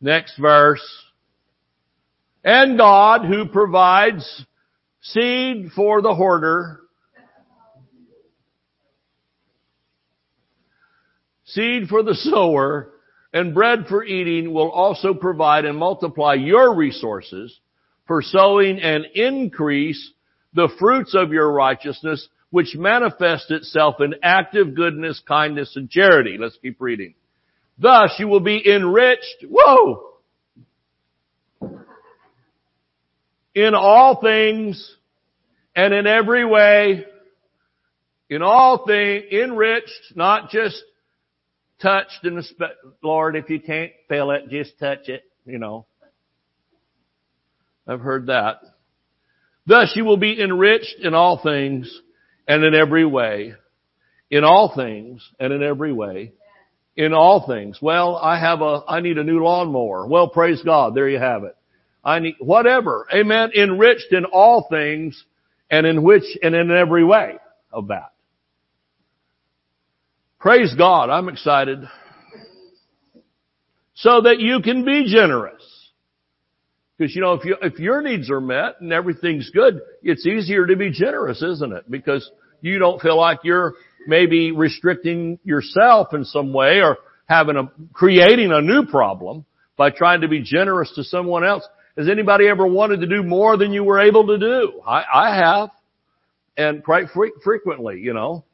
Next 0.00 0.36
verse. 0.38 0.82
And 2.44 2.78
God 2.78 3.24
who 3.24 3.46
provides 3.46 4.44
seed 5.00 5.70
for 5.74 6.02
the 6.02 6.14
hoarder 6.14 6.81
seed 11.54 11.88
for 11.88 12.02
the 12.02 12.14
sower, 12.14 12.90
and 13.32 13.54
bread 13.54 13.86
for 13.88 14.04
eating 14.04 14.52
will 14.52 14.70
also 14.70 15.14
provide 15.14 15.64
and 15.64 15.78
multiply 15.78 16.34
your 16.34 16.74
resources 16.74 17.58
for 18.06 18.20
sowing 18.22 18.78
and 18.80 19.06
increase 19.14 20.12
the 20.54 20.68
fruits 20.78 21.14
of 21.14 21.32
your 21.32 21.50
righteousness, 21.50 22.28
which 22.50 22.74
manifests 22.76 23.50
itself 23.50 23.96
in 24.00 24.14
active 24.22 24.74
goodness, 24.74 25.22
kindness, 25.26 25.76
and 25.76 25.88
charity. 25.88 26.36
Let's 26.38 26.58
keep 26.60 26.80
reading. 26.80 27.14
Thus 27.78 28.14
you 28.18 28.28
will 28.28 28.40
be 28.40 28.62
enriched, 28.70 29.46
whoa! 29.48 30.10
In 33.54 33.74
all 33.74 34.20
things 34.20 34.94
and 35.74 35.94
in 35.94 36.06
every 36.06 36.44
way, 36.44 37.06
in 38.28 38.42
all 38.42 38.84
things, 38.86 39.24
enriched, 39.32 40.12
not 40.14 40.50
just 40.50 40.82
touched 41.82 42.24
in 42.24 42.36
the, 42.36 42.44
Lord, 43.02 43.36
if 43.36 43.50
you 43.50 43.60
can't 43.60 43.92
feel 44.08 44.30
it, 44.30 44.48
just 44.48 44.78
touch 44.78 45.08
it, 45.08 45.24
you 45.44 45.58
know. 45.58 45.86
I've 47.86 48.00
heard 48.00 48.26
that. 48.26 48.60
Thus 49.66 49.92
you 49.94 50.04
will 50.04 50.16
be 50.16 50.40
enriched 50.40 50.96
in 51.02 51.14
all 51.14 51.40
things 51.42 51.92
and 52.46 52.64
in 52.64 52.74
every 52.74 53.04
way. 53.04 53.54
In 54.30 54.44
all 54.44 54.72
things 54.74 55.28
and 55.38 55.52
in 55.52 55.62
every 55.62 55.92
way. 55.92 56.32
In 56.96 57.12
all 57.12 57.46
things. 57.46 57.78
Well, 57.80 58.16
I 58.16 58.38
have 58.38 58.60
a, 58.60 58.82
I 58.86 59.00
need 59.00 59.18
a 59.18 59.24
new 59.24 59.42
lawnmower. 59.42 60.06
Well, 60.06 60.28
praise 60.28 60.62
God. 60.62 60.94
There 60.94 61.08
you 61.08 61.18
have 61.18 61.44
it. 61.44 61.56
I 62.04 62.18
need, 62.18 62.36
whatever. 62.38 63.06
Amen. 63.12 63.50
Enriched 63.56 64.12
in 64.12 64.24
all 64.24 64.66
things 64.70 65.24
and 65.70 65.86
in 65.86 66.02
which, 66.02 66.24
and 66.42 66.54
in 66.54 66.70
every 66.70 67.04
way 67.04 67.36
of 67.72 67.88
that. 67.88 68.12
Praise 70.42 70.74
God. 70.76 71.08
I'm 71.08 71.28
excited. 71.28 71.84
So 73.94 74.22
that 74.22 74.40
you 74.40 74.60
can 74.60 74.84
be 74.84 75.04
generous. 75.06 75.62
Because 76.98 77.14
you 77.14 77.22
know, 77.22 77.34
if 77.34 77.44
you, 77.44 77.56
if 77.62 77.78
your 77.78 78.02
needs 78.02 78.28
are 78.28 78.40
met 78.40 78.80
and 78.80 78.92
everything's 78.92 79.50
good, 79.50 79.80
it's 80.02 80.26
easier 80.26 80.66
to 80.66 80.74
be 80.74 80.90
generous, 80.90 81.40
isn't 81.44 81.72
it? 81.72 81.88
Because 81.88 82.28
you 82.60 82.80
don't 82.80 83.00
feel 83.00 83.16
like 83.16 83.38
you're 83.44 83.74
maybe 84.08 84.50
restricting 84.50 85.38
yourself 85.44 86.12
in 86.12 86.24
some 86.24 86.52
way 86.52 86.80
or 86.80 86.98
having 87.26 87.54
a, 87.56 87.70
creating 87.92 88.50
a 88.50 88.60
new 88.60 88.84
problem 88.84 89.44
by 89.76 89.90
trying 89.90 90.22
to 90.22 90.28
be 90.28 90.42
generous 90.42 90.92
to 90.96 91.04
someone 91.04 91.44
else. 91.44 91.62
Has 91.96 92.08
anybody 92.08 92.48
ever 92.48 92.66
wanted 92.66 93.00
to 93.02 93.06
do 93.06 93.22
more 93.22 93.56
than 93.56 93.72
you 93.72 93.84
were 93.84 94.00
able 94.00 94.26
to 94.26 94.38
do? 94.38 94.80
I, 94.84 95.04
I 95.14 95.36
have. 95.36 95.70
And 96.56 96.82
quite 96.82 97.10
fre- 97.14 97.38
frequently, 97.44 98.00
you 98.00 98.12
know. 98.12 98.44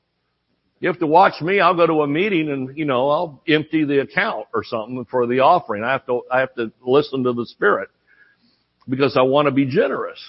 You 0.81 0.89
have 0.89 1.01
to 1.01 1.07
watch 1.07 1.41
me. 1.41 1.61
I'll 1.61 1.75
go 1.75 1.87
to 1.87 2.03
a 2.03 2.07
meeting 2.07 2.51
and, 2.51 2.77
you 2.77 2.85
know, 2.85 3.09
I'll 3.09 3.43
empty 3.49 3.85
the 3.85 4.01
account 4.01 4.47
or 4.55 4.63
something 4.63 5.05
for 5.11 5.27
the 5.27 5.41
offering. 5.41 5.83
I 5.83 5.93
have 5.93 6.07
to, 6.07 6.23
I 6.31 6.41
have 6.41 6.55
to 6.55 6.71
listen 6.81 7.25
to 7.25 7.33
the 7.33 7.47
Spirit 7.47 7.89
because 8.89 9.17
I 9.17 9.23
want 9.23 9.47
to 9.47 9.53
be 9.53 9.67
generous. 9.67 10.21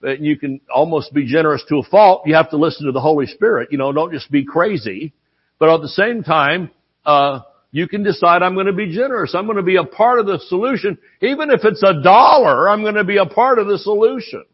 But 0.00 0.20
you 0.20 0.38
can 0.38 0.60
almost 0.72 1.14
be 1.14 1.26
generous 1.26 1.64
to 1.70 1.78
a 1.78 1.82
fault. 1.82 2.26
You 2.26 2.34
have 2.34 2.50
to 2.50 2.58
listen 2.58 2.84
to 2.86 2.92
the 2.92 3.00
Holy 3.00 3.26
Spirit. 3.26 3.70
You 3.72 3.78
know, 3.78 3.92
don't 3.92 4.12
just 4.12 4.30
be 4.30 4.44
crazy. 4.44 5.14
But 5.58 5.70
at 5.70 5.80
the 5.80 5.88
same 5.88 6.22
time, 6.22 6.70
uh, 7.06 7.40
you 7.72 7.88
can 7.88 8.02
decide 8.02 8.42
I'm 8.42 8.54
going 8.54 8.66
to 8.66 8.74
be 8.74 8.94
generous. 8.94 9.34
I'm 9.34 9.46
going 9.46 9.56
to 9.56 9.62
be 9.62 9.76
a 9.76 9.84
part 9.84 10.18
of 10.18 10.26
the 10.26 10.38
solution. 10.48 10.98
Even 11.22 11.50
if 11.50 11.60
it's 11.64 11.82
a 11.82 12.02
dollar, 12.02 12.68
I'm 12.68 12.82
going 12.82 12.94
to 12.94 13.04
be 13.04 13.16
a 13.16 13.26
part 13.26 13.58
of 13.58 13.68
the 13.68 13.78
solution. 13.78 14.44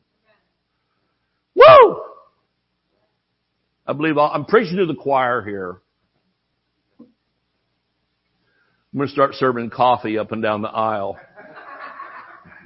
Woo! 1.57 2.03
I 3.87 3.93
believe 3.95 4.17
i 4.17 4.35
am 4.35 4.45
preaching 4.45 4.77
to 4.77 4.87
the 4.87 4.95
choir 4.95 5.43
here. 5.43 5.81
I'm 7.01 7.09
going 8.99 9.09
to 9.09 9.13
start 9.13 9.35
serving 9.35 9.71
coffee 9.71 10.19
up 10.19 10.31
and 10.33 10.43
down 10.43 10.63
the 10.63 10.69
aisle. 10.69 11.19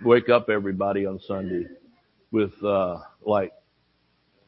Wake 0.05 0.29
up 0.29 0.51
everybody 0.51 1.07
on 1.07 1.21
Sunday 1.21 1.69
with, 2.31 2.53
uh, 2.63 2.99
like, 3.25 3.53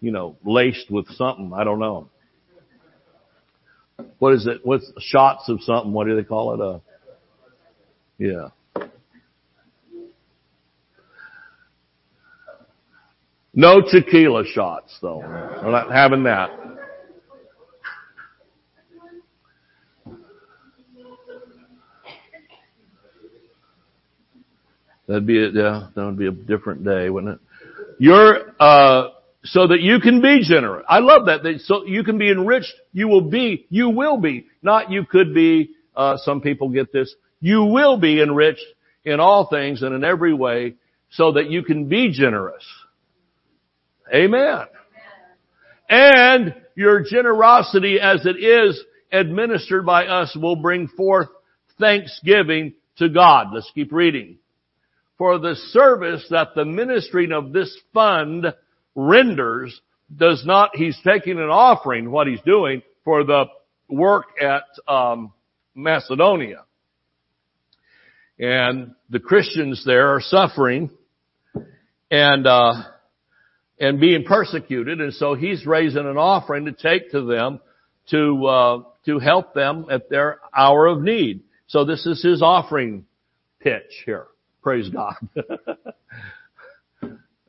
you 0.00 0.10
know, 0.10 0.36
laced 0.44 0.90
with 0.90 1.08
something. 1.14 1.52
I 1.54 1.64
don't 1.64 1.78
know. 1.78 2.10
What 4.18 4.34
is 4.34 4.46
it? 4.46 4.60
What's 4.64 4.92
shots 4.98 5.48
of 5.48 5.62
something? 5.62 5.92
What 5.92 6.06
do 6.06 6.16
they 6.16 6.24
call 6.24 6.54
it? 6.54 6.60
Uh, 6.60 6.78
yeah. 8.18 8.48
No 13.58 13.80
tequila 13.82 14.44
shots 14.44 14.96
though. 15.02 15.18
We're 15.18 15.72
not 15.72 15.90
having 15.90 16.22
that. 16.22 16.50
That'd 25.08 25.26
be 25.26 25.42
a, 25.42 25.48
yeah, 25.48 25.88
that 25.92 26.04
would 26.04 26.16
be 26.16 26.28
a 26.28 26.30
different 26.30 26.84
day, 26.84 27.10
wouldn't 27.10 27.34
it? 27.34 27.40
You're 27.98 28.54
uh, 28.60 29.08
so 29.42 29.66
that 29.66 29.80
you 29.80 29.98
can 29.98 30.22
be 30.22 30.44
generous. 30.44 30.86
I 30.88 31.00
love 31.00 31.26
that. 31.26 31.42
that. 31.42 31.58
So 31.62 31.84
you 31.84 32.04
can 32.04 32.16
be 32.16 32.30
enriched. 32.30 32.74
You 32.92 33.08
will 33.08 33.28
be. 33.28 33.66
You 33.70 33.90
will 33.90 34.18
be. 34.18 34.46
Not 34.62 34.92
you 34.92 35.04
could 35.04 35.34
be. 35.34 35.70
Uh, 35.96 36.16
some 36.18 36.42
people 36.42 36.68
get 36.68 36.92
this. 36.92 37.12
You 37.40 37.64
will 37.64 37.98
be 37.98 38.22
enriched 38.22 38.66
in 39.04 39.18
all 39.18 39.48
things 39.48 39.82
and 39.82 39.96
in 39.96 40.04
every 40.04 40.32
way, 40.32 40.76
so 41.10 41.32
that 41.32 41.50
you 41.50 41.64
can 41.64 41.88
be 41.88 42.12
generous. 42.12 42.62
Amen. 44.14 44.66
And 45.88 46.54
your 46.74 47.02
generosity 47.02 47.98
as 48.00 48.26
it 48.26 48.36
is 48.36 48.82
administered 49.10 49.86
by 49.86 50.06
us 50.06 50.36
will 50.40 50.56
bring 50.56 50.88
forth 50.88 51.28
thanksgiving 51.78 52.74
to 52.98 53.08
God. 53.08 53.48
Let's 53.52 53.70
keep 53.74 53.92
reading 53.92 54.38
for 55.18 55.38
the 55.38 55.56
service 55.70 56.24
that 56.30 56.54
the 56.54 56.64
ministering 56.64 57.32
of 57.32 57.52
this 57.52 57.76
fund 57.92 58.46
renders 58.94 59.78
does 60.14 60.44
not, 60.46 60.70
he's 60.74 60.98
taking 61.04 61.38
an 61.38 61.50
offering, 61.50 62.10
what 62.10 62.28
he's 62.28 62.40
doing, 62.46 62.82
for 63.04 63.24
the 63.24 63.46
work 63.88 64.26
at 64.40 64.62
um, 64.86 65.32
Macedonia. 65.74 66.64
And 68.38 68.94
the 69.10 69.18
Christians 69.18 69.82
there 69.84 70.14
are 70.14 70.20
suffering 70.20 70.90
and, 72.10 72.46
uh, 72.46 72.72
and 73.80 74.00
being 74.00 74.24
persecuted. 74.24 75.00
And 75.00 75.12
so 75.14 75.34
he's 75.34 75.66
raising 75.66 76.06
an 76.06 76.16
offering 76.16 76.64
to 76.66 76.72
take 76.72 77.12
to 77.12 77.22
them 77.22 77.60
to, 78.10 78.46
uh, 78.46 78.82
to 79.06 79.18
help 79.18 79.54
them 79.54 79.86
at 79.90 80.08
their 80.08 80.40
hour 80.56 80.86
of 80.86 81.02
need. 81.02 81.42
So 81.66 81.84
this 81.84 82.06
is 82.06 82.22
his 82.22 82.42
offering 82.42 83.04
pitch 83.60 84.02
here. 84.06 84.26
Praise 84.62 84.88
God. 84.88 85.14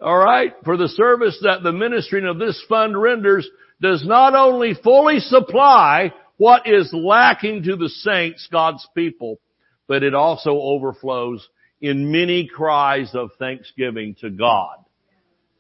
All 0.02 0.18
right. 0.18 0.54
For 0.64 0.78
the 0.78 0.88
service 0.90 1.38
that 1.44 1.64
the 1.64 1.72
ministering 1.72 2.26
of 2.26 2.38
this 2.40 2.64
fund 2.70 3.00
renders 3.00 3.48
does 3.82 4.06
not 4.06 4.36
only 4.36 4.74
fully 4.84 5.20
supply 5.20 6.14
what 6.38 6.68
is 6.68 6.94
lacking 6.94 7.64
to 7.64 7.76
the 7.76 7.90
saints, 7.90 8.48
God's 8.52 8.88
people, 8.96 9.40
but 9.88 10.04
it 10.04 10.14
also 10.14 10.52
overflows 10.52 11.48
in 11.82 12.12
many 12.12 12.48
cries 12.48 13.12
of 13.14 13.32
thanksgiving 13.40 14.16
to 14.22 14.30
God. 14.30 14.78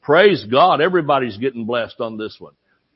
Praise 0.01 0.45
God. 0.49 0.81
Everybody's 0.81 1.37
getting 1.37 1.65
blessed 1.65 1.99
on 1.99 2.17
this 2.17 2.35
one. 2.39 2.53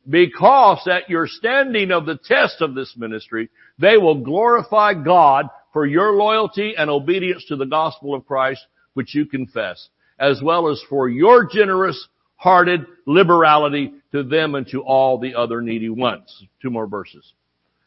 Because 0.10 0.86
at 0.92 1.10
your 1.10 1.28
standing 1.28 1.92
of 1.92 2.06
the 2.06 2.20
test 2.26 2.62
of 2.62 2.76
this 2.76 2.94
ministry, 2.98 3.50
they 3.80 3.98
will 3.98 4.22
glorify 4.22 4.94
God 4.94 5.48
for 5.72 5.86
your 5.86 6.14
loyalty 6.14 6.76
and 6.78 6.90
obedience 6.90 7.46
to 7.48 7.56
the 7.56 7.66
gospel 7.66 8.14
of 8.14 8.28
Christ, 8.28 8.66
which 8.94 9.16
you 9.16 9.26
confess, 9.26 9.90
as 10.20 10.42
well 10.44 10.70
as 10.70 10.82
for 10.90 11.08
your 11.08 11.48
generous 11.52 12.08
hearted 12.36 12.86
liberality 13.06 13.94
to 14.12 14.24
them 14.24 14.56
and 14.56 14.68
to 14.68 14.82
all 14.82 15.18
the 15.18 15.36
other 15.36 15.62
needy 15.62 15.90
ones. 15.90 16.44
Two 16.62 16.70
more 16.70 16.88
verses. 16.88 17.34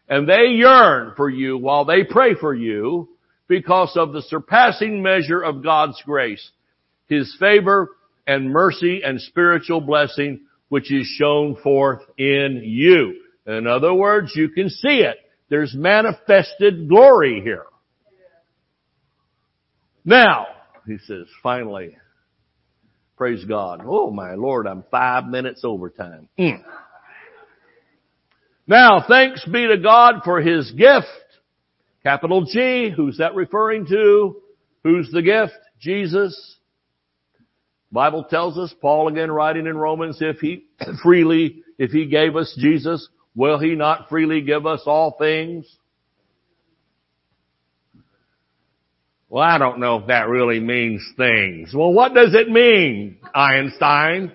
And 0.09 0.29
they 0.29 0.47
yearn 0.53 1.13
for 1.17 1.29
you 1.29 1.59
while 1.59 1.85
they 1.85 2.05
pray 2.05 2.35
for 2.35 2.55
you 2.55 3.09
because 3.49 3.93
of 3.97 4.13
the 4.13 4.23
surpassing 4.23 5.03
measure 5.03 5.41
of 5.41 5.63
God's 5.63 6.01
grace, 6.05 6.51
His 7.09 7.37
favor 7.39 7.91
and 8.27 8.51
mercy 8.51 9.03
and 9.05 9.21
spiritual 9.21 9.81
blessing 9.81 10.47
which 10.69 10.93
is 10.93 11.07
shown 11.07 11.57
forth 11.57 12.03
in 12.19 12.63
you. 12.65 13.21
In 13.47 13.67
other 13.67 13.95
words, 13.95 14.33
you 14.35 14.49
can 14.49 14.69
see 14.69 14.99
it. 14.99 15.17
There's 15.49 15.75
manifested 15.75 16.89
glory 16.89 17.41
here. 17.41 17.67
Now, 20.05 20.47
he 20.87 20.99
says, 20.99 21.27
finally, 21.43 21.97
praise 23.17 23.45
God. 23.45 23.83
Oh 23.85 24.11
my 24.11 24.35
Lord, 24.35 24.67
I'm 24.67 24.85
five 24.91 25.27
minutes 25.27 25.63
overtime. 25.65 26.29
Mm. 26.39 26.63
Now, 28.67 29.05
thanks 29.07 29.45
be 29.45 29.67
to 29.69 29.79
God 29.79 30.23
for 30.25 30.41
His 30.41 30.71
gift. 30.73 31.07
Capital 32.03 32.45
G, 32.45 32.91
who's 32.91 33.19
that 33.19 33.35
referring 33.35 33.87
to? 33.87 34.37
Who's 34.83 35.11
the 35.11 35.23
gift? 35.23 35.55
Jesus. 35.81 36.57
Bible 37.93 38.25
tells 38.25 38.59
us, 38.59 38.75
Paul 38.81 39.09
again 39.09 39.31
writing 39.31 39.67
in 39.67 39.77
Romans, 39.77 40.19
if 40.21 40.39
he 40.39 40.65
freely, 41.03 41.63
if 41.79 41.91
he 41.91 42.07
gave 42.07 42.37
us 42.37 42.55
Jesus, 42.59 43.09
will 43.35 43.59
he 43.59 43.75
not 43.75 44.09
freely 44.09 44.41
give 44.41 44.67
us 44.67 44.83
all 44.87 45.17
things? 45.19 45.67
Well, 49.29 49.43
I 49.43 49.59
don't 49.59 49.81
know 49.81 49.97
if 49.99 50.07
that 50.07 50.29
really 50.29 50.61
means 50.61 51.03
things. 51.17 51.75
Well, 51.75 51.93
what 51.93 52.15
does 52.15 52.35
it 52.35 52.49
mean, 52.49 53.19
Einstein? 53.35 54.33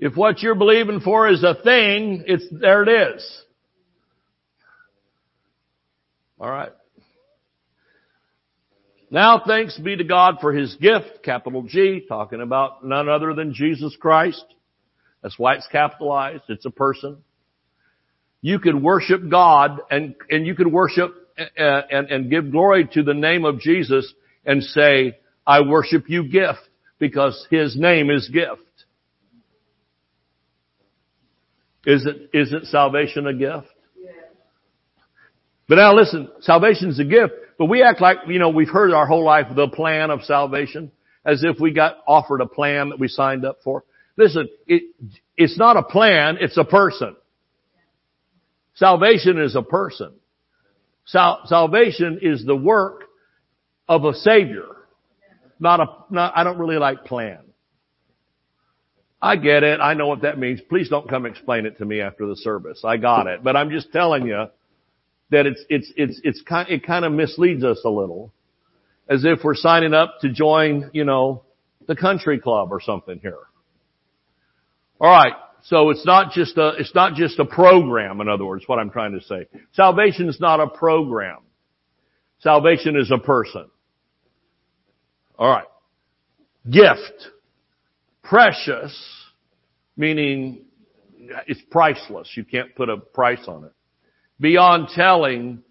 If 0.00 0.16
what 0.16 0.42
you're 0.42 0.56
believing 0.56 0.98
for 0.98 1.28
is 1.28 1.44
a 1.44 1.54
thing, 1.62 2.24
it's, 2.26 2.44
there 2.50 2.82
it 2.82 2.88
is. 2.88 3.42
Alright. 6.40 6.72
Now 9.12 9.42
thanks 9.46 9.78
be 9.78 9.94
to 9.94 10.04
God 10.04 10.38
for 10.40 10.54
His 10.54 10.74
gift, 10.76 11.22
capital 11.22 11.64
G, 11.64 12.02
talking 12.08 12.40
about 12.40 12.82
none 12.82 13.10
other 13.10 13.34
than 13.34 13.52
Jesus 13.52 13.94
Christ. 14.00 14.42
That's 15.22 15.38
why 15.38 15.56
it's 15.56 15.68
capitalized. 15.70 16.44
It's 16.48 16.64
a 16.64 16.70
person. 16.70 17.18
You 18.40 18.58
could 18.58 18.82
worship 18.82 19.20
God 19.30 19.82
and, 19.90 20.14
and 20.30 20.46
you 20.46 20.54
could 20.54 20.72
worship 20.72 21.14
and, 21.36 21.84
and, 21.90 22.10
and 22.10 22.30
give 22.30 22.50
glory 22.50 22.88
to 22.94 23.02
the 23.02 23.12
name 23.12 23.44
of 23.44 23.60
Jesus 23.60 24.10
and 24.46 24.62
say, 24.62 25.18
I 25.46 25.60
worship 25.60 26.04
you 26.08 26.26
gift 26.26 26.66
because 26.98 27.46
His 27.50 27.76
name 27.76 28.08
is 28.08 28.30
gift. 28.30 28.62
Is 31.84 32.06
it, 32.06 32.30
isn't 32.32 32.68
salvation 32.68 33.26
a 33.26 33.34
gift? 33.34 33.68
But 35.68 35.74
now 35.74 35.94
listen, 35.94 36.30
salvation 36.40 36.88
is 36.88 36.98
a 36.98 37.04
gift, 37.04 37.34
but 37.58 37.66
we 37.66 37.82
act 37.82 38.00
like, 38.00 38.18
you 38.26 38.38
know, 38.38 38.50
we've 38.50 38.68
heard 38.68 38.92
our 38.92 39.06
whole 39.06 39.24
life 39.24 39.46
the 39.54 39.68
plan 39.68 40.10
of 40.10 40.22
salvation, 40.22 40.90
as 41.24 41.44
if 41.44 41.60
we 41.60 41.72
got 41.72 41.98
offered 42.06 42.40
a 42.40 42.46
plan 42.46 42.90
that 42.90 42.98
we 42.98 43.08
signed 43.08 43.44
up 43.44 43.58
for. 43.62 43.84
Listen, 44.16 44.48
it, 44.66 44.82
it's 45.36 45.58
not 45.58 45.76
a 45.76 45.82
plan, 45.82 46.38
it's 46.40 46.56
a 46.56 46.64
person. 46.64 47.16
Salvation 48.74 49.38
is 49.40 49.54
a 49.54 49.62
person. 49.62 50.12
Sal- 51.04 51.42
salvation 51.46 52.18
is 52.22 52.44
the 52.44 52.56
work 52.56 53.04
of 53.88 54.04
a 54.04 54.14
savior. 54.14 54.66
Not 55.60 55.80
a, 55.80 55.86
not, 56.10 56.32
I 56.36 56.44
don't 56.44 56.58
really 56.58 56.78
like 56.78 57.04
plan. 57.04 57.38
I 59.20 59.36
get 59.36 59.62
it. 59.62 59.78
I 59.80 59.94
know 59.94 60.08
what 60.08 60.22
that 60.22 60.38
means. 60.38 60.60
Please 60.68 60.88
don't 60.88 61.08
come 61.08 61.26
explain 61.26 61.64
it 61.64 61.78
to 61.78 61.84
me 61.84 62.00
after 62.00 62.26
the 62.26 62.34
service. 62.34 62.82
I 62.84 62.96
got 62.96 63.28
it. 63.28 63.44
But 63.44 63.54
I'm 63.54 63.70
just 63.70 63.92
telling 63.92 64.26
you, 64.26 64.46
that 65.32 65.46
it's, 65.46 65.64
it's, 65.70 65.92
it's, 65.96 66.20
it's 66.22 66.42
kind, 66.42 66.68
it 66.68 66.86
kind 66.86 67.04
of 67.04 67.12
misleads 67.12 67.64
us 67.64 67.80
a 67.84 67.88
little. 67.88 68.32
As 69.08 69.24
if 69.24 69.40
we're 69.42 69.56
signing 69.56 69.94
up 69.94 70.20
to 70.20 70.30
join, 70.30 70.90
you 70.92 71.04
know, 71.04 71.42
the 71.88 71.96
country 71.96 72.38
club 72.38 72.68
or 72.70 72.80
something 72.80 73.18
here. 73.20 73.38
Alright. 75.00 75.32
So 75.64 75.90
it's 75.90 76.06
not 76.06 76.32
just 76.32 76.56
a, 76.56 76.72
it's 76.78 76.94
not 76.94 77.14
just 77.14 77.38
a 77.38 77.44
program, 77.44 78.20
in 78.20 78.28
other 78.28 78.44
words, 78.44 78.64
what 78.66 78.78
I'm 78.78 78.90
trying 78.90 79.18
to 79.18 79.24
say. 79.24 79.48
Salvation 79.72 80.28
is 80.28 80.38
not 80.38 80.60
a 80.60 80.68
program. 80.68 81.38
Salvation 82.40 82.96
is 82.96 83.10
a 83.10 83.18
person. 83.18 83.68
Alright. 85.38 85.66
Gift. 86.70 87.30
Precious, 88.22 88.96
meaning 89.96 90.64
it's 91.46 91.60
priceless. 91.70 92.28
You 92.36 92.44
can't 92.44 92.74
put 92.76 92.88
a 92.88 92.98
price 92.98 93.44
on 93.48 93.64
it 93.64 93.72
beyond 94.40 94.88
telling 94.94 95.62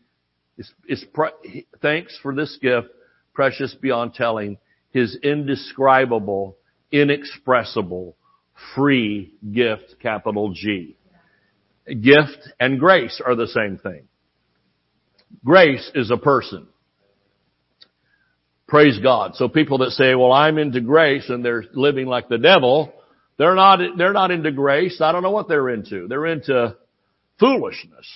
is, 0.87 1.05
pre- 1.13 1.65
thanks 1.81 2.17
for 2.21 2.35
this 2.35 2.57
gift, 2.61 2.87
precious 3.33 3.73
beyond 3.81 4.13
telling, 4.13 4.57
his 4.91 5.17
indescribable, 5.23 6.57
inexpressible, 6.91 8.15
free 8.75 9.33
gift, 9.51 9.95
capital 10.01 10.53
G. 10.53 10.95
Gift 11.87 12.49
and 12.59 12.79
grace 12.79 13.21
are 13.25 13.35
the 13.35 13.47
same 13.47 13.77
thing. 13.77 14.07
Grace 15.43 15.89
is 15.95 16.11
a 16.11 16.17
person. 16.17 16.67
Praise 18.67 18.99
God. 18.99 19.35
So 19.35 19.49
people 19.49 19.79
that 19.79 19.91
say, 19.91 20.15
well, 20.15 20.31
I'm 20.31 20.57
into 20.57 20.79
grace 20.79 21.29
and 21.29 21.43
they're 21.43 21.63
living 21.73 22.05
like 22.05 22.29
the 22.29 22.37
devil, 22.37 22.93
they're 23.37 23.55
not, 23.55 23.79
they're 23.97 24.13
not 24.13 24.31
into 24.31 24.51
grace. 24.51 25.01
I 25.01 25.11
don't 25.11 25.23
know 25.23 25.31
what 25.31 25.47
they're 25.47 25.69
into. 25.69 26.07
They're 26.07 26.27
into 26.27 26.77
foolishness 27.39 28.07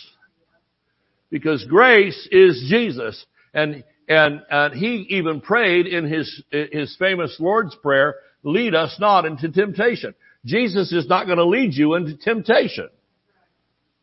because 1.35 1.65
grace 1.65 2.29
is 2.31 2.65
Jesus. 2.69 3.25
And, 3.53 3.83
and, 4.07 4.41
and 4.49 4.73
he 4.73 5.05
even 5.17 5.41
prayed 5.41 5.85
in 5.85 6.05
his, 6.05 6.41
his 6.49 6.95
famous 6.97 7.35
Lord's 7.41 7.75
Prayer, 7.75 8.15
lead 8.43 8.73
us 8.73 8.95
not 9.01 9.25
into 9.25 9.51
temptation. 9.51 10.15
Jesus 10.45 10.93
is 10.93 11.09
not 11.09 11.25
going 11.25 11.37
to 11.37 11.45
lead 11.45 11.73
you 11.73 11.95
into 11.95 12.15
temptation. 12.15 12.87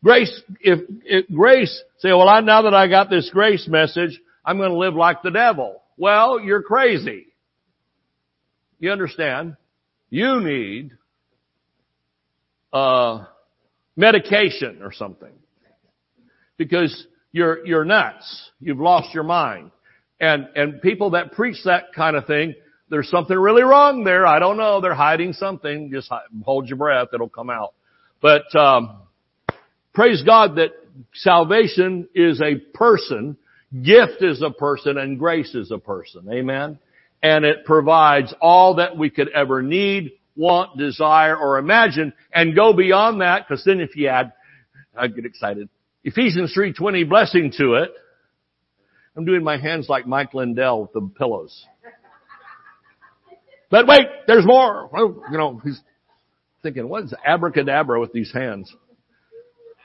Grace, 0.03 0.43
if, 0.59 0.81
if 1.05 1.27
grace, 1.33 1.81
say, 1.97 2.09
well, 2.09 2.29
I, 2.29 2.41
now 2.41 2.61
that 2.61 2.75
I 2.75 2.87
got 2.87 3.09
this 3.09 3.31
grace 3.33 3.67
message, 3.67 4.21
I'm 4.45 4.57
going 4.57 4.69
to 4.69 4.77
live 4.77 4.93
like 4.93 5.23
the 5.23 5.31
devil. 5.31 5.81
Well, 5.97 6.39
you're 6.39 6.61
crazy. 6.61 7.25
You 8.79 8.91
understand? 8.91 9.57
You 10.11 10.39
need, 10.39 10.91
uh, 12.71 13.25
medication 13.95 14.83
or 14.83 14.93
something. 14.93 15.33
Because 16.57 17.07
you're, 17.33 17.65
you're 17.65 17.83
nuts. 17.83 18.51
You've 18.61 18.79
lost 18.79 19.13
your 19.13 19.23
mind. 19.23 19.71
And, 20.21 20.47
and 20.55 20.81
people 20.81 21.09
that 21.11 21.33
preach 21.33 21.57
that 21.65 21.91
kind 21.93 22.15
of 22.15 22.25
thing, 22.25 22.55
there's 22.89 23.09
something 23.09 23.37
really 23.37 23.63
wrong 23.63 24.05
there. 24.05 24.25
I 24.25 24.39
don't 24.39 24.55
know. 24.55 24.79
They're 24.79 24.93
hiding 24.93 25.33
something. 25.33 25.91
Just 25.91 26.09
hold 26.45 26.69
your 26.69 26.77
breath. 26.77 27.09
It'll 27.13 27.27
come 27.27 27.49
out. 27.49 27.73
But, 28.21 28.55
um, 28.55 28.99
praise 29.93 30.23
God 30.23 30.55
that 30.55 30.71
salvation 31.13 32.07
is 32.15 32.39
a 32.41 32.55
person, 32.55 33.35
gift 33.71 34.21
is 34.21 34.41
a 34.41 34.51
person, 34.51 34.97
and 34.97 35.19
grace 35.19 35.53
is 35.55 35.71
a 35.71 35.79
person. 35.79 36.27
Amen. 36.31 36.79
And 37.21 37.45
it 37.45 37.65
provides 37.65 38.33
all 38.41 38.75
that 38.75 38.97
we 38.97 39.09
could 39.09 39.29
ever 39.29 39.61
need, 39.61 40.11
want, 40.35 40.77
desire, 40.77 41.35
or 41.35 41.57
imagine, 41.57 42.13
and 42.33 42.55
go 42.55 42.73
beyond 42.73 43.21
that, 43.21 43.47
because 43.47 43.63
then 43.65 43.79
if 43.79 43.95
you 43.95 44.07
add, 44.07 44.33
I 44.95 45.07
get 45.07 45.25
excited. 45.25 45.69
Ephesians 46.03 46.53
3.20 46.57 47.07
blessing 47.07 47.53
to 47.57 47.75
it. 47.75 47.91
I'm 49.15 49.25
doing 49.25 49.43
my 49.43 49.57
hands 49.57 49.87
like 49.87 50.07
Mike 50.07 50.33
Lindell 50.33 50.81
with 50.81 50.93
the 50.93 51.09
pillows. 51.17 51.65
But 53.69 53.87
wait, 53.87 54.07
there's 54.27 54.45
more. 54.45 54.89
You 55.31 55.37
know, 55.37 55.61
he's 55.63 55.79
thinking, 56.61 56.87
what 56.87 57.03
is 57.03 57.13
abracadabra 57.25 57.99
with 57.99 58.11
these 58.11 58.31
hands? 58.33 58.73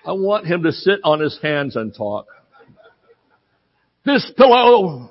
I 0.07 0.13
want 0.13 0.47
him 0.47 0.63
to 0.63 0.73
sit 0.73 1.01
on 1.05 1.21
his 1.21 1.39
hands 1.43 1.77
and 1.77 1.95
talk. 1.95 2.27
This 4.05 4.31
pillow, 4.37 5.11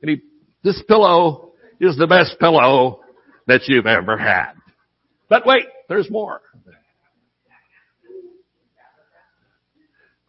and 0.00 0.10
he, 0.10 0.22
this 0.64 0.82
pillow 0.88 1.52
is 1.80 1.96
the 1.96 2.06
best 2.06 2.38
pillow 2.38 3.00
that 3.46 3.62
you've 3.66 3.86
ever 3.86 4.16
had. 4.16 4.52
But 5.28 5.46
wait, 5.46 5.64
there's 5.88 6.10
more. 6.10 6.40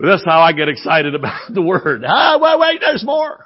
That's 0.04 0.26
how 0.26 0.42
I 0.42 0.52
get 0.52 0.68
excited 0.68 1.16
about 1.16 1.40
the 1.54 1.62
word. 1.62 2.04
Ah, 2.06 2.38
wait, 2.40 2.60
wait, 2.60 2.82
there's 2.82 3.06
more. 3.06 3.46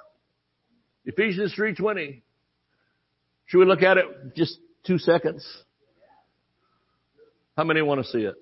Ephesians 1.05 1.53
3.20. 1.57 2.21
Should 3.45 3.59
we 3.59 3.65
look 3.65 3.83
at 3.83 3.97
it 3.97 4.05
just 4.35 4.57
two 4.85 4.97
seconds? 4.97 5.45
How 7.55 7.63
many 7.63 7.81
want 7.81 8.03
to 8.03 8.07
see 8.07 8.19
it? 8.19 8.35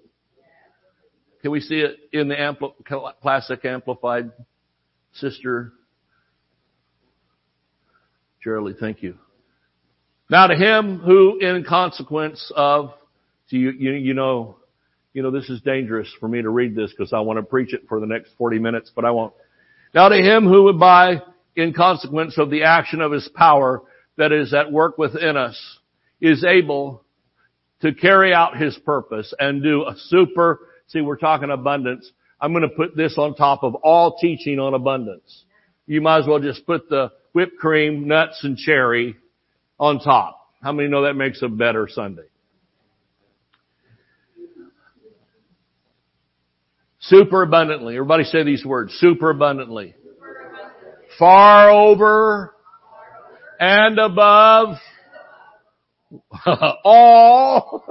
Can 1.41 1.51
we 1.51 1.59
see 1.59 1.82
it 1.82 1.97
in 2.11 2.28
the 2.28 2.36
ampli- 2.36 2.74
classic 3.22 3.66
amplified? 3.66 4.32
Sister 5.13 5.74
Shirley, 8.39 8.74
thank 8.80 9.03
you. 9.03 9.16
Now 10.30 10.47
to 10.47 10.55
him 10.55 10.99
who 10.99 11.38
in 11.39 11.63
consequence 11.63 12.51
of, 12.55 12.93
so 13.47 13.57
you, 13.57 13.72
you, 13.72 13.91
you 13.91 14.13
know, 14.13 14.57
you 15.16 15.24
know, 15.24 15.32
this 15.32 15.49
is 15.49 15.61
dangerous 15.61 16.13
for 16.20 16.28
me 16.28 16.41
to 16.41 16.49
read 16.49 16.76
this 16.76 16.91
because 16.91 17.13
I 17.13 17.22
want 17.22 17.39
to 17.39 17.43
preach 17.43 17.74
it 17.74 17.84
for 17.88 18.01
the 18.01 18.05
next 18.05 18.32
40 18.38 18.59
minutes, 18.59 18.91
but 18.93 19.05
I 19.05 19.11
won't. 19.11 19.34
Now 19.93 20.09
to 20.09 20.16
him 20.18 20.45
who 20.45 20.63
would 20.63 20.78
by, 20.78 21.22
in 21.55 21.74
consequence 21.74 22.38
of 22.38 22.49
the 22.49 22.63
action 22.63 22.99
of 22.99 23.13
his 23.13 23.30
power 23.34 23.82
that 24.18 24.34
is 24.34 24.53
at 24.53 24.74
work 24.74 24.97
within 24.97 25.38
us, 25.38 25.57
is 26.20 26.43
able 26.43 27.05
to 27.82 27.93
carry 27.93 28.34
out 28.34 28.57
his 28.57 28.78
purpose 28.86 29.34
and 29.39 29.63
do 29.63 29.86
a 29.88 29.95
super, 29.95 30.59
see 30.88 30.99
we're 30.99 31.16
talking 31.16 31.49
abundance. 31.49 32.11
I'm 32.41 32.51
going 32.51 32.70
to 32.70 32.76
put 32.76 32.97
this 32.97 33.18
on 33.18 33.36
top 33.36 33.63
of 33.63 33.74
all 33.76 34.18
teaching 34.18 34.59
on 34.59 34.74
abundance. 34.74 35.45
You 35.88 36.01
might 36.01 36.20
as 36.20 36.28
well 36.28 36.39
just 36.39 36.66
put 36.66 36.89
the 36.89 37.13
whipped 37.32 37.57
cream, 37.57 38.05
nuts, 38.05 38.41
and 38.43 38.57
cherry 38.57 39.16
on 39.80 39.99
top. 39.99 40.41
How 40.61 40.74
many 40.74 40.89
know 40.89 41.03
that 41.03 41.13
makes 41.13 41.41
a 41.41 41.47
better 41.47 41.88
sundae? 41.89 42.24
Super 47.08 47.43
abundantly. 47.43 47.95
Everybody 47.95 48.24
say 48.24 48.43
these 48.43 48.66
words. 48.66 48.93
Super 48.99 49.30
abundantly. 49.30 49.93
Far 51.20 51.70
over 51.70 52.56
and 53.60 53.99
above 53.99 54.78
all 56.84 57.84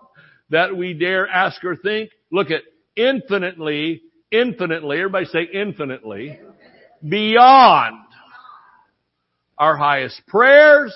that 0.50 0.76
we 0.76 0.92
dare 0.92 1.26
ask 1.26 1.64
or 1.64 1.76
think. 1.76 2.10
Look 2.30 2.50
at 2.50 2.62
infinitely, 2.94 4.02
infinitely, 4.30 4.98
everybody 4.98 5.26
say 5.26 5.48
infinitely, 5.52 6.38
beyond 7.06 8.04
our 9.56 9.76
highest 9.76 10.20
prayers, 10.26 10.94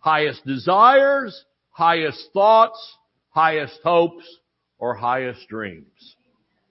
highest 0.00 0.44
desires, 0.44 1.44
highest 1.70 2.28
thoughts, 2.34 2.96
highest 3.30 3.80
hopes, 3.82 4.26
or 4.78 4.94
highest 4.94 5.48
dreams. 5.48 6.15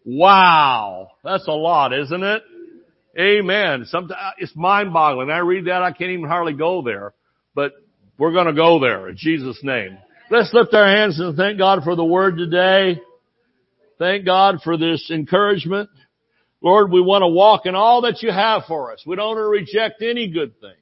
Wow. 0.06 1.12
That's 1.24 1.48
a 1.48 1.52
lot, 1.52 1.92
isn't 1.94 2.24
it? 2.24 2.44
Amen. 3.20 3.86
Sometimes 3.88 4.20
uh, 4.22 4.32
it's 4.38 4.56
mind 4.56 4.94
boggling. 4.94 5.30
I 5.30 5.40
read 5.40 5.66
that, 5.66 5.82
I 5.82 5.92
can't 5.92 6.12
even 6.12 6.28
hardly 6.28 6.54
go 6.54 6.82
there, 6.82 7.14
but 7.54 7.72
we're 8.18 8.34
going 8.34 8.48
to 8.48 8.54
go 8.54 8.80
there 8.80 9.10
in 9.10 9.18
Jesus 9.18 9.58
name. 9.64 9.98
Let's 10.30 10.54
lift 10.54 10.74
our 10.74 10.88
hands 10.88 11.20
and 11.20 11.36
thank 11.38 11.58
God 11.58 11.84
for 11.84 11.96
the 11.96 12.04
word 12.04 12.38
today. 12.38 13.02
Thank 13.98 14.26
God 14.26 14.58
for 14.64 14.78
this 14.78 15.10
encouragement. 15.10 15.90
Lord, 16.62 16.92
we 16.92 17.00
want 17.00 17.22
to 17.22 17.28
walk 17.28 17.66
in 17.66 17.76
all 17.76 18.02
that 18.02 18.22
you 18.22 18.32
have 18.32 18.64
for 18.68 18.92
us. 18.92 19.04
We 19.06 19.16
don't 19.16 19.36
want 19.36 19.38
to 19.38 19.44
reject 19.44 20.02
any 20.02 20.30
good 20.30 20.60
thing, 20.60 20.76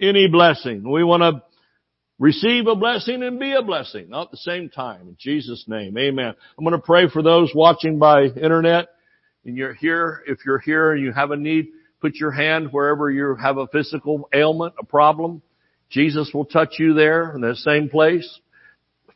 any 0.00 0.28
blessing. 0.28 0.90
We 0.90 1.04
want 1.04 1.22
to 1.22 1.42
receive 2.18 2.66
a 2.66 2.76
blessing 2.76 3.22
and 3.22 3.38
be 3.38 3.52
a 3.52 3.62
blessing, 3.62 4.10
not 4.10 4.26
at 4.26 4.30
the 4.30 4.36
same 4.38 4.68
time. 4.68 5.08
In 5.08 5.16
Jesus' 5.18 5.64
name, 5.66 5.96
amen. 5.98 6.34
I'm 6.58 6.64
going 6.64 6.78
to 6.78 6.84
pray 6.84 7.08
for 7.08 7.22
those 7.22 7.50
watching 7.54 7.98
by 7.98 8.24
internet 8.24 8.88
and 9.44 9.56
you're 9.56 9.74
here. 9.74 10.22
If 10.26 10.38
you're 10.46 10.58
here 10.58 10.92
and 10.92 11.02
you 11.02 11.12
have 11.12 11.30
a 11.30 11.36
need, 11.36 11.68
put 12.00 12.14
your 12.16 12.30
hand 12.30 12.72
wherever 12.72 13.10
you 13.10 13.34
have 13.36 13.58
a 13.58 13.66
physical 13.66 14.28
ailment, 14.32 14.74
a 14.78 14.84
problem. 14.84 15.42
Jesus 15.90 16.30
will 16.32 16.44
touch 16.44 16.74
you 16.78 16.94
there 16.94 17.34
in 17.34 17.40
the 17.40 17.56
same 17.56 17.88
place. 17.88 18.40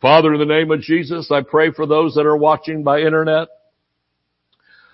Father, 0.01 0.33
in 0.33 0.39
the 0.39 0.47
name 0.47 0.71
of 0.71 0.81
Jesus, 0.81 1.31
I 1.31 1.43
pray 1.43 1.73
for 1.73 1.87
those 1.87 2.15
that 2.15 2.27
are 2.27 2.37
watching 2.37 2.85
by 2.85 3.01
internet. 3.01 3.49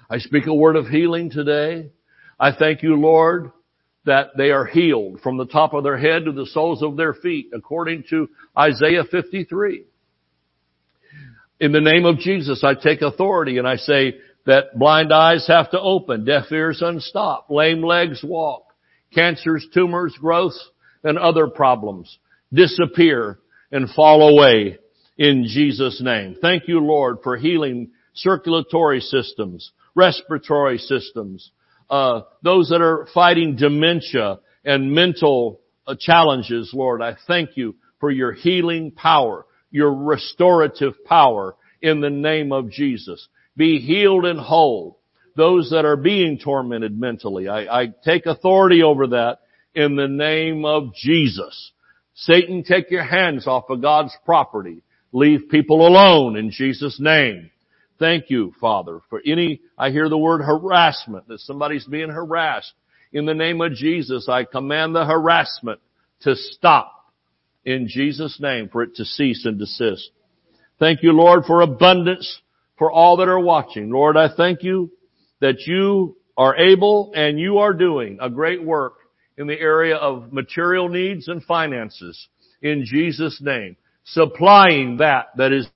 I 0.09 0.19
speak 0.19 0.47
a 0.47 0.55
word 0.55 0.77
of 0.77 0.87
healing 0.87 1.31
today. 1.31 1.91
I 2.39 2.53
thank 2.53 2.83
you, 2.83 2.97
Lord, 2.97 3.51
that 4.05 4.31
they 4.37 4.51
are 4.51 4.67
healed 4.67 5.21
from 5.21 5.37
the 5.37 5.47
top 5.47 5.73
of 5.73 5.83
their 5.83 5.97
head 5.97 6.25
to 6.27 6.33
the 6.33 6.47
soles 6.47 6.83
of 6.83 6.97
their 6.97 7.15
feet, 7.15 7.51
according 7.55 8.05
to 8.11 8.29
Isaiah 8.57 9.05
53. 9.11 9.85
In 11.61 11.73
the 11.73 11.81
name 11.81 12.05
of 12.05 12.19
Jesus, 12.19 12.63
I 12.63 12.75
take 12.75 13.01
authority 13.01 13.59
and 13.59 13.67
I 13.67 13.77
say 13.77 14.19
that 14.47 14.79
blind 14.79 15.13
eyes 15.13 15.47
have 15.49 15.71
to 15.71 15.81
open, 15.81 16.25
deaf 16.25 16.53
ears 16.53 16.83
unstop, 16.83 17.49
lame 17.49 17.83
legs 17.83 18.23
walk, 18.23 18.65
cancers, 19.15 19.67
tumors, 19.73 20.15
growths, 20.21 20.69
and 21.03 21.19
other 21.19 21.47
problems 21.47 22.19
disappear 22.53 23.39
and 23.73 23.91
fall 23.91 24.29
away 24.29 24.79
in 25.17 25.47
Jesus' 25.47 26.01
name. 26.03 26.37
Thank 26.41 26.69
you, 26.69 26.81
Lord, 26.81 27.19
for 27.23 27.37
healing 27.37 27.91
circulatory 28.15 29.01
systems, 29.01 29.73
respiratory 29.95 30.79
systems, 30.79 31.51
uh, 31.95 32.23
those 32.43 32.71
that 32.71 32.81
are 32.81 33.07
fighting 33.15 33.55
dementia 33.55 34.41
and 34.65 34.91
mental 34.91 35.61
uh, 35.87 35.95
challenges, 35.97 36.73
Lord. 36.75 37.01
I 37.01 37.15
thank 37.29 37.57
you 37.57 37.77
for 38.01 38.11
your 38.11 38.33
healing 38.33 38.91
power, 38.91 39.47
your 39.71 39.95
restorative 39.95 41.05
power 41.05 41.55
in 41.81 42.01
the 42.01 42.11
name 42.11 42.51
of 42.51 42.69
Jesus. 42.69 43.29
Be 43.57 43.79
healed 43.79 44.25
and 44.25 44.41
whole. 44.41 44.99
Those 45.37 45.71
that 45.71 45.85
are 45.85 45.97
being 45.97 46.41
tormented 46.43 46.99
mentally, 46.99 47.47
I, 47.47 47.83
I 47.83 47.87
take 48.05 48.27
authority 48.27 48.83
over 48.83 49.07
that 49.09 49.39
in 49.77 49.95
the 49.95 50.09
name 50.09 50.65
of 50.65 50.95
Jesus. 50.95 51.71
Satan, 52.15 52.65
take 52.65 52.91
your 52.91 53.05
hands 53.05 53.47
off 53.47 53.71
of 53.71 53.81
God's 53.81 54.17
property. 54.25 54.83
Leave 55.13 55.49
people 55.49 55.87
alone 55.87 56.37
in 56.37 56.51
Jesus' 56.51 56.99
name. 56.99 57.53
Thank 57.99 58.29
you, 58.29 58.53
Father, 58.61 59.01
for 59.09 59.21
any, 59.25 59.61
I 59.79 59.91
hear 59.91 60.09
the 60.09 60.19
word 60.19 60.43
harassment, 60.43 61.29
that 61.29 61.41
somebody's 61.41 61.85
being 61.85 62.11
harassed. 62.11 62.73
In 63.13 63.27
the 63.27 63.35
name 63.35 63.61
of 63.61 63.73
Jesus, 63.73 64.29
I 64.29 64.45
command 64.45 64.95
the 64.95 65.05
harassment 65.05 65.81
to 66.23 66.35
stop 66.35 66.93
in 67.65 67.87
Jesus' 67.89 68.39
name 68.41 68.69
for 68.69 68.83
it 68.83 68.97
to 68.97 69.05
cease 69.05 69.45
and 69.47 69.59
desist. 69.59 70.11
Thank 70.79 71.03
you, 71.03 71.13
Lord, 71.13 71.45
for 71.45 71.61
abundance 71.61 72.41
for 72.77 72.91
all 72.91 73.19
that 73.19 73.29
are 73.29 73.41
watching. 73.41 73.91
Lord, 73.91 74.17
I 74.17 74.29
thank 74.35 74.63
you 74.63 74.91
that 75.41 75.67
you 75.67 76.17
are 76.37 76.57
able 76.57 77.13
and 77.15 77.39
you 77.39 77.59
are 77.59 77.73
doing 77.73 78.19
a 78.21 78.29
great 78.29 78.63
work 78.63 78.95
in 79.39 79.47
the 79.47 79.59
area 79.59 79.97
of 79.97 80.33
material 80.33 80.89
needs 80.89 81.29
and 81.29 81.43
finances 81.45 82.29
in 82.63 82.85
Jesus' 82.85 83.41
name. 83.41 83.77
Supplying 84.05 84.99
that 84.99 85.29
that 85.37 85.53
is, 85.53 85.67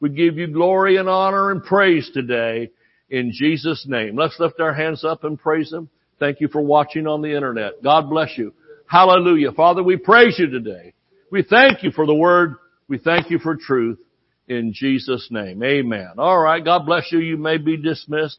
we 0.00 0.10
give 0.10 0.38
you 0.38 0.46
glory 0.48 0.96
and 0.96 1.08
honor 1.08 1.50
and 1.50 1.62
praise 1.62 2.10
today 2.12 2.70
in 3.10 3.32
Jesus' 3.32 3.86
name. 3.88 4.16
Let's 4.16 4.38
lift 4.38 4.60
our 4.60 4.74
hands 4.74 5.04
up 5.04 5.24
and 5.24 5.38
praise 5.38 5.72
Him. 5.72 5.88
Thank 6.18 6.40
you 6.40 6.48
for 6.48 6.60
watching 6.60 7.06
on 7.06 7.22
the 7.22 7.34
internet. 7.34 7.82
God 7.82 8.10
bless 8.10 8.36
you. 8.36 8.52
Hallelujah. 8.86 9.52
Father, 9.52 9.82
we 9.82 9.96
praise 9.96 10.38
you 10.38 10.48
today. 10.48 10.94
We 11.30 11.42
thank 11.42 11.82
you 11.82 11.90
for 11.90 12.06
the 12.06 12.14
word. 12.14 12.56
We 12.88 12.98
thank 12.98 13.30
you 13.30 13.38
for 13.38 13.56
truth 13.56 13.98
in 14.48 14.72
Jesus' 14.72 15.28
name. 15.30 15.62
Amen. 15.62 16.12
All 16.16 16.38
right. 16.38 16.64
God 16.64 16.86
bless 16.86 17.12
you. 17.12 17.18
You 17.18 17.36
may 17.36 17.58
be 17.58 17.76
dismissed. 17.76 18.38